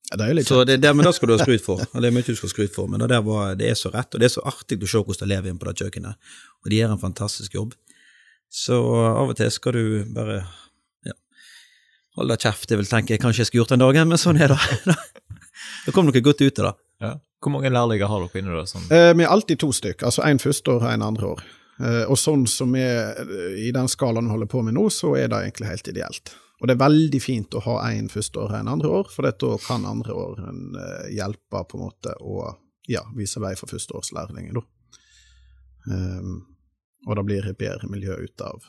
Ja, 0.06 0.16
det 0.16 0.24
er 0.24 0.30
jo 0.30 0.36
litt 0.38 0.48
så 0.48 0.60
det, 0.62 0.76
det, 0.78 0.92
men 0.94 1.04
det 1.04 1.16
skal 1.16 1.28
du 1.28 1.34
ha 1.34 1.40
skryt 1.42 1.64
for. 1.64 1.82
og 1.82 2.02
det 2.02 2.08
er 2.08 2.14
mye 2.14 2.26
du 2.26 2.38
skal 2.38 2.52
skryt 2.52 2.74
for, 2.76 2.86
men 2.90 3.02
det, 3.02 3.18
var, 3.26 3.56
det, 3.58 3.72
er 3.72 3.78
så 3.78 3.90
rett, 3.90 4.12
og 4.14 4.22
det 4.22 4.28
er 4.28 4.36
så 4.36 4.44
artig 4.46 4.78
å 4.78 4.90
se 4.92 5.02
hvordan 5.02 5.26
de 5.26 5.32
lever 5.34 5.50
inn 5.50 5.58
på 5.58 5.66
det 5.68 5.82
kjøkkenet. 5.82 6.30
Og 6.62 6.70
de 6.70 6.78
gjør 6.78 6.94
en 6.94 7.02
fantastisk 7.02 7.58
jobb. 7.58 7.74
Så 8.52 8.78
av 8.78 9.32
og 9.32 9.36
til 9.36 9.50
skal 9.50 9.74
du 9.74 10.06
bare 10.14 10.44
holde 12.16 12.38
kjeft. 12.40 12.70
jeg 12.70 12.80
vil 12.80 12.88
tenke 12.90 13.14
jeg 13.14 13.22
kanskje 13.22 13.44
jeg 13.44 13.50
skulle 13.50 13.64
gjort 13.64 13.76
den 13.76 13.84
dagen, 13.84 14.10
men 14.10 14.20
sånn 14.20 14.40
er 14.40 14.54
det. 14.54 14.96
det 15.86 15.94
kom 15.94 16.08
dere 16.08 16.24
godt 16.24 16.42
ut 16.42 16.62
av 16.62 16.70
det. 16.70 16.74
Ja. 17.04 17.12
Hvor 17.44 17.52
mange 17.52 17.70
lærlinger 17.70 18.10
har 18.10 18.24
dere 18.24 18.40
inne 18.42 18.56
da? 18.56 18.64
Sånn? 18.68 18.88
Eh, 18.90 19.12
vi 19.14 19.26
er 19.26 19.32
alltid 19.32 19.60
to 19.62 19.70
stykk, 19.76 20.06
altså 20.08 20.24
én 20.26 20.40
første 20.42 20.72
år 20.72 20.86
og 20.86 20.90
én 20.94 21.04
andre 21.04 21.30
år. 21.34 21.44
Eh, 21.76 22.02
og 22.08 22.16
sånn 22.18 22.46
som 22.48 22.72
vi 22.72 22.82
i 23.68 23.70
den 23.76 23.88
skalaen 23.92 24.30
vi 24.30 24.34
holder 24.34 24.50
på 24.50 24.64
med 24.64 24.78
nå, 24.78 24.88
så 24.92 25.12
er 25.20 25.28
det 25.30 25.42
egentlig 25.44 25.70
helt 25.70 25.92
ideelt. 25.92 26.34
Og 26.60 26.68
det 26.68 26.76
er 26.76 26.84
veldig 26.86 27.20
fint 27.20 27.56
å 27.56 27.62
ha 27.66 27.74
én 27.90 28.08
første 28.08 28.40
år 28.40 28.54
og 28.54 28.60
en 28.60 28.70
andre 28.72 28.92
år, 29.00 29.10
for 29.12 29.28
da 29.28 29.50
kan 29.66 29.84
andre 29.84 30.14
åren 30.16 30.62
uh, 30.72 31.04
hjelpe 31.12 31.60
på 31.68 31.76
en 31.76 31.84
måte 31.84 32.14
å 32.24 32.46
ja, 32.88 33.02
vise 33.16 33.42
vei 33.42 33.52
for 33.60 33.68
førsteårslærlinger. 33.68 34.62
Um, 35.90 36.38
og 37.06 37.18
det 37.18 37.26
blir 37.28 37.50
et 37.50 37.60
bedre 37.60 37.90
miljø 37.92 38.16
ut 38.16 38.46
av 38.46 38.64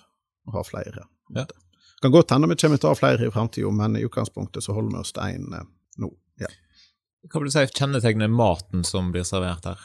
å 0.47 0.57
ha 0.57 0.65
flere. 0.67 1.05
Ja. 1.37 1.45
Kan 2.01 2.13
godt 2.13 2.31
hende 2.31 2.49
vi 2.51 2.59
kommer 2.61 2.77
til 2.77 2.89
å 2.89 2.93
ha 2.93 2.99
flere 2.99 3.27
i 3.27 3.33
framtida, 3.33 3.71
men 3.73 3.97
i 3.97 4.05
utgangspunktet 4.05 4.65
så 4.65 4.75
holder 4.77 4.97
vi 4.97 5.01
oss 5.01 5.13
til 5.15 5.37
én 5.37 5.53
uh, 5.53 5.65
nå. 6.03 6.11
Ja. 6.41 6.51
Hva 7.27 7.41
vil 7.41 7.49
du 7.49 7.55
si 7.55 7.65
kjennetegner 7.73 8.31
maten 8.31 8.85
som 8.87 9.09
blir 9.13 9.25
servert 9.27 9.65
her? 9.65 9.81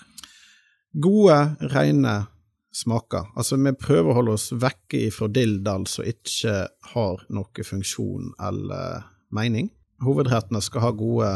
Gode, 0.93 1.39
rene 1.73 2.27
smaker. 2.73 3.31
Altså, 3.37 3.57
vi 3.57 3.73
prøver 3.77 4.13
å 4.13 4.17
holde 4.19 4.37
oss 4.37 4.51
vekke 4.53 5.07
fra 5.15 5.29
dilldall 5.33 5.87
som 5.89 6.09
ikke 6.09 6.67
har 6.93 7.25
noe 7.33 7.65
funksjon 7.65 8.35
eller 8.41 9.09
mening. 9.33 9.71
Hovedrettene 10.05 10.61
skal 10.65 10.87
ha 10.87 10.93
gode, 10.97 11.31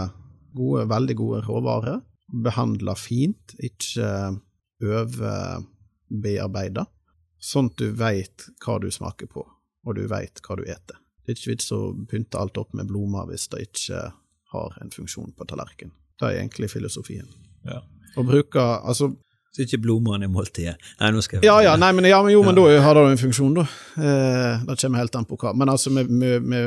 gode 0.57 0.87
veldig 0.91 1.17
gode 1.17 1.43
råvarer. 1.47 2.01
Behandla 2.45 2.97
fint, 2.99 3.55
ikke 3.63 4.37
overbearbeida. 4.83 6.87
Sånn 7.41 7.71
at 7.71 7.81
du 7.81 7.93
veit 7.97 8.49
hva 8.65 8.81
du 8.83 8.91
smaker 8.91 9.31
på, 9.31 9.45
og 9.87 9.99
du 9.99 10.07
veit 10.11 10.43
hva 10.45 10.59
du 10.59 10.65
eter. 10.67 10.99
Det 11.25 11.35
er 11.35 11.39
ikke 11.41 11.55
vits 11.55 11.73
å 11.75 11.81
pynte 12.11 12.39
alt 12.39 12.59
opp 12.61 12.75
med 12.77 12.91
blomster 12.91 13.31
hvis 13.31 13.49
det 13.53 13.63
ikke 13.67 14.03
har 14.55 14.81
en 14.83 14.93
funksjon 14.95 15.33
på 15.37 15.47
tallerkenen. 15.51 15.95
Det 16.17 16.29
er 16.29 16.41
egentlig 16.41 16.71
filosofien. 16.73 17.29
Ja. 17.67 17.83
Å 18.17 18.25
bruke, 18.25 18.63
altså 18.63 19.11
så 19.57 19.65
ikke 19.65 19.79
blomstene 19.87 20.29
i 20.29 20.29
måltidet. 20.29 20.75
Nei, 21.01 21.09
nå 21.15 21.23
skal 21.25 21.39
jeg... 21.39 21.47
Ja, 21.49 21.57
ja, 21.65 21.77
nei, 21.81 21.89
men, 21.97 22.05
ja, 22.11 22.19
men 22.25 22.35
jo, 22.35 22.43
men 22.45 22.59
da 22.59 22.67
har 22.85 22.99
det 22.99 23.05
jo 23.07 23.13
en 23.15 23.21
funksjon, 23.23 23.55
da. 23.57 23.63
Eh, 23.97 24.67
det 24.69 24.77
kommer 24.83 25.01
helt 25.01 25.17
an 25.17 25.25
på 25.31 25.39
hva. 25.41 25.55
Men 25.57 25.73
altså, 25.73 25.93
vi, 25.97 26.05
vi, 26.45 26.61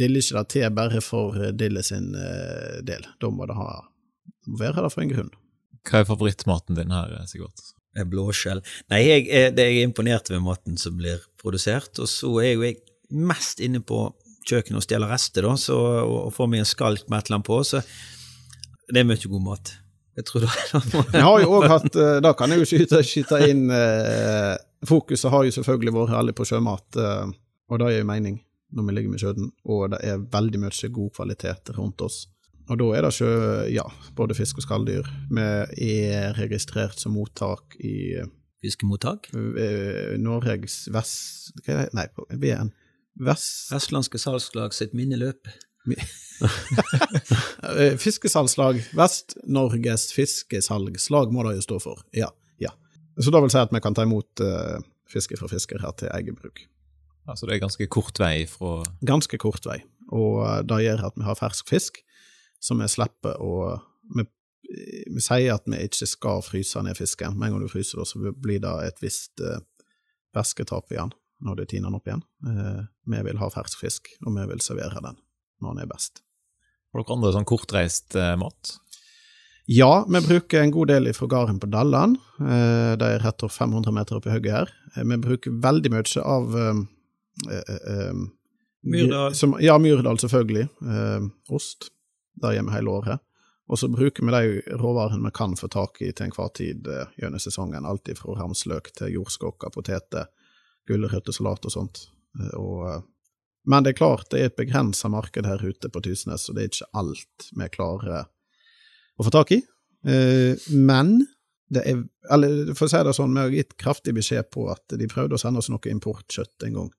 diller 0.00 0.24
ikke 0.24 0.38
det 0.38 0.44
til 0.54 0.72
bare 0.78 1.02
for 1.04 1.36
eh, 1.36 1.52
dille 1.52 1.82
sin 1.84 2.14
eh, 2.16 2.78
del. 2.88 3.04
Da 3.20 3.28
må 3.28 3.44
det 3.50 3.58
ha, 3.58 3.68
være 4.48 4.86
det 4.86 4.92
for 4.94 5.04
en 5.04 5.12
grunn. 5.12 5.30
Hva 5.90 6.00
er 6.00 6.08
favorittmaten 6.08 6.80
din 6.80 6.94
her, 6.96 7.12
Sigurd? 7.28 7.66
Er 7.98 8.06
blåskjell. 8.08 8.62
Nei, 8.92 9.02
jeg, 9.04 9.26
er- 9.28 9.52
det 9.56 9.66
jeg 9.68 9.82
er 9.82 9.88
imponert 9.90 10.30
ved 10.32 10.40
maten 10.44 10.78
som 10.80 10.96
blir 10.98 11.20
produsert, 11.42 11.98
og 12.00 12.08
så 12.08 12.32
er 12.42 12.54
jo 12.54 12.64
jeg 12.66 12.78
mest 13.12 13.60
inne 13.60 13.82
på 13.84 14.06
kjøkkenet 14.48 14.80
og 14.80 14.86
stjeler 14.86 15.10
rester, 15.12 15.44
da, 15.46 15.52
så, 15.60 15.76
og, 16.02 16.16
og 16.26 16.32
får 16.34 16.48
meg 16.50 16.62
en 16.64 16.70
skalk 16.72 17.04
med 17.08 17.18
et 17.20 17.28
eller 17.28 17.38
annet 17.40 17.46
på, 17.50 17.60
så 17.68 17.82
det 18.92 19.02
er 19.02 19.06
mye 19.08 19.28
god 19.30 19.44
mat. 19.46 19.74
Jeg 20.16 20.26
tror 20.28 20.42
det. 20.44 20.48
Jeg 21.14 21.22
har 21.24 21.40
jo 21.40 21.52
òg 21.56 21.62
hatt 21.72 21.94
eh, 21.96 22.18
Da 22.20 22.34
kan 22.36 22.52
jeg 22.52 22.60
jo 22.60 22.66
skyte, 22.68 22.98
skyte 23.06 23.38
inn 23.48 23.62
eh, 23.72 24.58
Fokuset 24.84 25.30
har 25.32 25.46
jo 25.46 25.54
selvfølgelig 25.56 25.94
vært 25.94 26.12
alle 26.18 26.34
på 26.36 26.44
sjømat, 26.44 26.98
eh, 27.00 27.30
og 27.72 27.80
det 27.80 27.88
gir 27.94 28.02
jo 28.02 28.08
mening 28.10 28.36
når 28.76 28.86
vi 28.88 28.92
ligger 28.96 29.12
med 29.14 29.20
sjøen, 29.22 29.48
og 29.68 29.86
det 29.92 29.98
er 30.08 30.20
veldig 30.32 30.60
mye 30.66 30.88
god 30.96 31.10
kvalitet 31.16 31.72
rundt 31.76 32.00
oss. 32.04 32.22
Og 32.70 32.78
da 32.78 32.86
er 32.96 33.04
det 33.04 33.10
ikke 33.16 33.72
ja, 33.74 33.84
både 34.16 34.36
fisk 34.38 34.60
og 34.60 34.66
skalldyr. 34.66 35.08
Vi 35.32 35.90
er 36.12 36.36
registrert 36.38 37.00
som 37.00 37.16
mottak 37.16 37.76
i 37.82 38.20
Fiskemottak. 38.62 39.26
eh, 39.34 40.14
Norges 40.22 40.86
vest... 40.94 41.50
Hva 41.64 41.74
er 41.74 41.80
det? 41.82 41.94
Nei, 41.98 42.06
på 42.14 42.26
VN. 42.30 42.70
Vest... 43.26 43.72
Vestlandske 43.72 44.20
salgslag 44.22 44.74
sitt 44.76 44.96
minneløp. 44.96 45.50
Eh, 47.62 47.94
Fiskesalgslag. 48.00 48.80
Vest-Norges 48.98 50.08
fiskesalgslag 50.10 51.30
må 51.30 51.44
det 51.46 51.52
jo 51.60 51.62
stå 51.62 51.76
for. 51.84 52.00
Ja. 52.16 52.32
ja. 52.58 52.72
Så 53.14 53.30
det 53.30 53.42
vil 53.44 53.52
si 53.54 53.60
at 53.60 53.70
vi 53.70 53.80
kan 53.84 53.94
ta 53.94 54.02
imot 54.02 54.42
uh, 54.42 54.82
fiske 55.06 55.38
fra 55.38 55.46
fisker 55.52 55.78
her 55.84 55.94
til 56.00 56.10
eget 56.10 56.40
bruk. 56.40 56.64
Altså 57.30 57.46
det 57.46 57.54
er 57.54 57.62
ganske 57.62 57.86
kort 57.86 58.18
vei 58.18 58.48
fra 58.50 58.80
Ganske 59.06 59.38
kort 59.38 59.68
vei, 59.70 59.78
og 60.10 60.42
eh, 60.42 60.58
det 60.66 60.80
gjør 60.82 61.04
at 61.06 61.20
vi 61.20 61.28
har 61.28 61.38
fersk 61.38 61.70
fisk 61.70 62.02
som 62.62 62.78
vi 62.82 62.88
slipper 62.90 63.40
å 63.42 63.80
vi, 64.16 64.24
vi 65.12 65.22
sier 65.22 65.56
at 65.56 65.66
vi 65.68 65.82
ikke 65.84 66.06
skal 66.08 66.44
fryse 66.46 66.80
ned 66.86 66.96
fisken. 66.96 67.34
Med 67.36 67.50
en 67.50 67.56
gang 67.56 67.66
du 67.66 67.72
fryser 67.72 68.00
det, 68.00 68.06
så 68.08 68.32
blir 68.32 68.62
det 68.62 68.72
et 68.86 69.02
visst 69.02 69.42
væsketap 70.36 70.92
igjen 70.94 71.12
når 71.42 71.58
du 71.58 71.64
tiner 71.66 71.90
den 71.90 71.98
opp 71.98 72.08
igjen. 72.08 72.22
Eh, 72.46 72.84
vi 73.12 73.22
vil 73.26 73.40
ha 73.40 73.48
fersk 73.52 73.82
fisk, 73.82 74.12
og 74.22 74.36
vi 74.36 74.46
vil 74.52 74.62
servere 74.62 75.02
den 75.02 75.18
når 75.62 75.74
den 75.74 75.84
er 75.84 75.90
best. 75.90 76.22
Har 76.92 77.02
dere 77.02 77.16
andre 77.16 77.32
sånn 77.34 77.48
kortreist 77.48 78.16
eh, 78.18 78.34
mat? 78.38 78.76
Ja, 79.70 80.04
vi 80.10 80.20
bruker 80.24 80.60
en 80.60 80.74
god 80.74 80.90
del 80.90 81.10
fra 81.14 81.28
gården 81.30 81.60
på 81.62 81.70
Dalland. 81.72 82.18
Eh, 82.42 82.92
det 82.98 83.08
er 83.08 83.24
rett 83.24 83.44
over 83.46 83.54
500 83.54 83.94
meter 83.94 84.18
oppe 84.18 84.30
i 84.30 84.36
høyet 84.36 84.52
her. 84.52 84.72
Eh, 84.94 85.06
vi 85.06 85.18
bruker 85.22 85.58
veldig 85.64 85.92
mye 85.94 86.26
av 86.36 86.60
eh, 86.62 86.84
eh, 87.48 87.74
eh, 87.94 88.22
Myrdal. 88.82 89.34
Som, 89.38 89.54
ja, 89.62 89.76
Myrdal, 89.78 90.18
selvfølgelig. 90.18 90.66
Eh, 90.82 91.28
ost. 91.54 91.92
Det 92.40 92.54
hjemme 92.56 92.74
hele 92.74 92.90
året. 92.90 93.22
Og 93.72 93.78
så 93.78 93.88
bruker 93.88 94.26
vi 94.26 94.32
de 94.32 94.76
råvarene 94.76 95.24
vi 95.24 95.32
kan 95.34 95.54
få 95.56 95.68
tak 95.72 96.02
i 96.02 96.10
til 96.12 96.26
enhver 96.26 96.50
tid 96.56 96.88
eh, 96.92 97.12
gjennom 97.16 97.40
sesongen. 97.40 97.86
Alt 97.88 98.10
fra 98.18 98.34
ramsløk 98.36 98.90
til 98.98 99.14
jordskokker, 99.14 99.72
poteter, 99.72 100.28
gulrøttesalat 100.88 101.68
og 101.68 101.72
sånt. 101.72 102.02
Eh, 102.36 102.52
og, 102.58 102.82
eh, 102.90 103.02
men 103.72 103.86
det 103.86 103.94
er 103.94 104.00
klart, 104.02 104.28
det 104.28 104.40
er 104.40 104.50
et 104.50 104.58
begrensa 104.58 105.08
marked 105.08 105.46
her 105.46 105.62
ute 105.62 105.88
på 105.88 106.02
Tysnes, 106.04 106.48
og 106.50 106.58
det 106.58 106.64
er 106.64 106.72
ikke 106.72 106.90
alt 107.00 107.50
vi 107.54 107.68
klarer 107.72 108.24
å 109.16 109.24
få 109.24 109.32
tak 109.32 109.52
i. 109.54 109.62
Men 110.02 111.20
det 111.70 111.84
er 111.86 112.00
Eller 112.34 112.72
for 112.74 112.88
å 112.88 112.90
si 112.90 112.98
det 113.06 113.12
sånn, 113.14 113.36
vi 113.36 113.40
har 113.40 113.54
gitt 113.54 113.76
kraftig 113.78 114.16
beskjed 114.16 114.50
på 114.50 114.64
at 114.70 114.96
de 114.98 115.06
prøvde 115.06 115.38
å 115.38 115.40
sende 115.40 115.62
oss 115.62 115.70
noe 115.70 115.90
importkjøtt 115.90 116.66
en 116.66 116.74
gang, 116.74 116.90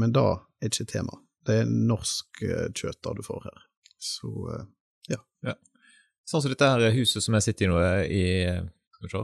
men 0.00 0.12
det 0.16 0.24
er 0.24 0.70
ikke 0.70 0.88
tema. 0.88 1.18
Det 1.44 1.58
er 1.60 1.68
norsk 1.68 2.40
kjøtt 2.72 3.12
du 3.16 3.22
får 3.26 3.44
her. 3.50 3.60
Så 4.02 4.30
ja. 5.10 5.20
Sånn 6.28 6.42
som 6.42 6.52
dette 6.52 6.68
her 6.70 6.94
huset 6.94 7.24
som 7.24 7.34
jeg 7.34 7.44
sitter 7.48 7.66
i 7.66 7.70
nå, 7.70 7.78
i 8.06 8.24
skal 8.94 9.06
vi 9.06 9.10
se, 9.10 9.22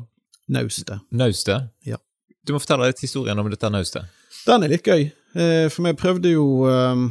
naustet. 0.54 1.04
Naustet. 1.14 1.68
Ja. 1.86 1.98
Du 2.42 2.54
må 2.54 2.60
fortelle 2.62 2.88
litt 2.90 3.02
historien 3.04 3.38
om 3.38 3.48
dette 3.52 3.70
naustet. 3.70 4.08
Den 4.46 4.64
er 4.66 4.72
litt 4.72 4.86
gøy, 4.86 5.06
eh, 5.38 5.66
for 5.70 5.86
vi 5.86 5.92
prøvde 5.98 6.32
jo 6.32 6.44
eh, 6.70 7.02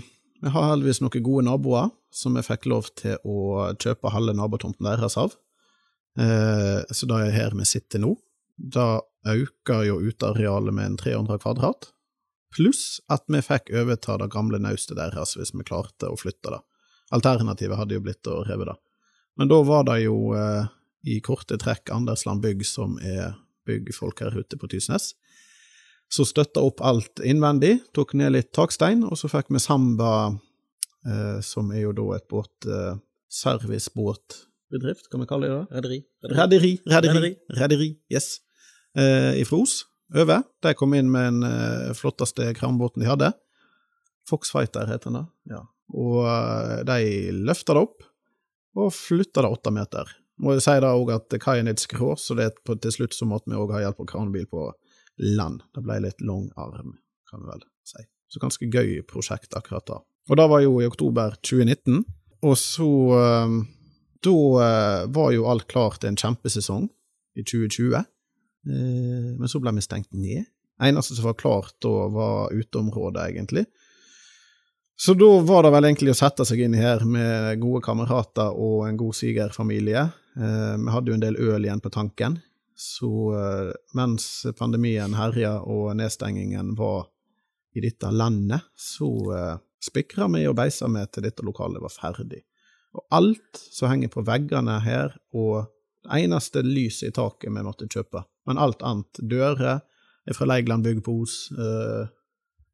Vi 0.43 0.51
har 0.53 0.67
heldigvis 0.71 0.99
noen 1.01 1.23
gode 1.25 1.45
naboer 1.47 1.87
som 2.13 2.35
vi 2.37 2.43
fikk 2.45 2.67
lov 2.69 2.91
til 2.99 3.15
å 3.25 3.71
kjøpe 3.79 4.11
halve 4.13 4.35
nabotomten 4.37 4.85
deres 4.85 5.17
av. 5.17 5.33
Eh, 6.19 6.83
Så 6.91 7.07
det 7.09 7.17
er 7.23 7.35
her 7.35 7.55
vi 7.57 7.65
sitter 7.65 8.03
nå. 8.03 8.15
Da 8.57 9.01
øker 9.25 9.85
jo 9.87 9.99
utearealet 10.01 10.73
med 10.73 10.85
en 10.91 10.97
300 10.97 11.39
kvadrat, 11.41 11.89
pluss 12.55 12.99
at 13.09 13.23
vi 13.27 13.41
fikk 13.41 13.71
overta 13.75 14.17
det 14.21 14.29
gamle 14.33 14.59
naustet 14.61 14.97
deres 14.97 15.35
hvis 15.37 15.53
vi 15.53 15.65
klarte 15.67 16.09
å 16.09 16.17
flytte 16.17 16.53
det. 16.53 16.61
Alternativet 17.15 17.79
hadde 17.79 17.97
jo 17.97 18.03
blitt 18.03 18.27
å 18.27 18.41
heve 18.47 18.67
det. 18.67 18.75
Men 19.37 19.51
da 19.51 19.61
var 19.63 19.85
det 19.87 20.01
jo 20.03 20.33
eh, 20.35 20.67
i 21.07 21.19
korte 21.23 21.59
trekk 21.61 21.91
Andersland 21.93 22.41
Bygg, 22.43 22.65
som 22.67 22.97
er 22.99 23.35
byggfolk 23.67 24.23
her 24.25 24.35
ute 24.39 24.59
på 24.59 24.69
Tysnes, 24.71 25.11
som 26.11 26.27
støtta 26.27 26.63
opp 26.63 26.81
alt 26.85 27.21
innvendig, 27.23 27.77
tok 27.95 28.15
ned 28.17 28.33
litt 28.35 28.51
takstein, 28.55 29.03
og 29.07 29.19
så 29.19 29.29
fikk 29.31 29.51
vi 29.53 29.61
Samba, 29.61 30.13
eh, 31.07 31.39
som 31.45 31.71
er 31.75 31.85
jo 31.85 31.93
da 31.95 32.07
et 32.15 32.27
båt, 32.31 32.53
eh, 32.67 32.99
servicebåtbedrift, 33.27 35.11
kan 35.11 35.23
vi 35.23 35.29
kalle 35.29 35.49
det 35.49 35.57
det? 35.57 35.77
Rederi. 35.77 35.99
Rederi, 36.23 36.73
rederi, 36.87 37.13
Rederi. 37.13 37.33
rederi, 37.59 37.89
yes. 38.11 38.39
Eh, 38.97 39.41
I 39.41 39.45
Fros, 39.45 39.83
over. 40.15 40.43
De 40.63 40.73
kom 40.73 40.93
inn 40.95 41.11
med 41.11 41.33
den 41.33 41.43
eh, 41.43 41.93
flotteste 41.93 42.53
krambåten 42.55 43.03
de 43.03 43.09
hadde. 43.09 43.31
Foxfighter 44.27 44.87
heter 44.87 45.11
den 45.11 45.19
da, 45.21 45.25
ja. 45.55 45.63
Og 45.95 46.23
eh, 46.27 46.79
de 46.87 47.35
løfta 47.47 47.75
det 47.77 47.83
opp, 47.87 48.07
og 48.77 48.93
flytta 48.93 49.43
det 49.43 49.51
åtte 49.55 49.73
meter. 49.73 50.09
Må 50.37 50.53
jeg 50.53 50.67
si 50.67 50.75
da 50.83 50.93
òg 50.93 51.15
at 51.15 51.33
kaien 51.41 51.65
er 51.65 51.73
litt 51.73 51.81
skrå, 51.81 52.13
så 52.19 52.35
det 52.37 52.51
er 52.51 52.75
til 52.83 52.93
slutt 52.93 53.15
så 53.17 53.25
måtte 53.29 53.49
vi 53.49 53.57
òg 53.57 53.73
ha 53.73 53.81
hjelp 53.85 54.03
av 54.03 54.09
kranbil 54.11 54.45
på 54.51 54.67
land. 55.23 55.63
Det 55.73 55.81
ble 55.85 56.01
litt 56.03 56.21
lang 56.21 56.45
arm, 56.59 56.93
kan 57.29 57.41
vi 57.41 57.49
vel 57.49 57.63
si. 57.87 58.03
Så 58.29 58.43
ganske 58.43 58.67
gøy 58.69 58.99
prosjekt 59.07 59.55
akkurat 59.57 59.87
da. 59.87 60.01
Og 60.27 60.37
det 60.37 60.45
var 60.51 60.61
jo 60.61 60.75
i 60.81 60.89
oktober 60.89 61.37
2019, 61.41 62.03
og 62.45 62.53
så 62.59 62.91
eh, 63.17 63.57
Da 64.27 64.35
eh, 64.65 65.07
var 65.13 65.31
jo 65.31 65.47
alt 65.49 65.67
klart 65.69 66.03
en 66.03 66.17
kjempesesong 66.17 66.87
i 67.37 67.43
2020, 67.45 67.97
eh, 67.97 69.27
men 69.37 69.49
så 69.49 69.61
ble 69.61 69.73
vi 69.77 69.85
stengt 69.85 70.09
ned. 70.13 70.47
Eneste 70.83 71.15
som 71.17 71.29
var 71.29 71.37
klart 71.37 71.73
da, 71.81 71.91
var 72.13 72.53
uteområdet, 72.53 73.29
egentlig. 73.31 73.65
Så 74.99 75.13
da 75.13 75.27
var 75.39 75.61
det 75.63 75.69
vel 75.75 75.85
egentlig 75.85 76.15
å 76.15 76.17
sette 76.17 76.45
seg 76.49 76.63
inn 76.65 76.73
her 76.73 77.03
med 77.05 77.59
gode 77.61 77.83
kamerater 77.85 78.55
og 78.57 78.87
en 78.87 78.97
god 78.97 79.13
svigerfamilie. 79.13 80.07
Eh, 80.33 80.73
vi 80.73 80.93
hadde 80.93 81.11
jo 81.11 81.17
en 81.19 81.21
del 81.21 81.37
øl 81.37 81.67
igjen 81.67 81.83
på 81.83 81.91
tanken, 81.93 82.39
så 82.73 83.11
eh, 83.37 83.69
mens 83.97 84.25
pandemien 84.57 85.13
herja 85.13 85.59
og 85.61 85.91
nedstengingen 85.99 86.73
var 86.79 87.11
i 87.77 87.83
dette 87.85 88.09
landet, 88.09 88.65
så 88.73 89.11
eh, 89.37 89.53
spikra 89.85 90.25
vi 90.33 90.47
og 90.49 90.57
beisa 90.57 90.89
vi 90.89 91.05
til 91.13 91.27
dette 91.29 91.45
lokalet 91.45 91.83
var 91.83 91.93
ferdig. 91.93 92.41
Og 92.97 93.05
alt 93.13 93.61
som 93.69 93.91
henger 93.93 94.09
på 94.09 94.25
veggene 94.25 94.79
her, 94.81 95.13
og 95.37 95.69
det 96.07 96.23
eneste 96.23 96.65
lyset 96.65 97.11
i 97.11 97.13
taket 97.13 97.53
vi 97.53 97.67
måtte 97.69 97.85
kjøpe, 97.85 98.25
men 98.49 98.57
alt 98.57 98.81
annet, 98.81 99.21
dører 99.21 99.83
er 100.25 100.33
fra 100.33 100.49
Leigland 100.49 100.89
bygg 100.89 101.05
på 101.05 101.19
Os, 101.21 101.43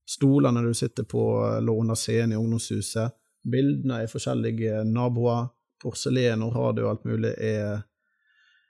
stolene 0.10 0.62
du 0.66 0.74
sitter 0.76 1.08
på, 1.08 1.24
lå 1.64 1.76
under 1.82 1.98
scenen 2.00 2.36
i 2.36 2.40
ungdomshuset, 2.40 3.16
bildene 3.44 4.04
er 4.04 4.12
forskjellige 4.12 4.84
naboer, 4.88 5.50
porselen 5.84 6.46
og 6.46 6.56
radio 6.56 6.88
og 6.88 6.94
alt 6.94 7.08
mulig 7.10 7.34
er, 7.44 7.82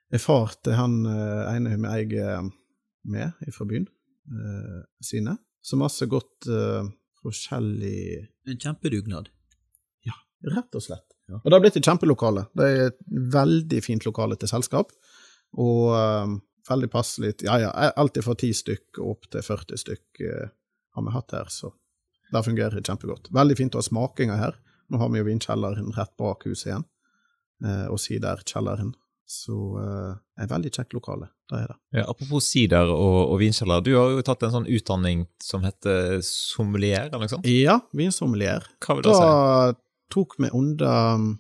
er 0.10 0.22
far 0.22 0.56
til 0.66 0.78
han 0.78 1.04
eh, 1.06 1.42
ene 1.54 1.76
hun 1.76 1.86
eier 1.86 2.48
med 3.06 3.54
fra 3.54 3.68
byen 3.70 3.86
eh, 3.86 4.80
sine. 5.04 5.38
Så 5.62 5.78
masse 5.78 6.08
godt 6.10 6.50
eh, 6.50 6.90
forskjellig 7.22 8.00
En 8.50 8.60
kjempedugnad. 8.60 9.30
Rett 10.44 10.76
og 10.76 10.84
slett. 10.84 11.06
Og 11.32 11.46
det 11.48 11.56
har 11.56 11.62
blitt 11.64 11.78
et 11.80 11.88
kjempelokale. 11.88 12.48
Det 12.52 12.66
er 12.68 12.90
et 12.90 12.98
veldig 13.32 13.80
fint 13.84 14.04
lokale 14.04 14.36
til 14.40 14.52
selskap, 14.52 14.92
og 15.56 15.94
um, 15.96 16.34
veldig 16.68 16.90
passelig. 16.92 17.38
Ja, 17.46 17.56
ja, 17.62 17.70
alt 17.72 18.20
fra 18.26 18.36
ti 18.40 18.52
stykk 18.56 19.00
opp 19.04 19.30
til 19.32 19.46
40 19.46 19.80
stykk 19.86 20.24
uh, 20.28 20.50
har 20.94 21.06
vi 21.06 21.14
hatt 21.14 21.36
her, 21.36 21.50
så 21.50 21.74
det 22.34 22.44
fungerer 22.46 22.82
kjempegodt. 22.82 23.30
Veldig 23.34 23.58
fint 23.58 23.76
å 23.76 23.82
ha 23.82 23.86
smakinger 23.86 24.40
her. 24.40 24.58
Nå 24.90 25.00
har 25.02 25.12
vi 25.14 25.22
jo 25.22 25.28
vinkjelleren 25.28 25.94
rett 25.96 26.14
bak 26.20 26.46
huset 26.48 26.72
igjen, 26.72 26.86
eh, 27.66 27.88
og 27.92 28.02
siderkjelleren. 28.02 28.94
Så 29.30 29.56
eh, 29.80 30.16
et 30.44 30.52
veldig 30.52 30.72
kjekt 30.74 30.94
lokale, 30.94 31.30
det 31.50 31.62
er 31.62 31.70
det. 31.72 31.78
Ja, 32.00 32.08
apropos 32.12 32.50
sider 32.50 32.90
og, 32.92 33.20
og 33.32 33.38
vinkjeller, 33.42 33.86
du 33.86 33.94
har 33.96 34.12
jo 34.12 34.26
tatt 34.26 34.44
en 34.46 34.54
sånn 34.58 34.68
utdanning 34.70 35.28
som 35.42 35.64
heter 35.66 36.20
sommelier, 36.28 37.08
eller 37.08 37.24
noe 37.24 37.32
sånt? 37.32 37.48
Ja, 37.50 37.80
vinsommelier. 37.96 38.68
Hva 38.84 38.98
vil 38.98 39.08
det 39.08 39.16
si? 39.16 39.24
Da 39.24 40.14
tok 40.14 40.36
vi 40.42 40.52
under 40.54 41.32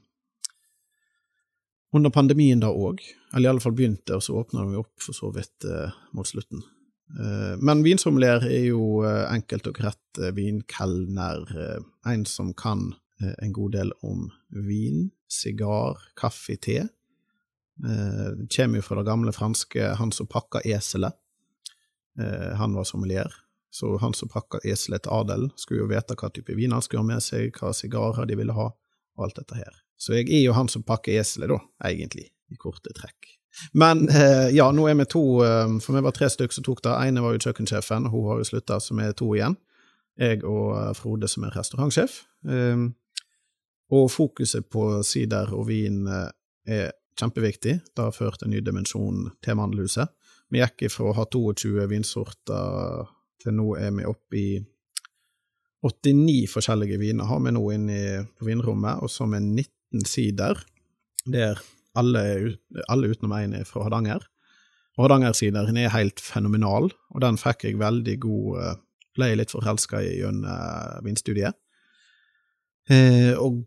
under 1.94 2.10
pandemien 2.10 2.62
da 2.64 2.72
òg, 2.74 3.04
eller 3.36 3.46
i 3.46 3.52
alle 3.52 3.62
fall 3.62 3.76
begynte, 3.78 4.18
og 4.18 4.24
så 4.26 4.40
åpna 4.40 4.66
vi 4.66 4.80
opp 4.80 4.94
for 5.04 5.14
så 5.14 5.30
vidt 5.36 5.68
eh, 5.70 5.94
mot 6.18 6.28
slutten. 6.28 6.64
Eh, 7.12 7.56
men 7.62 7.84
vinsommelier 7.86 8.46
er 8.48 8.68
jo 8.72 9.04
eh, 9.06 9.26
enkelt 9.34 9.68
og 9.70 9.78
greit 9.78 10.22
eh, 10.22 10.34
vinkelner, 10.36 11.46
en 12.10 12.26
som 12.28 12.54
kan 12.58 12.92
en 13.24 13.54
god 13.56 13.76
del 13.78 13.92
om 14.04 14.26
vin, 14.66 15.06
sigar, 15.32 16.02
kaffe, 16.20 16.58
te. 16.60 16.82
Kommer 18.52 18.82
jo 18.82 18.84
fra 18.84 18.98
det 19.00 19.06
gamle 19.08 19.32
franske 19.32 19.94
han 19.96 20.12
som 20.12 20.28
pakka 20.28 20.60
eselet. 20.68 21.16
Han 22.60 22.76
var 22.76 22.90
sommelier. 22.90 23.32
Så 23.72 23.94
han 24.02 24.18
som 24.18 24.34
pakka 24.34 24.60
eselet 24.68 25.06
til 25.06 25.16
adelen, 25.16 25.54
skulle 25.56 25.86
jo 25.86 25.92
vite 25.94 26.18
hva 26.20 26.32
type 26.36 26.58
vin 26.58 26.76
han 26.76 26.84
skulle 26.84 27.06
ha 27.06 27.12
med 27.14 27.24
seg, 27.24 27.56
hva 27.56 27.72
sigarer 27.78 28.28
de 28.28 28.36
ville 28.42 28.58
ha, 28.58 28.68
og 29.16 29.24
alt 29.30 29.40
dette 29.40 29.62
her. 29.62 29.80
Så 29.96 30.18
jeg 30.18 30.28
er 30.34 30.44
jo 30.44 30.58
han 30.58 30.68
som 30.74 30.84
pakker 30.84 31.16
eselet, 31.22 31.54
da, 31.54 31.62
egentlig, 31.88 32.28
i 32.52 32.60
korte 32.60 32.92
trekk. 32.98 33.38
Men 33.74 34.08
eh, 34.10 34.50
ja, 34.56 34.72
nå 34.72 34.88
er 34.90 34.98
vi 35.00 35.06
to, 35.10 35.24
eh, 35.46 35.78
for 35.84 35.98
vi 35.98 36.04
var 36.06 36.16
tre 36.16 36.30
stykker 36.32 36.58
som 36.58 36.66
tok 36.66 36.84
det. 36.86 36.96
ene 37.08 37.24
var 37.24 37.36
jo 37.36 37.44
kjøkkensjefen, 37.46 38.10
hun 38.14 38.28
har 38.30 38.42
jo 38.42 38.50
slutta, 38.50 38.80
så 38.82 38.98
vi 38.98 39.06
er 39.06 39.16
to 39.18 39.30
igjen. 39.36 39.58
Jeg 40.20 40.44
og 40.46 40.74
eh, 40.78 40.92
Frode 40.98 41.30
som 41.32 41.46
er 41.48 41.56
restaurantsjef. 41.58 42.20
Eh, 42.50 42.84
og 43.94 44.12
fokuset 44.12 44.70
på 44.72 44.88
sider 45.06 45.54
og 45.54 45.68
vin 45.70 46.04
eh, 46.08 46.30
er 46.66 46.92
kjempeviktig. 47.20 47.80
Det 47.94 48.06
har 48.08 48.16
ført 48.16 48.44
en 48.44 48.54
ny 48.54 48.62
dimensjon 48.66 49.28
til 49.44 49.60
Mandelhuset. 49.60 50.14
Vi 50.54 50.62
gikk 50.62 50.88
ifra 50.88 51.10
å 51.10 51.18
ha 51.18 51.26
22 51.26 51.88
vinsorter 51.90 53.10
til 53.42 53.58
nå 53.58 53.74
er 53.78 53.92
vi 53.98 54.06
oppe 54.08 54.40
i 54.40 54.48
89 55.84 56.48
forskjellige 56.48 57.00
viner 57.02 57.28
har 57.28 57.42
vi 57.44 57.52
nå 57.52 57.64
inne 57.74 58.02
på 58.38 58.48
vinrommet, 58.48 59.02
og 59.04 59.12
så 59.12 59.28
med 59.28 59.44
19 59.44 60.06
sider, 60.08 60.62
der 61.26 61.60
alle, 62.00 62.24
alle 62.90 63.12
utenom 63.12 63.36
én 63.38 63.58
er 63.58 63.68
fra 63.70 63.86
Hardanger. 63.86 64.26
Og 64.98 65.06
Hardanger-sideren 65.06 65.78
er 65.78 65.94
helt 65.94 66.22
fenomenal, 66.22 66.92
og 67.14 67.22
den 67.24 67.40
fikk 67.42 67.68
jeg 67.68 67.82
veldig 67.82 68.18
god 68.24 68.82
Ble 69.14 69.28
jeg 69.30 69.38
litt 69.38 69.52
forelska 69.54 70.00
i 70.02 70.16
gjennom 70.18 71.04
vinstudiet. 71.06 71.54
Eh, 72.90 73.38
og 73.38 73.62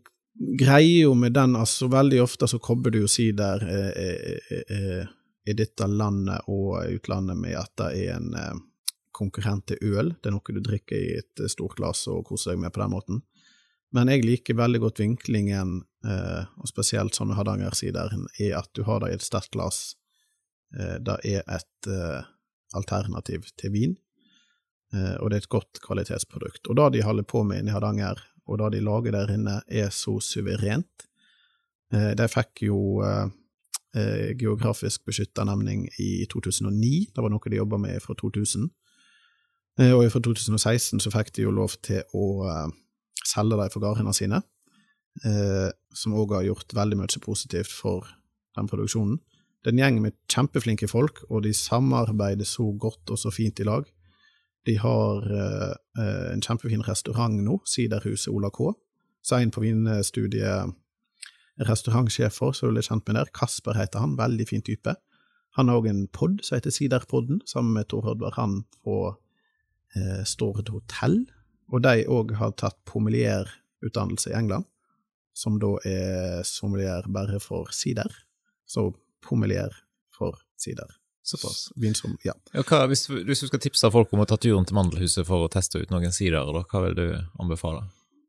greia 0.59 1.05
jo 1.07 1.13
med 1.17 1.33
den, 1.33 1.55
altså 1.55 1.89
veldig 1.91 2.21
ofte 2.21 2.49
så 2.49 2.59
kobler 2.59 2.93
du 2.93 2.99
jo 3.03 3.11
sider 3.11 3.63
eh, 3.63 4.01
eh, 4.03 4.59
eh, 4.75 5.13
i 5.47 5.55
dette 5.57 5.87
landet 5.87 6.49
og 6.51 6.83
utlandet 6.91 7.39
med 7.39 7.55
at 7.57 7.71
det 7.79 7.89
er 8.03 8.17
en 8.17 8.33
eh, 8.37 8.59
konkurrent 9.15 9.65
til 9.71 9.95
øl. 9.95 10.13
Det 10.21 10.29
er 10.29 10.35
noe 10.35 10.53
du 10.53 10.61
drikker 10.61 10.97
i 10.97 11.17
et 11.21 11.47
stort 11.49 11.77
glass 11.79 12.05
og 12.11 12.25
koser 12.27 12.53
deg 12.53 12.61
med 12.65 12.75
på 12.75 12.83
den 12.83 12.93
måten. 12.93 13.23
Men 13.95 14.11
jeg 14.11 14.25
liker 14.25 14.57
veldig 14.59 14.81
godt 14.83 14.99
vinklingen, 14.99 15.77
eh, 16.05 16.43
og 16.59 16.69
spesielt 16.69 17.15
sånn 17.15 17.31
med 17.31 17.39
Hardanger-sideren, 17.39 18.25
er 18.43 18.57
at 18.59 18.69
du 18.75 18.83
har 18.87 19.01
det 19.03 19.11
i 19.11 19.17
et 19.17 19.25
sterkt 19.25 19.53
glass. 19.55 19.95
Eh, 20.75 20.97
det 20.99 21.19
er 21.23 21.45
et 21.47 21.89
eh, 21.91 22.27
alternativ 22.75 23.47
til 23.55 23.73
vin, 23.75 23.95
og 24.87 25.27
det 25.27 25.35
er 25.35 25.41
et 25.41 25.51
godt 25.51 25.79
kvalitetsprodukt. 25.83 26.69
Og 26.71 26.77
det 26.79 26.85
de 26.95 27.03
holder 27.03 27.25
på 27.27 27.41
med 27.43 27.59
inne 27.59 27.73
i 27.73 27.75
Hardanger, 27.75 28.21
og 28.47 28.61
det 28.61 28.69
de 28.77 28.85
lager 28.85 29.11
der 29.11 29.33
inne, 29.33 29.57
er 29.67 29.89
så 29.91 30.13
suverent. 30.23 31.03
De 31.91 32.27
fikk 32.31 32.63
jo 32.69 33.03
geografisk 34.39 35.03
beskytta 35.07 35.43
nemning 35.47 35.89
i 35.99 36.23
2009, 36.31 37.11
det 37.11 37.23
var 37.23 37.33
noe 37.33 37.51
de 37.51 37.59
jobba 37.59 37.81
med 37.83 37.99
fra 38.03 38.15
2000. 38.15 38.69
Eh, 39.79 39.93
og 39.93 40.09
fra 40.11 40.21
2016 40.23 41.01
så 41.03 41.13
fikk 41.13 41.35
de 41.35 41.45
jo 41.45 41.53
lov 41.53 41.75
til 41.85 42.01
å 42.17 42.27
selge 43.27 43.59
dem 43.59 43.73
for 43.73 43.83
gardene 43.83 44.13
sine, 44.15 44.41
eh, 45.25 45.69
som 45.93 46.15
òg 46.15 46.37
har 46.37 46.47
gjort 46.47 46.75
veldig 46.77 46.99
mye 46.99 47.23
positivt 47.23 47.73
for 47.73 48.07
den 48.57 48.69
produksjonen. 48.69 49.19
Det 49.61 49.71
er 49.71 49.75
en 49.75 49.83
gjeng 49.83 50.01
med 50.05 50.17
kjempeflinke 50.31 50.87
folk, 50.87 51.23
og 51.29 51.43
de 51.43 51.53
samarbeider 51.53 52.47
så 52.47 52.69
godt 52.79 53.11
og 53.11 53.19
så 53.19 53.33
fint 53.33 53.59
i 53.59 53.67
lag. 53.67 53.87
De 54.67 54.77
har 54.79 55.23
eh, 55.27 56.33
en 56.33 56.43
kjempefin 56.43 56.85
restaurant 56.87 57.35
nå, 57.43 57.59
Siderhuset 57.67 58.31
Ola 58.33 58.51
K. 58.53 58.71
Så 59.23 59.41
en 59.41 59.51
på 59.51 59.63
vinstudiet 59.63 60.75
restaurantsjef 61.67 62.37
for, 62.37 62.53
så 62.53 62.67
er 62.67 62.71
du 62.71 62.77
litt 62.77 62.87
kjent 62.87 63.07
med 63.09 63.17
der. 63.17 63.31
Kasper 63.35 63.77
heter 63.77 64.03
han, 64.03 64.17
veldig 64.19 64.47
fin 64.47 64.63
type. 64.63 64.93
Han 65.57 65.71
har 65.71 65.79
òg 65.79 65.89
en 65.89 66.03
pod 66.13 66.43
som 66.45 66.59
heter 66.59 66.73
Siderpodden, 66.73 67.41
sammen 67.49 67.73
med 67.73 67.89
Tor 67.89 68.05
Hødvar, 68.05 68.35
Han 68.37 68.61
på 68.85 69.17
eh, 69.95 70.23
Stord 70.23 70.69
hotell, 70.69 71.25
og 71.71 71.83
de 71.83 72.05
òg 72.07 72.33
har 72.39 72.53
tatt 72.59 72.77
pommelierutdannelse 72.87 74.31
i 74.31 74.37
England, 74.37 74.67
som 75.37 75.59
da 75.61 75.75
er 75.85 76.45
sommelier 76.47 77.05
bare 77.13 77.41
for 77.43 77.69
sider. 77.75 78.09
Så 78.67 78.89
pommelier 79.23 79.73
for 80.15 80.39
sider. 80.57 80.87
Såpass. 81.27 81.67
Vinsom, 81.75 82.15
ja. 82.23 82.31
ja 82.55 82.63
hva, 82.63 82.85
hvis, 82.87 83.03
hvis, 83.11 83.43
du 83.43 83.49
skal 83.49 83.59
tipse 83.59 83.89
folk 83.91 84.13
om 84.15 84.23
å 84.23 84.27
ta 84.29 84.37
turen 84.39 84.63
til 84.65 84.77
Mandelhuset 84.77 85.27
for 85.27 85.43
å 85.43 85.51
teste 85.51 85.81
ut 85.83 85.91
noen 85.91 86.13
sider, 86.15 86.39
hva 86.39 86.83
vil 86.85 86.95
du 86.95 87.07
anbefale? 87.41 87.83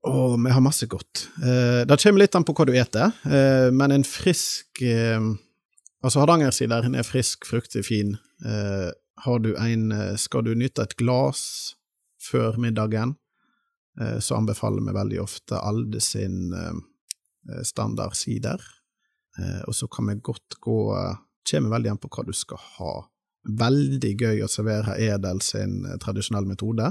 Å, 0.08 0.14
vi 0.34 0.50
har 0.50 0.64
masse 0.64 0.86
godt. 0.90 1.28
Eh, 1.38 1.84
det 1.86 1.98
kommer 2.02 2.24
litt 2.24 2.34
an 2.34 2.46
på 2.46 2.56
hva 2.58 2.66
du 2.66 2.74
eter, 2.74 3.14
eh, 3.30 3.68
men 3.74 3.94
en 3.94 4.06
frisk 4.06 4.82
eh, 4.82 5.22
Altså, 5.98 6.20
Hardangersideren 6.22 6.94
er 6.94 7.02
frisk, 7.02 7.46
fruktig, 7.48 7.82
fin. 7.88 8.12
Eh, 8.46 8.90
har 9.24 9.40
du 9.42 9.48
en 9.58 9.90
eh, 9.92 10.14
Skal 10.14 10.44
du 10.46 10.52
nytte 10.54 10.84
et 10.86 10.94
glass 10.98 11.74
før 12.22 12.58
middagen, 12.60 13.16
så 14.20 14.36
anbefaler 14.36 14.84
vi 14.86 14.92
veldig 14.94 15.20
ofte 15.22 15.58
Alde 15.58 16.00
sin 16.00 16.52
standardsider. 16.52 17.64
standard 17.64 18.14
sider. 18.16 18.60
Og 19.66 19.74
så 19.74 19.88
kan 19.90 20.06
vi 20.10 20.14
godt 20.22 20.58
gå 20.60 20.82
Kommer 21.48 21.70
veldig 21.70 21.90
an 21.90 21.98
på 21.98 22.10
hva 22.12 22.22
du 22.26 22.32
skal 22.36 22.60
ha. 22.76 22.92
Veldig 23.58 24.10
gøy 24.20 24.42
å 24.44 24.50
servere 24.52 24.98
Edel 25.00 25.40
sin 25.40 25.80
tradisjonelle 26.02 26.50
metode. 26.50 26.90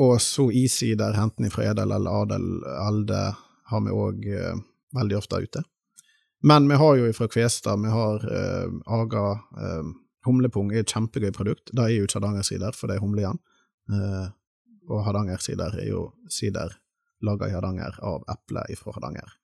Og 0.00 0.14
så 0.24 0.46
isider, 0.56 1.18
enten 1.20 1.52
fra 1.52 1.66
Edel 1.68 1.92
eller 1.92 2.22
Adel, 2.22 2.46
Alde, 2.64 3.20
har 3.68 3.84
vi 3.84 3.92
òg 3.92 4.24
veldig 4.96 5.18
ofte 5.20 5.42
ute. 5.44 5.62
Men 6.42 6.68
vi 6.68 6.74
har 6.74 6.96
jo 6.96 7.12
fra 7.12 7.28
Kvestad, 7.28 7.82
vi 7.82 7.90
har 7.90 8.24
eh, 8.26 8.70
Aga 8.86 9.26
eh, 9.32 9.90
Humlepung 10.26 10.72
er 10.72 10.82
et 10.82 10.90
kjempegøy 10.90 11.30
produkt. 11.34 11.70
Det 11.70 11.82
er 11.82 11.92
jo 11.94 12.06
ikke 12.06 12.18
Hardangersider, 12.18 12.74
for 12.74 12.90
det 12.90 12.96
er 12.96 13.02
humle 13.02 13.22
igjen. 13.22 13.40
Eh, 13.92 14.30
og 14.90 15.04
Hardanger-sider 15.06 15.76
er 15.82 15.90
jo 15.90 16.06
sider 16.30 16.74
laga 17.22 17.48
i 17.48 17.54
Hardanger 17.54 18.00
av 18.02 18.24
eple 18.32 18.64
fra 18.78 18.96
Hardanger. 18.96 19.36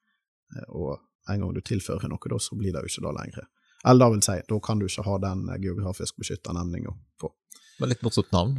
Eh, 0.56 0.66
og 0.74 0.98
en 1.28 1.44
gang 1.44 1.54
du 1.54 1.60
tilfører 1.60 2.10
noe, 2.10 2.32
da, 2.32 2.40
så 2.40 2.58
blir 2.58 2.74
det 2.74 2.82
jo 2.84 2.92
ikke 2.92 3.06
det 3.06 3.14
lenger. 3.20 3.46
Eller 3.84 4.02
da 4.02 4.10
vil 4.14 4.24
si, 4.26 4.40
da 4.48 4.58
kan 4.64 4.80
du 4.80 4.88
ikke 4.88 5.06
ha 5.06 5.20
den 5.22 5.46
geografisk 5.62 6.18
beskytta 6.18 6.56
nemninga 6.56 6.94
på. 7.20 7.30
Men 7.78 7.92
litt 7.92 8.02
morsomt 8.02 8.32
navn? 8.34 8.58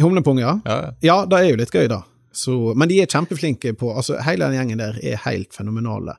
Humlepung, 0.00 0.38
ja. 0.38 0.60
Ja, 0.64 0.76
ja. 0.84 0.90
ja, 1.08 1.16
det 1.26 1.40
er 1.40 1.50
jo 1.50 1.60
litt 1.60 1.74
gøy, 1.74 1.88
da. 1.90 2.04
Så, 2.32 2.54
men 2.78 2.88
de 2.88 3.00
er 3.02 3.10
kjempeflinke 3.10 3.72
på 3.74 3.88
altså 3.90 4.20
Hele 4.22 4.46
den 4.46 4.54
gjengen 4.54 4.78
der 4.78 4.98
er 5.02 5.18
helt 5.24 5.50
fenomenale 5.50 6.14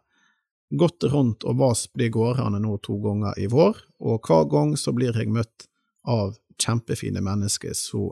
gått 0.71 1.03
rundt 1.11 1.43
og 1.43 1.59
vast 1.59 1.91
de 1.99 2.07
gårdene 2.11 2.59
nå 2.63 2.77
to 2.83 2.97
ganger 3.03 3.37
i 3.39 3.47
vår, 3.51 3.77
og 4.07 4.27
hver 4.27 4.47
gang 4.51 4.75
så 4.79 4.93
blir 4.95 5.15
jeg 5.17 5.31
møtt 5.31 5.67
av 6.07 6.37
kjempefine 6.61 7.23
mennesker 7.23 7.75
som 7.77 8.11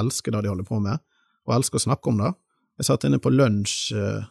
elsker 0.00 0.34
det 0.34 0.44
de 0.44 0.52
holder 0.52 0.68
på 0.68 0.80
med, 0.82 1.02
og 1.44 1.56
elsker 1.58 1.80
å 1.80 1.86
snakke 1.86 2.10
om 2.10 2.22
det. 2.22 2.32
Jeg 2.80 2.88
satt 2.88 3.06
inne 3.06 3.20
på 3.22 3.32
lunsj 3.32 3.94
eh, 3.94 4.24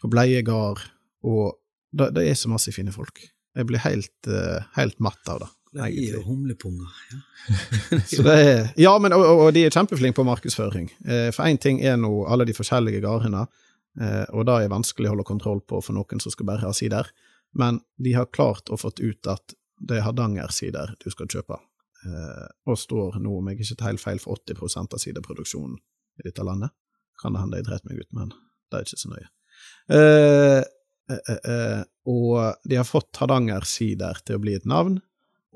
på 0.00 0.10
Bleiegard, 0.12 0.80
og 1.26 1.58
det, 1.96 2.12
det, 2.16 2.26
er 2.28 2.38
så 2.38 2.50
masse 2.52 2.72
fine 2.72 2.94
folk. 2.94 3.20
Jeg 3.56 3.68
blir 3.68 3.82
helt, 3.84 4.16
eh, 4.30 4.64
helt 4.76 4.98
matt 5.02 5.32
av 5.32 5.44
det. 5.44 5.50
Det 5.76 5.84
er 5.90 6.14
jo 6.14 6.22
humlepunger. 6.24 6.88
Ja. 7.12 7.20
er, 8.32 8.72
ja, 8.80 8.94
men, 9.02 9.12
og, 9.16 9.26
og, 9.26 9.50
de 9.52 9.66
er 9.66 9.74
kjempeflinke 9.74 10.16
på 10.16 10.26
markedsføring. 10.28 10.88
Eh, 11.04 11.28
for 11.36 11.48
én 11.48 11.60
ting 11.60 11.82
er 11.84 11.98
nå 12.00 12.12
alle 12.30 12.48
de 12.48 12.56
forskjellige 12.56 13.04
gardene, 13.04 13.46
og 13.96 14.42
det 14.44 14.54
er 14.60 14.68
vanskelig 14.68 15.08
å 15.08 15.14
holde 15.14 15.24
kontroll 15.24 15.62
på 15.64 15.78
for 15.80 15.96
noen 15.96 16.20
som 16.20 16.28
skal 16.28 16.44
bare 16.50 16.66
ha 16.66 16.72
sider. 16.76 17.06
Men 17.56 17.78
de 17.96 18.12
har 18.12 18.28
klart 18.28 18.68
å 18.68 18.76
fått 18.76 19.00
ut 19.00 19.30
at 19.32 19.54
det 19.80 19.96
er 19.96 20.04
Hardanger-sider 20.04 20.92
du 21.00 21.08
skal 21.12 21.30
kjøpe, 21.32 21.56
og 22.04 22.76
står 22.78 23.16
nå, 23.18 23.32
om 23.38 23.48
jeg 23.50 23.60
ikke 23.60 23.76
tar 23.80 23.90
helt 23.90 24.02
feil, 24.02 24.20
for 24.22 24.38
80% 24.38 24.94
av 24.94 25.00
sideproduksjonen 25.02 25.78
i 26.20 26.26
dette 26.28 26.44
landet. 26.46 26.74
Kan 27.20 27.34
det 27.34 27.42
hende 27.42 27.60
jeg 27.60 27.66
dreit 27.68 27.88
meg 27.88 28.02
ut, 28.02 28.12
men 28.16 28.32
det 28.70 28.78
er 28.78 28.86
ikke 28.86 29.00
så 29.00 29.12
nøye. 29.12 29.28
Eh, 29.92 30.62
eh, 31.10 31.36
eh, 31.52 31.82
og 32.10 32.64
de 32.64 32.78
har 32.78 32.88
fått 32.88 33.20
Hardanger-sider 33.20 34.22
til 34.26 34.38
å 34.38 34.42
bli 34.42 34.56
et 34.58 34.66
navn, 34.68 34.98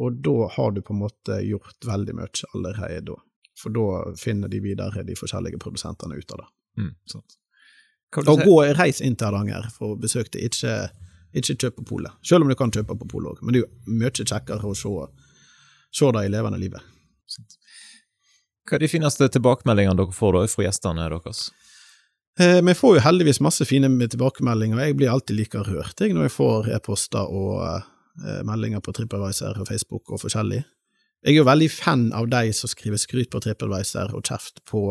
og 0.01 0.22
da 0.24 0.49
har 0.55 0.72
du 0.72 0.80
på 0.84 0.95
en 0.95 1.03
måte 1.03 1.41
gjort 1.45 1.86
veldig 1.86 2.16
mye 2.16 2.47
allerede 2.55 3.11
da. 3.12 3.18
For 3.61 3.74
da 3.74 4.14
finner 4.16 4.49
de 4.49 4.62
videre 4.64 5.03
de 5.05 5.16
forskjellige 5.18 5.61
produsentene 5.61 6.16
ut 6.16 6.32
av 6.32 6.41
det. 6.41 6.49
Mm, 6.80 6.93
sant. 7.12 7.36
Og 8.22 8.41
gå 8.41 8.55
reis 8.78 9.03
inn 9.05 9.18
til 9.18 9.28
Hardanger 9.28 9.68
for 9.74 9.95
å 9.95 9.99
besøke 10.01 10.32
det, 10.34 10.47
ikke, 10.49 10.76
ikke 11.36 11.59
kjøp 11.66 11.76
på 11.82 11.88
polet. 11.93 12.16
Selv 12.26 12.47
om 12.47 12.51
du 12.51 12.57
kan 12.59 12.72
kjøpe 12.72 12.97
på 13.03 13.11
polet 13.11 13.34
òg, 13.34 13.43
men 13.45 13.55
det 13.55 13.61
er 13.61 13.66
jo 13.66 13.99
mye 14.01 14.14
kjekkere 14.16 14.70
å 14.70 14.78
se, 14.78 14.95
se 15.95 16.11
det 16.16 16.26
i 16.26 16.32
levende 16.32 16.61
livet. 16.61 16.82
Hva 18.68 18.78
er 18.78 18.84
de 18.84 18.91
fineste 18.91 19.26
tilbakemeldingene 19.34 19.99
dere 19.99 20.14
får 20.14 20.36
da 20.36 20.45
fra 20.51 20.66
gjestene 20.66 21.09
deres? 21.11 21.49
Eh, 22.41 22.61
vi 22.62 22.74
får 22.74 22.97
jo 22.97 23.05
heldigvis 23.05 23.41
masse 23.43 23.66
fine 23.66 23.91
tilbakemeldinger, 24.07 24.78
og 24.78 24.84
jeg 24.84 24.99
blir 24.99 25.12
alltid 25.12 25.36
like 25.38 25.64
rørt 25.66 26.01
jeg, 26.01 26.14
når 26.14 26.28
jeg 26.28 26.36
får 26.36 26.70
e-poster 26.76 27.26
og 27.26 27.64
eh, 27.66 28.43
meldinger 28.47 28.82
på 28.84 28.95
TripAdvisor 28.97 29.59
og 29.61 29.68
Facebook 29.68 30.14
og 30.14 30.22
forskjellig. 30.22 30.62
Jeg 31.20 31.34
er 31.34 31.43
jo 31.43 31.49
veldig 31.49 31.68
fan 31.68 32.07
av 32.16 32.30
de 32.32 32.55
som 32.57 32.70
skriver 32.70 33.01
skryt 33.01 33.28
på 33.32 33.43
TripAdvisor 33.45 34.14
og 34.16 34.24
kjeft 34.24 34.62
på 34.70 34.86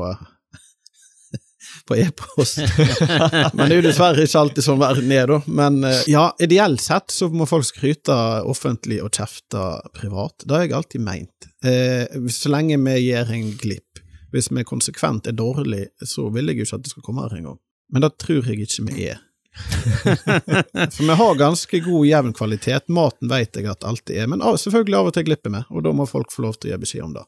på 1.85 1.95
e-post. 1.95 2.59
Men 3.53 3.65
det 3.65 3.69
er 3.69 3.77
jo 3.79 3.85
dessverre 3.85 4.25
ikke 4.25 4.43
alltid 4.43 4.65
sånn 4.65 4.81
verden 4.81 5.13
er, 5.15 5.29
da. 5.31 5.39
Men 5.61 5.83
eh, 5.87 6.01
ja, 6.11 6.29
ideelt 6.41 6.83
sett 6.83 7.13
så 7.13 7.29
må 7.33 7.47
folk 7.49 7.67
skryte 7.67 8.15
offentlig 8.49 9.01
og 9.03 9.13
kjefte 9.15 9.63
privat. 9.95 10.45
Det 10.45 10.55
har 10.55 10.67
jeg 10.67 10.75
alltid 10.79 11.05
meint. 11.05 11.49
Eh, 11.65 12.19
så 12.33 12.53
lenge 12.53 12.79
vi 12.83 12.99
gjør 13.09 13.33
en 13.35 13.49
glipp. 13.59 14.03
Hvis 14.33 14.51
vi 14.53 14.67
konsekvent 14.67 15.27
er 15.27 15.37
dårlig, 15.37 15.87
så 16.05 16.27
vil 16.33 16.51
jeg 16.51 16.61
jo 16.61 16.67
ikke 16.67 16.79
at 16.79 16.85
det 16.85 16.93
skal 16.93 17.07
komme 17.07 17.25
her 17.25 17.39
engang. 17.39 17.57
Men 17.89 18.05
det 18.05 18.13
tror 18.21 18.45
jeg 18.45 18.67
ikke 18.67 18.85
vi 18.91 19.09
er. 19.09 19.23
For 20.93 21.03
vi 21.03 21.15
har 21.21 21.35
ganske 21.35 21.79
god 21.79 22.05
jevn 22.07 22.33
kvalitet. 22.37 22.85
Maten 22.93 23.31
vet 23.31 23.57
jeg 23.57 23.67
at 23.71 23.83
alltid 23.83 24.21
er, 24.21 24.29
men 24.29 24.43
selvfølgelig 24.45 24.99
av 24.99 25.09
og 25.09 25.15
til 25.17 25.25
glipper 25.27 25.53
vi, 25.55 25.63
og 25.73 25.85
da 25.87 25.93
må 25.95 26.05
folk 26.09 26.31
få 26.33 26.45
lov 26.45 26.59
til 26.59 26.69
å 26.69 26.75
gi 26.75 26.81
beskjed 26.85 27.07
om 27.07 27.17
det. 27.17 27.25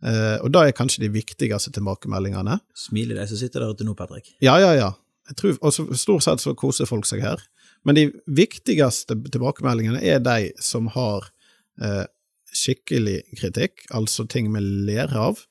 Uh, 0.00 0.40
og 0.40 0.52
det 0.54 0.62
er 0.64 0.76
kanskje 0.76 1.04
de 1.04 1.12
viktigste 1.12 1.72
tilbakemeldingene. 1.76 2.56
Smiler 2.76 3.20
de 3.20 3.26
som 3.28 3.40
sitter 3.40 3.64
der 3.64 3.74
ute 3.74 3.84
nå, 3.84 3.94
Patrick? 3.98 4.32
Ja, 4.44 4.56
ja, 4.62 4.72
ja. 4.76 4.94
Tror, 5.36 5.58
og 5.60 5.98
Stort 5.98 6.24
sett 6.24 6.42
så 6.42 6.56
koser 6.58 6.88
folk 6.88 7.06
seg 7.06 7.22
her. 7.24 7.42
Men 7.86 7.96
de 7.96 8.06
viktigste 8.26 9.16
tilbakemeldingene 9.32 10.00
er 10.02 10.22
de 10.24 10.50
som 10.64 10.88
har 10.96 11.28
uh, 11.84 12.06
skikkelig 12.50 13.20
kritikk, 13.38 13.84
altså 13.94 14.26
ting 14.28 14.50
vi 14.54 14.64
ler 14.88 15.12
av. 15.16 15.44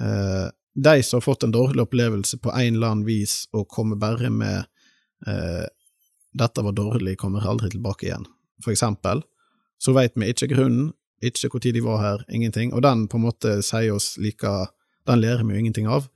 Uh, 0.00 0.48
de 0.78 0.96
som 1.02 1.18
har 1.18 1.26
fått 1.26 1.44
en 1.44 1.54
dårlig 1.54 1.82
opplevelse 1.82 2.38
på 2.40 2.54
en 2.54 2.78
eller 2.78 2.94
annen 2.94 3.08
vis 3.08 3.42
og 3.52 3.68
kommer 3.68 3.98
bare 4.00 4.30
med 4.30 4.66
'dette 5.20 6.62
var 6.64 6.72
dårlig, 6.72 7.18
kommer 7.20 7.44
aldri 7.44 7.68
tilbake 7.74 8.06
igjen', 8.06 8.24
for 8.64 8.72
eksempel, 8.72 9.20
så 9.76 9.92
vet 9.92 10.14
vi 10.16 10.30
ikke 10.32 10.48
grunnen, 10.54 10.92
ikke 11.20 11.50
hvor 11.52 11.62
tid 11.62 11.76
de 11.76 11.84
var 11.84 12.00
her, 12.02 12.24
ingenting. 12.32 12.72
Og 12.74 12.82
den 12.84 13.06
på 13.08 13.18
en 13.18 13.26
måte 13.28 13.60
sier 13.64 13.94
oss 13.94 14.16
like 14.18 14.48
Den 15.08 15.20
lærer 15.20 15.44
vi 15.44 15.54
jo 15.54 15.58
ingenting 15.58 15.86
av. 15.88 16.10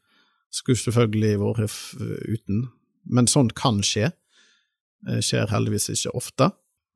Skulle 0.53 0.79
selvfølgelig 0.79 1.39
vært 1.41 1.73
uten, 2.29 2.69
men 3.05 3.27
sånt 3.27 3.55
kan 3.59 3.81
skje. 3.83 4.11
Skjer 5.25 5.49
heldigvis 5.51 5.89
ikke 5.91 6.13
ofte. 6.15 6.51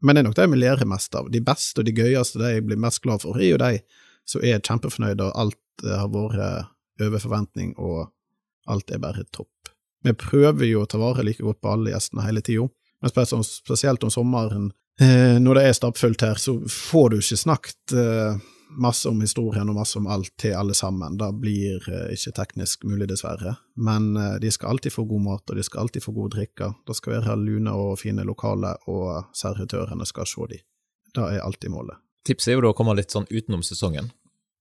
Men 0.04 0.14
det 0.14 0.20
er 0.20 0.26
nok 0.28 0.36
det 0.36 0.46
vi 0.52 0.60
lærer 0.60 0.86
mest 0.86 1.16
av. 1.16 1.30
De 1.32 1.40
beste 1.42 1.80
og 1.80 1.88
de 1.88 1.94
gøyeste, 1.96 2.38
de 2.38 2.52
jeg 2.52 2.66
blir 2.68 2.78
mest 2.78 3.00
glad 3.02 3.24
for, 3.24 3.40
er 3.40 3.54
jo 3.54 3.58
de 3.58 3.80
som 4.28 4.44
er 4.44 4.60
kjempefornøyde, 4.60 5.24
og 5.24 5.40
alt 5.40 5.88
har 5.88 6.12
vært 6.12 7.02
over 7.02 7.24
forventning, 7.24 7.72
og 7.80 8.12
alt 8.68 8.92
er 8.92 9.02
bare 9.02 9.24
topp. 9.32 9.72
Vi 10.04 10.12
prøver 10.12 10.68
jo 10.68 10.84
å 10.84 10.86
ta 10.86 11.00
vare 11.00 11.24
like 11.26 11.42
godt 11.42 11.62
på 11.64 11.72
alle 11.72 11.96
gjestene 11.96 12.28
hele 12.28 12.44
tida, 12.44 12.68
men 13.00 13.42
spesielt 13.48 14.04
om 14.04 14.12
sommeren 14.12 14.70
Eh, 14.70 14.87
når 14.98 15.58
det 15.58 15.64
er 15.68 15.76
stappfullt 15.76 16.22
her, 16.26 16.38
så 16.42 16.56
får 16.68 17.10
du 17.10 17.18
ikke 17.20 17.38
snakket 17.38 17.94
eh, 17.94 18.40
masse 18.82 19.08
om 19.08 19.20
historien 19.22 19.68
og 19.70 19.76
masse 19.78 19.98
om 20.00 20.08
alt 20.10 20.32
til 20.40 20.56
alle 20.58 20.74
sammen. 20.74 21.14
Det 21.20 21.28
blir 21.38 21.86
eh, 21.86 22.08
ikke 22.16 22.34
teknisk 22.40 22.86
mulig, 22.88 23.06
dessverre. 23.12 23.54
Men 23.78 24.10
de 24.42 24.50
skal 24.50 24.74
alltid 24.74 24.96
få 24.96 25.06
god 25.08 25.24
mat, 25.28 25.44
og 25.46 25.60
de 25.60 25.66
skal 25.66 25.86
alltid 25.86 26.04
få 26.04 26.16
god 26.16 26.34
drikke. 26.34 26.72
Det 26.86 26.98
skal 26.98 27.18
være 27.18 27.38
lune 27.44 27.74
og 27.78 27.94
fine 28.02 28.26
lokaler, 28.26 28.82
og 28.90 29.30
servitørene 29.38 30.06
skal 30.08 30.26
se 30.26 30.50
dem. 30.54 30.66
Det 31.14 31.24
er 31.24 31.44
alltid 31.46 31.72
målet. 31.72 32.02
Tipset 32.28 32.52
er 32.52 32.58
jo 32.58 32.66
da 32.66 32.74
å 32.74 32.76
komme 32.76 32.96
litt 32.98 33.14
sånn 33.14 33.28
utenom 33.30 33.62
sesongen, 33.64 34.10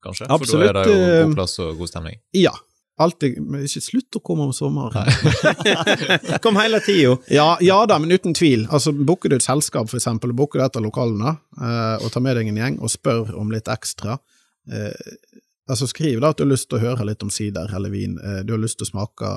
kanskje? 0.05 0.29
Absolutt. 0.31 0.69
For 0.69 0.77
da 0.77 0.85
er 0.85 0.87
det 0.87 0.93
jo 0.93 1.25
god 1.27 1.35
plass 1.35 1.57
og 1.63 1.81
god 1.81 1.91
stemning? 1.91 2.21
Ja, 2.37 2.53
Alltid, 2.97 3.35
men 3.45 3.61
ikke 3.61 3.81
slutt 3.85 4.17
å 4.17 4.21
komme 4.25 4.47
om 4.47 4.53
sommeren. 4.57 5.05
Kom 6.43 6.57
hele 6.57 6.79
tida. 6.81 7.13
Ja, 7.29 7.51
ja, 7.61 7.77
da, 7.85 7.99
men 8.01 8.09
uten 8.09 8.33
tvil. 8.33 8.63
Altså, 8.73 8.89
Booker 8.89 9.29
du 9.29 9.35
et 9.37 9.45
selskap, 9.45 9.85
for 9.91 9.99
eksempel, 9.99 10.33
og 10.33 10.39
booker 10.39 10.57
du 10.57 10.65
et 10.65 10.79
av 10.79 10.85
lokalene, 10.85 11.35
eh, 11.61 11.93
og 12.01 12.09
tar 12.13 12.23
med 12.25 12.39
deg 12.39 12.49
en 12.49 12.57
gjeng 12.57 12.79
og 12.81 12.89
spør 12.89 13.35
om 13.37 13.53
litt 13.53 13.69
ekstra, 13.69 14.17
eh, 14.73 15.13
altså 15.69 15.85
skriv 15.91 16.23
da 16.23 16.31
at 16.33 16.39
du 16.39 16.47
har 16.47 16.53
lyst 16.55 16.71
til 16.71 16.79
å 16.79 16.85
høre 16.87 17.05
litt 17.05 17.21
om 17.25 17.29
sider 17.33 17.69
eller 17.77 17.93
vin, 17.93 18.17
eh, 18.17 18.41
du 18.47 18.55
har 18.55 18.63
lyst 18.63 18.79
til 18.81 18.87
å 18.87 18.91
smake 18.95 19.29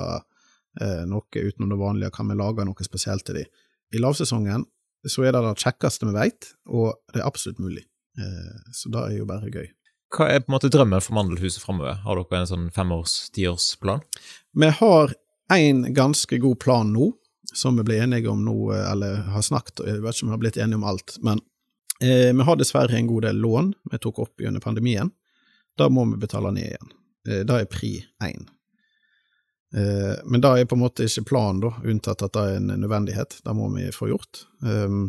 eh, 0.81 1.03
noe 1.11 1.45
utenom 1.45 1.75
det 1.75 1.79
vanlige, 1.83 2.13
kan 2.17 2.33
vi 2.33 2.39
lage 2.39 2.65
noe 2.65 2.87
spesielt 2.87 3.27
til 3.27 3.43
dem? 3.43 3.51
I 3.93 4.01
lavsesongen 4.01 4.65
så 5.05 5.25
er 5.25 5.35
det 5.35 5.43
det 5.45 5.53
kjekkeste 5.61 6.07
vi 6.09 6.15
veit, 6.15 6.49
og 6.69 6.95
det 7.13 7.21
er 7.21 7.29
absolutt 7.29 7.61
mulig. 7.61 7.85
Eh, 8.17 8.73
så 8.73 8.89
det 8.93 9.05
er 9.05 9.17
jo 9.19 9.29
bare 9.29 9.53
gøy. 9.53 9.69
Hva 10.11 10.27
er 10.27 10.41
på 10.43 10.51
en 10.51 10.55
måte 10.57 10.71
drømmen 10.71 11.03
for 11.03 11.15
Mandelhuset 11.15 11.63
framover? 11.63 12.01
Har 12.03 12.19
dere 12.19 12.41
en 12.41 12.49
sånn 12.49 12.69
femårs-, 12.75 13.29
tiårsplan? 13.35 14.03
Vi 14.59 14.69
har 14.81 15.13
en 15.55 15.85
ganske 15.95 16.39
god 16.43 16.59
plan 16.59 16.91
nå, 16.91 17.11
som 17.53 17.79
vi 17.79 17.85
ble 17.87 17.99
enige 18.03 18.31
om 18.31 18.43
nå, 18.43 18.55
eller 18.75 19.23
har 19.31 19.43
snakket 19.43 19.83
Jeg 19.87 20.03
vet 20.03 20.15
ikke 20.15 20.25
om 20.25 20.31
vi 20.31 20.35
har 20.35 20.43
blitt 20.43 20.59
enige 20.59 20.79
om 20.79 20.87
alt, 20.87 21.15
men 21.23 21.41
eh, 22.03 22.31
vi 22.35 22.47
har 22.47 22.59
dessverre 22.59 22.97
en 22.97 23.07
god 23.07 23.27
del 23.27 23.39
lån 23.43 23.73
vi 23.91 23.99
tok 24.03 24.19
opp 24.23 24.43
under 24.47 24.63
pandemien. 24.63 25.11
Da 25.79 25.87
må 25.89 26.05
vi 26.11 26.19
betale 26.19 26.51
ned 26.55 26.67
igjen. 26.73 26.91
Eh, 27.29 27.43
det 27.47 27.61
er 27.61 27.71
pri 27.71 27.93
én. 28.23 28.49
Eh, 29.75 30.15
men 30.25 30.43
det 30.43 30.51
er 30.51 30.67
på 30.67 30.75
en 30.75 30.83
måte 30.83 31.07
ikke 31.07 31.29
planen, 31.31 31.63
da, 31.63 31.73
unntatt 31.87 32.23
at 32.27 32.35
det 32.35 32.47
er 32.49 32.59
en 32.59 32.71
nødvendighet. 32.83 33.39
Det 33.45 33.55
må 33.55 33.71
vi 33.77 33.87
få 33.95 34.11
gjort. 34.11 34.45
Eh, 34.67 35.01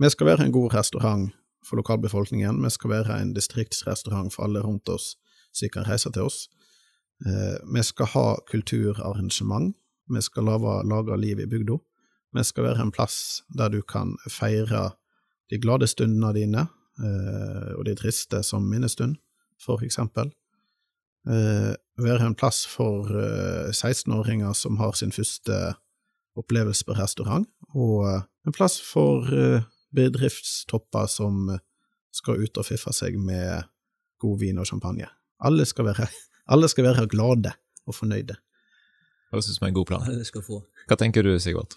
vi 0.00 0.12
skal 0.12 0.32
være 0.32 0.48
en 0.48 0.56
god 0.56 0.74
restaurant 0.76 1.30
for 1.70 1.78
lokalbefolkningen. 1.78 2.64
Vi 2.64 2.70
skal 2.74 2.90
være 2.90 3.20
en 3.22 3.34
distriktsrestaurant 3.34 4.34
for 4.34 4.44
alle 4.44 4.62
rundt 4.64 4.88
oss, 4.90 5.14
som 5.54 5.70
kan 5.72 5.86
reise 5.86 6.10
til 6.12 6.26
oss. 6.26 6.48
Eh, 7.26 7.58
vi 7.74 7.82
skal 7.82 8.10
ha 8.14 8.26
kulturarrangement. 8.50 9.76
Vi 10.10 10.22
skal 10.22 10.48
lage, 10.48 10.80
lage 10.88 11.20
liv 11.20 11.40
i 11.40 11.46
bygda. 11.46 11.78
Vi 12.34 12.44
skal 12.44 12.64
være 12.64 12.82
en 12.82 12.92
plass 12.94 13.42
der 13.56 13.68
du 13.68 13.80
kan 13.82 14.16
feire 14.28 14.90
de 15.50 15.58
glade 15.58 15.86
stundene 15.86 16.32
dine, 16.34 16.66
eh, 16.98 17.72
og 17.78 17.84
de 17.86 17.94
triste 17.94 18.42
som 18.42 18.62
minnestund, 18.62 19.16
for 19.60 19.82
eksempel. 19.84 20.32
Eh, 21.28 21.74
være 22.00 22.26
en 22.26 22.34
plass 22.34 22.66
for 22.66 23.04
16-åringer 23.70 24.52
som 24.52 24.76
har 24.76 24.92
sin 24.92 25.12
første 25.12 25.74
opplevelse 26.36 26.84
på 26.84 26.96
restaurant, 26.96 27.46
og 27.74 28.22
en 28.46 28.52
plass 28.52 28.80
for 28.80 29.26
bedriftstopper 29.96 31.08
som 31.10 31.48
skal 32.14 32.42
ut 32.42 32.58
og 32.60 32.66
fiffe 32.66 32.92
seg 32.94 33.18
med 33.18 33.66
god 34.20 34.38
vin 34.42 34.60
og 34.60 34.68
champagne. 34.68 35.08
Alle 35.40 35.66
skal 35.68 35.88
være, 35.90 36.08
alle 36.52 36.70
skal 36.70 36.90
være 36.90 37.08
glade 37.10 37.54
og 37.86 37.96
fornøyde. 37.96 38.36
Høres 39.30 39.50
ut 39.50 39.56
som 39.56 39.68
en 39.68 39.76
god 39.76 39.86
plan. 39.86 40.06
Det 40.10 40.26
skal 40.26 40.44
få. 40.44 40.60
Hva 40.90 40.98
tenker 40.98 41.26
du, 41.26 41.32
Sigvart? 41.38 41.76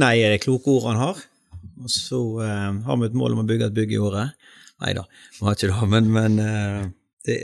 Nei, 0.00 0.16
er 0.24 0.32
det 0.32 0.42
kloke 0.44 0.72
ord 0.72 0.90
han 0.90 1.00
har? 1.00 1.20
Og 1.82 1.90
så 1.92 2.18
uh, 2.40 2.72
har 2.86 3.00
vi 3.00 3.08
et 3.08 3.16
mål 3.16 3.36
om 3.36 3.42
å 3.42 3.48
bygge 3.48 3.68
et 3.68 3.76
bygg 3.76 3.96
i 3.96 4.00
året. 4.00 4.48
Nei 4.84 4.92
da, 4.96 5.06
vi 5.38 5.44
har 5.44 5.56
ikke 5.56 5.70
det, 5.72 5.88
men, 5.94 6.10
men 6.12 6.38
uh, 6.40 6.86
det, 7.28 7.36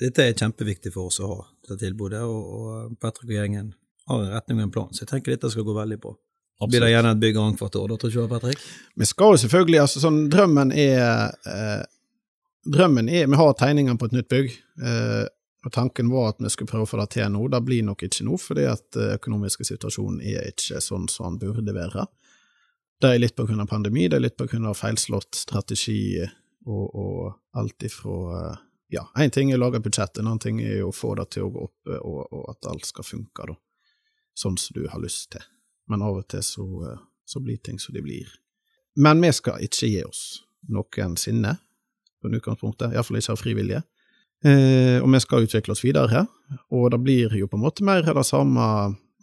dette 0.00 0.26
er 0.26 0.36
kjempeviktig 0.36 0.92
for 0.94 1.10
oss 1.10 1.20
å 1.24 1.30
ha, 1.32 1.38
dette 1.64 1.80
tilbudet. 1.84 2.22
Og, 2.24 2.50
og 2.56 2.98
Patrick 3.00 3.32
og 3.32 3.36
gjengen 3.38 3.72
har 4.10 4.24
en 4.24 4.34
retning 4.34 4.60
og 4.60 4.68
en 4.68 4.74
plan, 4.74 4.92
så 4.92 5.04
jeg 5.04 5.12
tenker 5.14 5.34
dette 5.34 5.52
skal 5.52 5.66
gå 5.66 5.76
veldig 5.76 6.00
bra. 6.02 6.14
Absolutt. 6.60 6.72
Blir 6.74 6.80
det 6.84 6.90
gjerne 6.92 7.10
et 7.14 7.20
bygg 7.20 7.36
annethvert 7.40 7.76
år, 7.80 7.88
da, 7.88 7.96
tror 7.96 8.10
du 8.10 8.16
ikke 8.18 8.28
Patrick? 8.34 8.64
Vi 9.00 9.06
skal 9.08 9.30
jo 9.32 9.40
selvfølgelig, 9.40 9.78
altså 9.80 10.00
sånn, 10.02 10.18
drømmen 10.28 10.72
er 10.76 11.04
eh, 11.48 11.82
Drømmen 12.68 13.06
er 13.08 13.30
Vi 13.32 13.36
har 13.40 13.54
tegninger 13.56 13.94
på 13.96 14.10
et 14.10 14.16
nytt 14.18 14.28
bygg, 14.28 14.50
eh, 14.84 15.22
og 15.64 15.72
tanken 15.72 16.10
var 16.12 16.34
at 16.34 16.42
vi 16.44 16.50
skulle 16.52 16.68
prøve 16.68 16.84
å 16.84 16.90
få 16.90 16.98
det 17.00 17.06
til 17.14 17.30
nå. 17.32 17.46
Det 17.48 17.60
blir 17.64 17.86
nok 17.86 18.04
ikke 18.04 18.26
nå, 18.28 18.36
fordi 18.36 18.66
at 18.68 18.98
eh, 19.00 19.14
økonomiske 19.16 19.64
situasjonen 19.64 20.20
er 20.20 20.50
ikke 20.50 20.82
sånn 20.84 21.06
som 21.08 21.38
den 21.38 21.54
burde 21.54 21.72
være. 21.72 22.04
Det 23.00 23.08
er 23.14 23.22
litt 23.22 23.36
på 23.38 23.46
grunn 23.48 23.64
av 23.64 23.70
pandemi, 23.70 24.04
det 24.12 24.18
er 24.18 24.26
litt 24.26 24.36
på 24.36 24.48
grunn 24.50 24.68
av 24.68 24.76
feilslått 24.76 25.38
strategi 25.40 26.20
og, 26.20 26.84
og 26.92 27.56
alt 27.56 27.88
ifra 27.88 28.18
eh, 28.40 28.66
Ja, 28.90 29.06
én 29.22 29.30
ting 29.32 29.52
er 29.52 29.56
å 29.56 29.62
lage 29.62 29.80
budsjett, 29.80 30.18
en 30.18 30.26
annen 30.26 30.42
ting 30.42 30.60
er 30.60 30.82
å 30.84 30.92
få 30.92 31.14
det 31.16 31.30
til 31.32 31.46
å 31.46 31.52
gå 31.54 31.64
opp, 31.70 31.94
og, 32.02 32.20
og 32.34 32.52
at 32.52 32.68
alt 32.68 32.84
skal 32.88 33.06
funke, 33.06 33.48
da. 33.48 33.56
Sånn 34.36 34.60
som 34.60 34.76
du 34.76 34.84
har 34.90 35.00
lyst 35.00 35.30
til 35.32 35.46
men 35.90 36.04
av 36.06 36.20
og 36.22 36.28
til 36.30 36.44
så, 36.46 36.66
eh, 36.86 37.02
så 37.26 37.42
blir 37.42 37.60
ting 37.62 37.78
som 37.82 37.94
de 37.94 38.02
blir. 38.04 38.30
Men 38.96 39.20
vi 39.22 39.32
skal 39.34 39.62
ikke 39.64 39.88
gi 39.90 40.04
oss 40.06 40.42
noensinne, 40.70 41.56
på 42.20 42.28
utgangspunktet, 42.28 42.92
iallfall 42.92 43.16
ikke 43.16 43.32
av 43.32 43.40
frivillige. 43.40 43.82
Eh, 44.44 44.98
og 45.00 45.08
vi 45.12 45.20
skal 45.20 45.46
utvikle 45.46 45.72
oss 45.72 45.84
videre, 45.84 46.26
og 46.72 46.90
det 46.92 47.00
blir 47.04 47.36
jo 47.36 47.48
på 47.48 47.56
en 47.56 47.64
måte 47.64 47.84
mer 47.84 48.04
det 48.04 48.26
samme, 48.28 48.66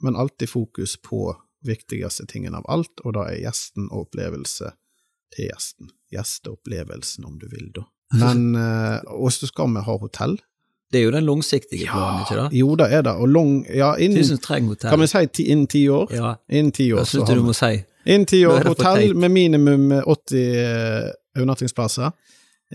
men 0.01 0.17
alltid 0.17 0.49
fokus 0.49 0.95
på 1.01 1.35
viktigste 1.65 2.25
tingen 2.29 2.55
av 2.57 2.65
alt, 2.69 3.01
og 3.03 3.15
da 3.17 3.27
er 3.31 3.41
gjesten 3.41 3.89
og 3.91 4.07
opplevelse 4.07 4.71
til 5.35 5.49
gjesten. 5.49 5.91
Gjesteopplevelsen, 6.13 7.25
om 7.27 7.37
du 7.41 7.47
vil, 7.51 7.71
da. 7.75 7.85
Men 8.21 8.55
eh, 8.55 9.01
også 9.11 9.49
skal 9.49 9.73
vi 9.75 9.83
ha 9.83 9.97
hotell, 9.99 10.37
det 10.91 10.99
er 10.99 11.03
jo 11.03 11.11
den 11.11 11.25
langsiktige 11.27 11.89
planen, 11.91 12.21
ikke 12.23 12.35
det? 12.39 12.59
Jo, 12.59 12.75
det 12.79 12.87
er 12.93 13.01
det. 13.03 13.11
Og 13.19 13.27
lang 13.29 13.53
ja, 13.75 13.93
innen. 13.99 14.37
Kan 14.81 15.01
vi 15.01 15.07
si 15.07 15.25
ti, 15.27 15.43
innen 15.51 15.67
ti 15.67 15.87
år? 15.91 16.13
Ja. 16.15 16.33
Innen 16.49 16.71
ti 16.71 16.91
år. 16.93 17.03
Det 17.03 17.07
syns 17.11 17.29
du 17.29 17.43
må 17.43 17.55
si. 17.57 17.73
Innen 18.07 18.25
ti 18.25 18.45
år, 18.47 18.63
hotell 18.69 19.15
med 19.19 19.29
minimum 19.35 19.91
80 19.99 20.37
eh, 20.39 21.09
overnattingsplasser. 21.35 22.11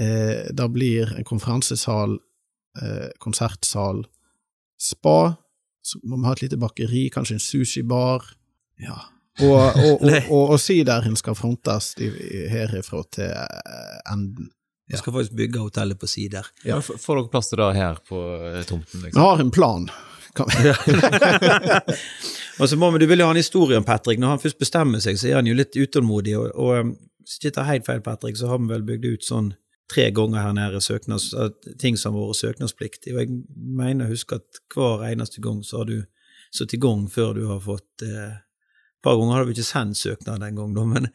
Eh, 0.00 0.52
det 0.52 0.68
blir 0.72 1.14
en 1.16 1.24
konferansesal, 1.24 2.18
eh, 2.82 3.08
konsertsal, 3.18 4.04
spa, 4.80 5.34
så 5.82 5.98
må 6.04 6.20
vi 6.20 6.28
ha 6.28 6.32
et 6.36 6.42
lite 6.44 6.60
bakeri, 6.60 7.08
kanskje 7.12 7.38
en 7.38 7.40
sushibar. 7.40 8.28
Ja. 8.80 8.98
Og, 9.40 9.56
og, 9.56 10.02
og, 10.04 10.12
og, 10.30 10.50
og 10.50 10.60
sideren 10.60 11.16
skal 11.16 11.36
frontes 11.38 11.94
herifra 12.52 13.02
til 13.12 13.32
eh, 13.32 14.12
enden. 14.12 14.52
Vi 14.90 14.98
skal 14.98 15.12
faktisk 15.12 15.36
bygge 15.38 15.58
hotellet 15.62 16.00
på 16.00 16.06
sider. 16.10 16.46
Ja. 16.66 16.80
Får 16.82 17.16
dere 17.18 17.30
plass 17.32 17.48
til 17.52 17.60
det 17.62 17.68
her 17.78 18.00
på 18.08 18.18
eh, 18.50 18.62
tomten? 18.68 19.04
Liksom? 19.04 19.20
Vi 19.20 19.26
har 19.26 19.40
en 19.40 19.52
plan. 19.54 19.86
Og 22.60 22.68
så 22.68 22.76
må 22.76 22.90
vi, 22.90 22.98
Du 23.02 23.06
vil 23.06 23.20
jo 23.20 23.26
ha 23.28 23.34
en 23.34 23.40
historie 23.40 23.78
om 23.78 23.84
Patrick. 23.84 24.20
Når 24.20 24.28
han 24.34 24.42
først 24.42 24.60
bestemmer 24.60 25.02
seg, 25.04 25.18
så 25.20 25.30
er 25.30 25.40
han 25.40 25.48
jo 25.48 25.56
litt 25.56 25.76
utålmodig. 25.76 26.36
Og, 26.38 26.52
og 26.56 26.70
um, 26.80 26.94
hvis 27.22 27.38
jeg 27.38 27.50
ikke 27.50 27.56
tar 27.58 27.70
helt 27.70 27.86
feil, 27.88 28.02
Patrick, 28.04 28.38
så 28.38 28.50
har 28.50 28.60
vi 28.62 28.72
vel 28.72 28.86
bygd 28.86 29.08
ut 29.08 29.28
sånn 29.28 29.52
tre 29.92 30.08
ganger 30.14 30.40
her 30.40 30.54
nede 30.56 30.80
søknads, 30.80 31.32
ting 31.80 31.98
som 32.00 32.16
har 32.16 32.30
vært 32.30 32.40
søknadspliktig. 32.40 33.12
Og 33.14 33.20
jeg 33.22 33.28
mener 33.82 34.08
å 34.08 34.14
huske 34.14 34.40
at 34.40 34.62
hver 34.74 35.04
eneste 35.10 35.42
gang 35.44 35.60
så 35.66 35.82
har 35.82 35.90
du 35.90 35.98
satt 36.52 36.74
i 36.76 36.80
gang 36.80 37.06
før 37.12 37.36
du 37.36 37.44
har 37.48 37.60
fått 37.64 38.04
eh, 38.06 38.40
Et 39.02 39.04
par 39.04 39.16
ganger 39.18 39.34
har 39.34 39.44
du 39.44 39.50
ikke 39.50 39.66
sendt 39.66 39.98
søknad 39.98 40.44
den 40.44 40.54
gangen, 40.54 40.76
da, 40.76 40.84
men, 40.86 41.08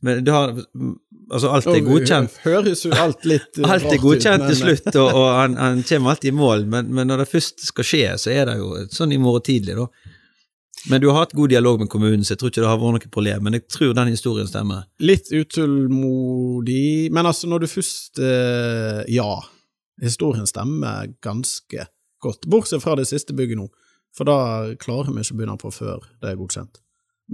men 0.00 0.20
du 0.24 0.30
har, 0.30 0.52
altså 1.30 1.50
alt 1.56 1.66
er 1.72 1.80
godkjent. 1.86 2.36
Høres 2.44 2.84
jo 2.86 2.92
alt 2.94 3.24
litt 3.26 3.58
eh, 3.58 3.66
Alt 3.66 3.88
er 3.90 3.98
godkjent 4.02 4.44
til 4.46 4.58
slutt, 4.60 4.92
og, 4.92 5.08
og 5.08 5.26
han, 5.34 5.56
han 5.58 5.82
kommer 5.88 6.14
alltid 6.14 6.30
i 6.30 6.36
mål, 6.38 6.68
men, 6.70 6.92
men 6.94 7.10
når 7.10 7.24
det 7.24 7.32
først 7.32 7.66
skal 7.72 7.88
skje, 7.88 8.04
så 8.22 8.32
er 8.34 8.46
det 8.50 8.60
jo 8.60 8.70
sånn 8.94 9.14
i 9.16 9.18
morgen 9.22 9.46
tidlig, 9.48 9.74
da. 9.80 10.14
Men 10.86 11.02
du 11.02 11.08
har 11.10 11.24
hatt 11.24 11.34
god 11.34 11.50
dialog 11.50 11.82
med 11.82 11.90
kommunen, 11.90 12.22
så 12.24 12.36
jeg 12.36 12.40
tror 12.40 12.52
ikke 12.52 12.62
det 12.62 12.70
har 12.70 12.78
vært 12.78 12.94
noe 12.94 13.12
problem. 13.12 13.44
Men 13.44 13.56
jeg 13.58 13.64
tror 13.74 13.96
den 13.98 14.12
historien 14.12 14.46
stemmer. 14.48 14.84
Litt 15.02 15.26
utålmodig, 15.34 17.10
men 17.12 17.26
altså, 17.26 17.50
når 17.50 17.64
du 17.64 17.70
først 17.72 18.20
eh, 18.22 19.02
Ja, 19.10 19.32
historien 20.00 20.46
stemmer 20.46 21.10
ganske 21.24 21.88
godt, 22.22 22.46
bortsett 22.46 22.84
fra 22.84 22.94
det 22.98 23.08
siste 23.10 23.34
bygget 23.36 23.58
nå, 23.58 23.66
for 24.16 24.28
da 24.28 24.38
klarer 24.80 25.10
vi 25.10 25.22
ikke 25.22 25.34
å 25.34 25.40
begynne 25.40 25.58
på 25.60 25.74
før 25.74 26.06
det 26.22 26.30
er 26.30 26.38
godkjent. 26.38 26.80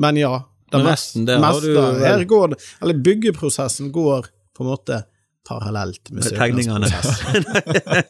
Men 0.01 0.19
ja, 0.19 0.33
det 0.73 0.81
resten, 0.87 1.27
der 1.29 1.39
har 1.43 1.61
du 1.61 1.75
her 2.01 2.25
går 2.25 2.49
det 2.55 2.57
Eller 2.83 2.95
byggeprosessen 2.95 3.91
går 3.93 4.27
på 4.57 4.65
en 4.65 4.71
måte 4.71 5.03
parallelt 5.49 6.11
med 6.11 6.25
Med 6.25 6.39
tegningene. 6.39 6.89
søknadsprosessen. 6.91 7.45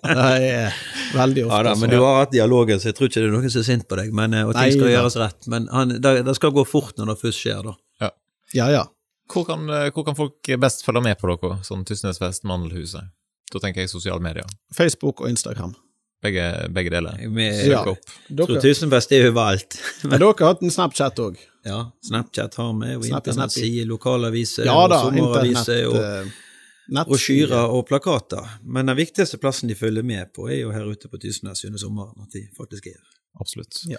det 0.02 0.50
er 0.54 0.76
veldig 1.16 1.44
ofte 1.46 1.56
Ja 1.56 1.62
da, 1.66 1.74
men 1.80 1.90
du 1.90 1.96
har 1.98 2.20
hatt 2.22 2.32
dialogen, 2.32 2.78
så 2.80 2.90
jeg 2.92 2.96
tror 2.98 3.10
ikke 3.10 3.20
det 3.24 3.28
er 3.30 3.34
noen 3.34 3.50
som 3.50 3.64
er 3.64 3.66
sint 3.66 3.86
på 3.90 3.98
deg. 3.98 4.12
Men, 4.14 4.34
eh, 4.38 4.46
og 4.46 4.54
ting 4.54 4.68
Nei, 4.70 4.76
skal 4.76 4.92
gjøres 4.92 5.16
rett. 5.18 5.48
Men 5.50 5.66
han, 5.74 5.96
det, 6.04 6.12
det 6.28 6.34
skal 6.38 6.52
gå 6.54 6.62
fort 6.68 6.94
når 7.00 7.10
det 7.12 7.16
først 7.24 7.42
skjer, 7.42 7.62
da. 7.66 8.10
Ja, 8.54 8.68
ja. 8.70 8.84
Hvor 9.32 9.46
kan, 9.48 9.64
eh, 9.72 9.88
hvor 9.90 10.04
kan 10.06 10.14
folk 10.14 10.50
best 10.62 10.84
følge 10.86 11.02
med 11.02 11.18
på 11.18 11.26
dere, 11.32 11.56
sånn 11.66 11.82
Tysnesfest, 11.88 12.44
Mandelhuset? 12.46 13.08
Da 13.50 13.60
tenker 13.62 13.82
jeg 13.82 13.90
sosiale 13.90 14.22
medier. 14.22 14.46
Facebook 14.76 15.24
og 15.24 15.30
Instagram. 15.32 15.74
Begge, 16.22 16.44
begge 16.72 16.92
deler. 16.94 17.18
Med, 17.28 17.64
Ja. 17.66 17.82
Dere, 18.30 18.60
Tusenfest 18.62 19.10
er 19.12 19.26
overalt. 19.32 19.74
men 20.04 20.20
dere 20.20 20.30
har 20.38 20.54
hatt 20.54 20.62
en 20.62 20.70
Snapchat 20.72 21.18
òg? 21.24 21.40
Ja, 21.64 21.92
Snapchat 22.04 22.54
har 22.60 22.72
vi, 22.80 22.94
og 22.96 23.06
internettsider, 23.08 23.86
lokalaviser, 23.88 24.66
Ja 24.68 24.74
og 24.84 24.92
sommeraviser, 24.92 25.86
internett... 25.86 27.08
og 27.08 27.16
skyrer 27.16 27.48
nettsider. 27.48 27.72
og 27.72 27.86
plakater. 27.88 28.50
Men 28.62 28.92
den 28.92 28.98
viktigste 28.98 29.40
plassen 29.40 29.72
de 29.72 29.76
følger 29.78 30.04
med 30.04 30.32
på, 30.36 30.50
er 30.52 30.60
jo 30.60 30.74
her 30.74 30.84
ute 30.84 31.08
på 31.08 31.20
Tysnes 31.22 31.64
under 31.64 31.80
sommeren, 31.80 32.26
at 32.26 32.36
de 32.36 32.44
faktisk 32.58 32.90
er. 32.92 33.00
Absolutt. 33.40 33.80
Ja. 33.88 33.96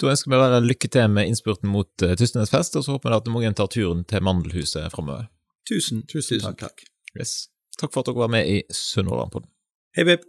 Da 0.00 0.10
ønsker 0.10 0.32
vi 0.32 0.40
dere 0.40 0.64
lykke 0.64 0.88
til 0.90 1.12
med 1.12 1.28
innspurten 1.28 1.70
mot 1.70 2.02
uh, 2.02 2.16
Tysnesfest, 2.18 2.80
og 2.80 2.86
så 2.86 2.96
håper 2.96 3.12
vi 3.12 3.20
at 3.20 3.32
mange 3.36 3.52
tar 3.60 3.68
turen 3.70 4.02
til 4.08 4.24
Mandelhuset 4.24 4.88
framover. 4.96 5.28
Tusen, 5.68 6.02
Tusen 6.08 6.38
tusen, 6.40 6.56
takk. 6.56 6.72
takk. 6.72 6.88
Yes. 7.20 7.50
Takk 7.78 7.92
for 7.92 8.00
at 8.00 8.08
dere 8.08 8.24
var 8.24 8.32
med 8.32 8.48
i 8.48 8.62
Sunnhordlandpodden. 8.72 9.52
Hei, 9.96 10.08
Bib. 10.08 10.24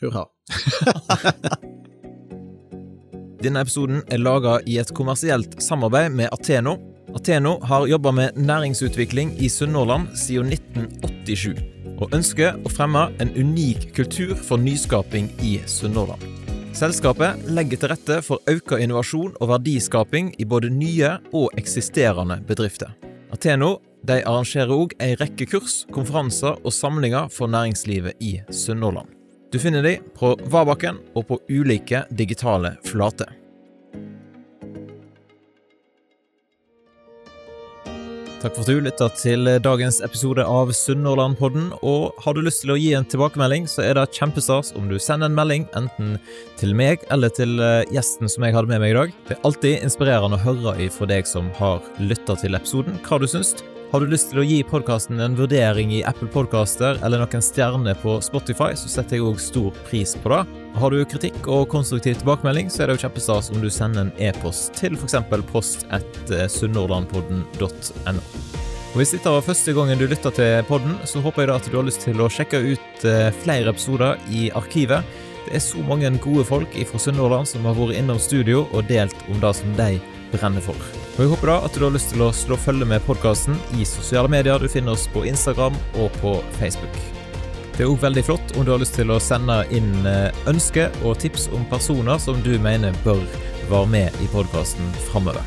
Hurra. 0.00 0.28
Denne 3.44 3.60
episoden 3.60 4.00
er 4.08 4.22
laga 4.22 4.54
i 4.64 4.78
et 4.80 4.88
kommersielt 4.96 5.58
samarbeid 5.60 6.14
med 6.16 6.30
Ateno. 6.32 6.78
Ateno 7.12 7.58
har 7.68 7.84
jobba 7.86 8.12
med 8.16 8.38
næringsutvikling 8.40 9.34
i 9.36 9.50
Sunnhordland 9.52 10.14
siden 10.16 10.48
1987, 10.54 11.58
og 12.00 12.14
ønsker 12.16 12.56
å 12.64 12.72
fremme 12.72 13.02
en 13.20 13.34
unik 13.36 13.90
kultur 13.98 14.32
for 14.48 14.56
nyskaping 14.56 15.28
i 15.44 15.58
Sunnhordland. 15.68 16.24
Selskapet 16.74 17.44
legger 17.52 17.82
til 17.82 17.92
rette 17.92 18.16
for 18.24 18.40
økt 18.50 18.72
innovasjon 18.78 19.36
og 19.36 19.50
verdiskaping 19.52 20.32
i 20.40 20.46
både 20.48 20.72
nye 20.72 21.18
og 21.36 21.52
eksisterende 21.60 22.40
bedrifter. 22.48 22.96
Ateno 23.34 23.76
arrangerer 24.08 24.72
òg 24.72 24.96
ei 25.04 25.18
rekke 25.20 25.50
kurs, 25.52 25.82
konferanser 25.92 26.56
og 26.64 26.72
samlinger 26.72 27.28
for 27.28 27.52
næringslivet 27.52 28.16
i 28.24 28.38
Sunnhordland. 28.48 29.12
Du 29.54 29.58
finner 29.58 29.82
de 29.82 30.00
på 30.18 30.32
Vabakken 30.50 30.96
og 31.14 31.28
på 31.28 31.36
ulike 31.46 32.00
digitale 32.10 32.72
flater. 32.82 33.28
Takk 38.42 38.56
for 38.56 38.64
at 38.64 38.66
du 38.66 38.80
lytta 38.82 39.06
til 39.14 39.46
dagens 39.62 40.00
episode 40.02 40.42
av 40.42 40.72
Sunnhordlandpodden. 40.74 41.68
Og 41.86 42.18
har 42.24 42.34
du 42.34 42.42
lyst 42.42 42.64
til 42.64 42.74
å 42.74 42.78
gi 42.80 42.90
en 42.98 43.06
tilbakemelding, 43.06 43.70
så 43.70 43.84
er 43.86 43.94
det 43.94 44.08
kjempestas 44.18 44.74
om 44.74 44.90
du 44.90 44.98
sender 44.98 45.30
en 45.30 45.38
melding 45.38 45.68
enten 45.78 46.16
til 46.58 46.74
meg 46.74 47.06
eller 47.14 47.30
til 47.38 47.54
eh, 47.62 47.86
gjesten 47.94 48.26
som 48.26 48.42
jeg 48.42 48.58
hadde 48.58 48.74
med 48.74 48.82
meg 48.82 48.90
i 48.90 48.98
dag. 48.98 49.14
Det 49.28 49.38
er 49.38 49.46
alltid 49.46 49.86
inspirerende 49.86 50.34
å 50.34 50.44
høre 50.48 50.74
ifra 50.88 51.06
deg 51.14 51.30
som 51.30 51.54
har 51.60 51.78
lytta 52.02 52.34
til 52.42 52.58
episoden, 52.58 52.98
hva 53.06 53.22
du 53.22 53.30
syns. 53.30 53.54
Har 53.94 54.02
du 54.02 54.10
lyst 54.10 54.32
til 54.32 54.40
å 54.42 54.42
gi 54.42 54.56
podkasten 54.66 55.20
en 55.22 55.36
vurdering 55.38 55.92
i 55.94 56.00
Apple 56.02 56.26
Podcaster 56.34 56.96
eller 57.06 57.20
noen 57.22 57.44
stjerner 57.46 57.94
på 58.02 58.16
Spotify, 58.26 58.72
så 58.74 58.90
setter 58.90 59.20
jeg 59.20 59.22
òg 59.22 59.38
stor 59.38 59.76
pris 59.86 60.16
på 60.18 60.32
det. 60.32 60.40
Har 60.82 60.90
du 60.90 61.04
kritikk 61.06 61.46
og 61.46 61.68
konstruktiv 61.70 62.16
tilbakemelding, 62.18 62.72
så 62.74 62.82
er 62.82 62.90
det 62.90 62.96
jo 62.96 63.04
kjempestas 63.04 63.52
om 63.54 63.62
du 63.62 63.68
sender 63.70 64.08
en 64.08 64.10
e-post 64.18 64.74
til 64.80 64.98
f.eks. 64.98 65.14
post 65.52 65.86
etter 65.94 66.50
sunnhordlandpodden.no. 66.56 68.18
Og 68.18 68.98
Hvis 68.98 69.14
dette 69.14 69.36
var 69.36 69.46
første 69.46 69.76
gangen 69.78 70.02
du 70.02 70.08
lytta 70.10 70.34
til 70.34 70.66
podden, 70.66 70.98
så 71.06 71.22
håper 71.22 71.44
jeg 71.44 71.52
da 71.52 71.62
at 71.62 71.70
du 71.70 71.78
har 71.78 71.86
lyst 71.86 72.02
til 72.08 72.18
å 72.18 72.26
sjekke 72.26 72.64
ut 72.66 73.06
eh, 73.06 73.30
flere 73.46 73.70
episoder 73.70 74.18
i 74.26 74.48
arkivet. 74.58 75.06
Det 75.46 75.54
er 75.54 75.66
så 75.70 75.86
mange 75.86 76.10
gode 76.18 76.50
folk 76.50 76.74
fra 76.90 77.06
Sunnhordland 77.06 77.46
som 77.46 77.70
har 77.70 77.78
vært 77.78 78.02
innom 78.02 78.18
studio 78.18 78.66
og 78.72 78.90
delt 78.90 79.28
om 79.30 79.38
det 79.38 79.58
som 79.62 79.78
de 79.78 79.92
brenner 80.34 80.66
for. 80.66 81.03
Og 81.14 81.20
Jeg 81.22 81.30
håper 81.30 81.46
da 81.46 81.56
at 81.62 81.76
du 81.78 81.84
har 81.84 81.92
lyst 81.94 82.10
til 82.10 82.24
å 82.26 82.32
slå 82.34 82.56
følge 82.58 82.86
med 82.90 83.04
podkasten 83.06 83.54
i 83.78 83.84
sosiale 83.86 84.26
medier. 84.30 84.58
Du 84.58 84.66
finner 84.66 84.96
oss 84.96 85.06
på 85.14 85.22
Instagram 85.28 85.76
og 86.02 86.10
på 86.18 86.32
Facebook. 86.58 86.96
Det 87.76 87.84
er 87.84 87.90
òg 87.90 88.02
veldig 88.02 88.24
flott 88.26 88.54
om 88.58 88.66
du 88.66 88.72
har 88.74 88.82
lyst 88.82 88.98
til 88.98 89.12
å 89.14 89.20
sende 89.22 89.60
inn 89.74 89.92
eh, 90.10 90.34
ønsker 90.50 90.90
og 91.06 91.20
tips 91.22 91.46
om 91.54 91.62
personer 91.70 92.18
som 92.22 92.42
du 92.42 92.56
mener 92.62 92.94
bør 93.06 93.22
være 93.70 93.90
med 93.94 94.22
i 94.22 94.30
podkasten 94.34 94.90
framover. 95.06 95.42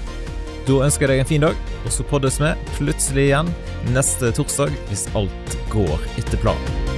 Da 0.67 0.81
ønsker 0.87 1.07
jeg 1.07 1.17
deg 1.17 1.23
en 1.25 1.31
fin 1.35 1.47
dag, 1.49 1.59
og 1.83 1.91
så 1.95 2.07
poddes 2.07 2.39
vi 2.43 2.53
plutselig 2.77 3.29
igjen 3.29 3.51
neste 3.95 4.31
torsdag 4.39 4.71
hvis 4.87 5.07
alt 5.19 5.59
går 5.71 6.07
etter 6.15 6.39
planen. 6.43 6.96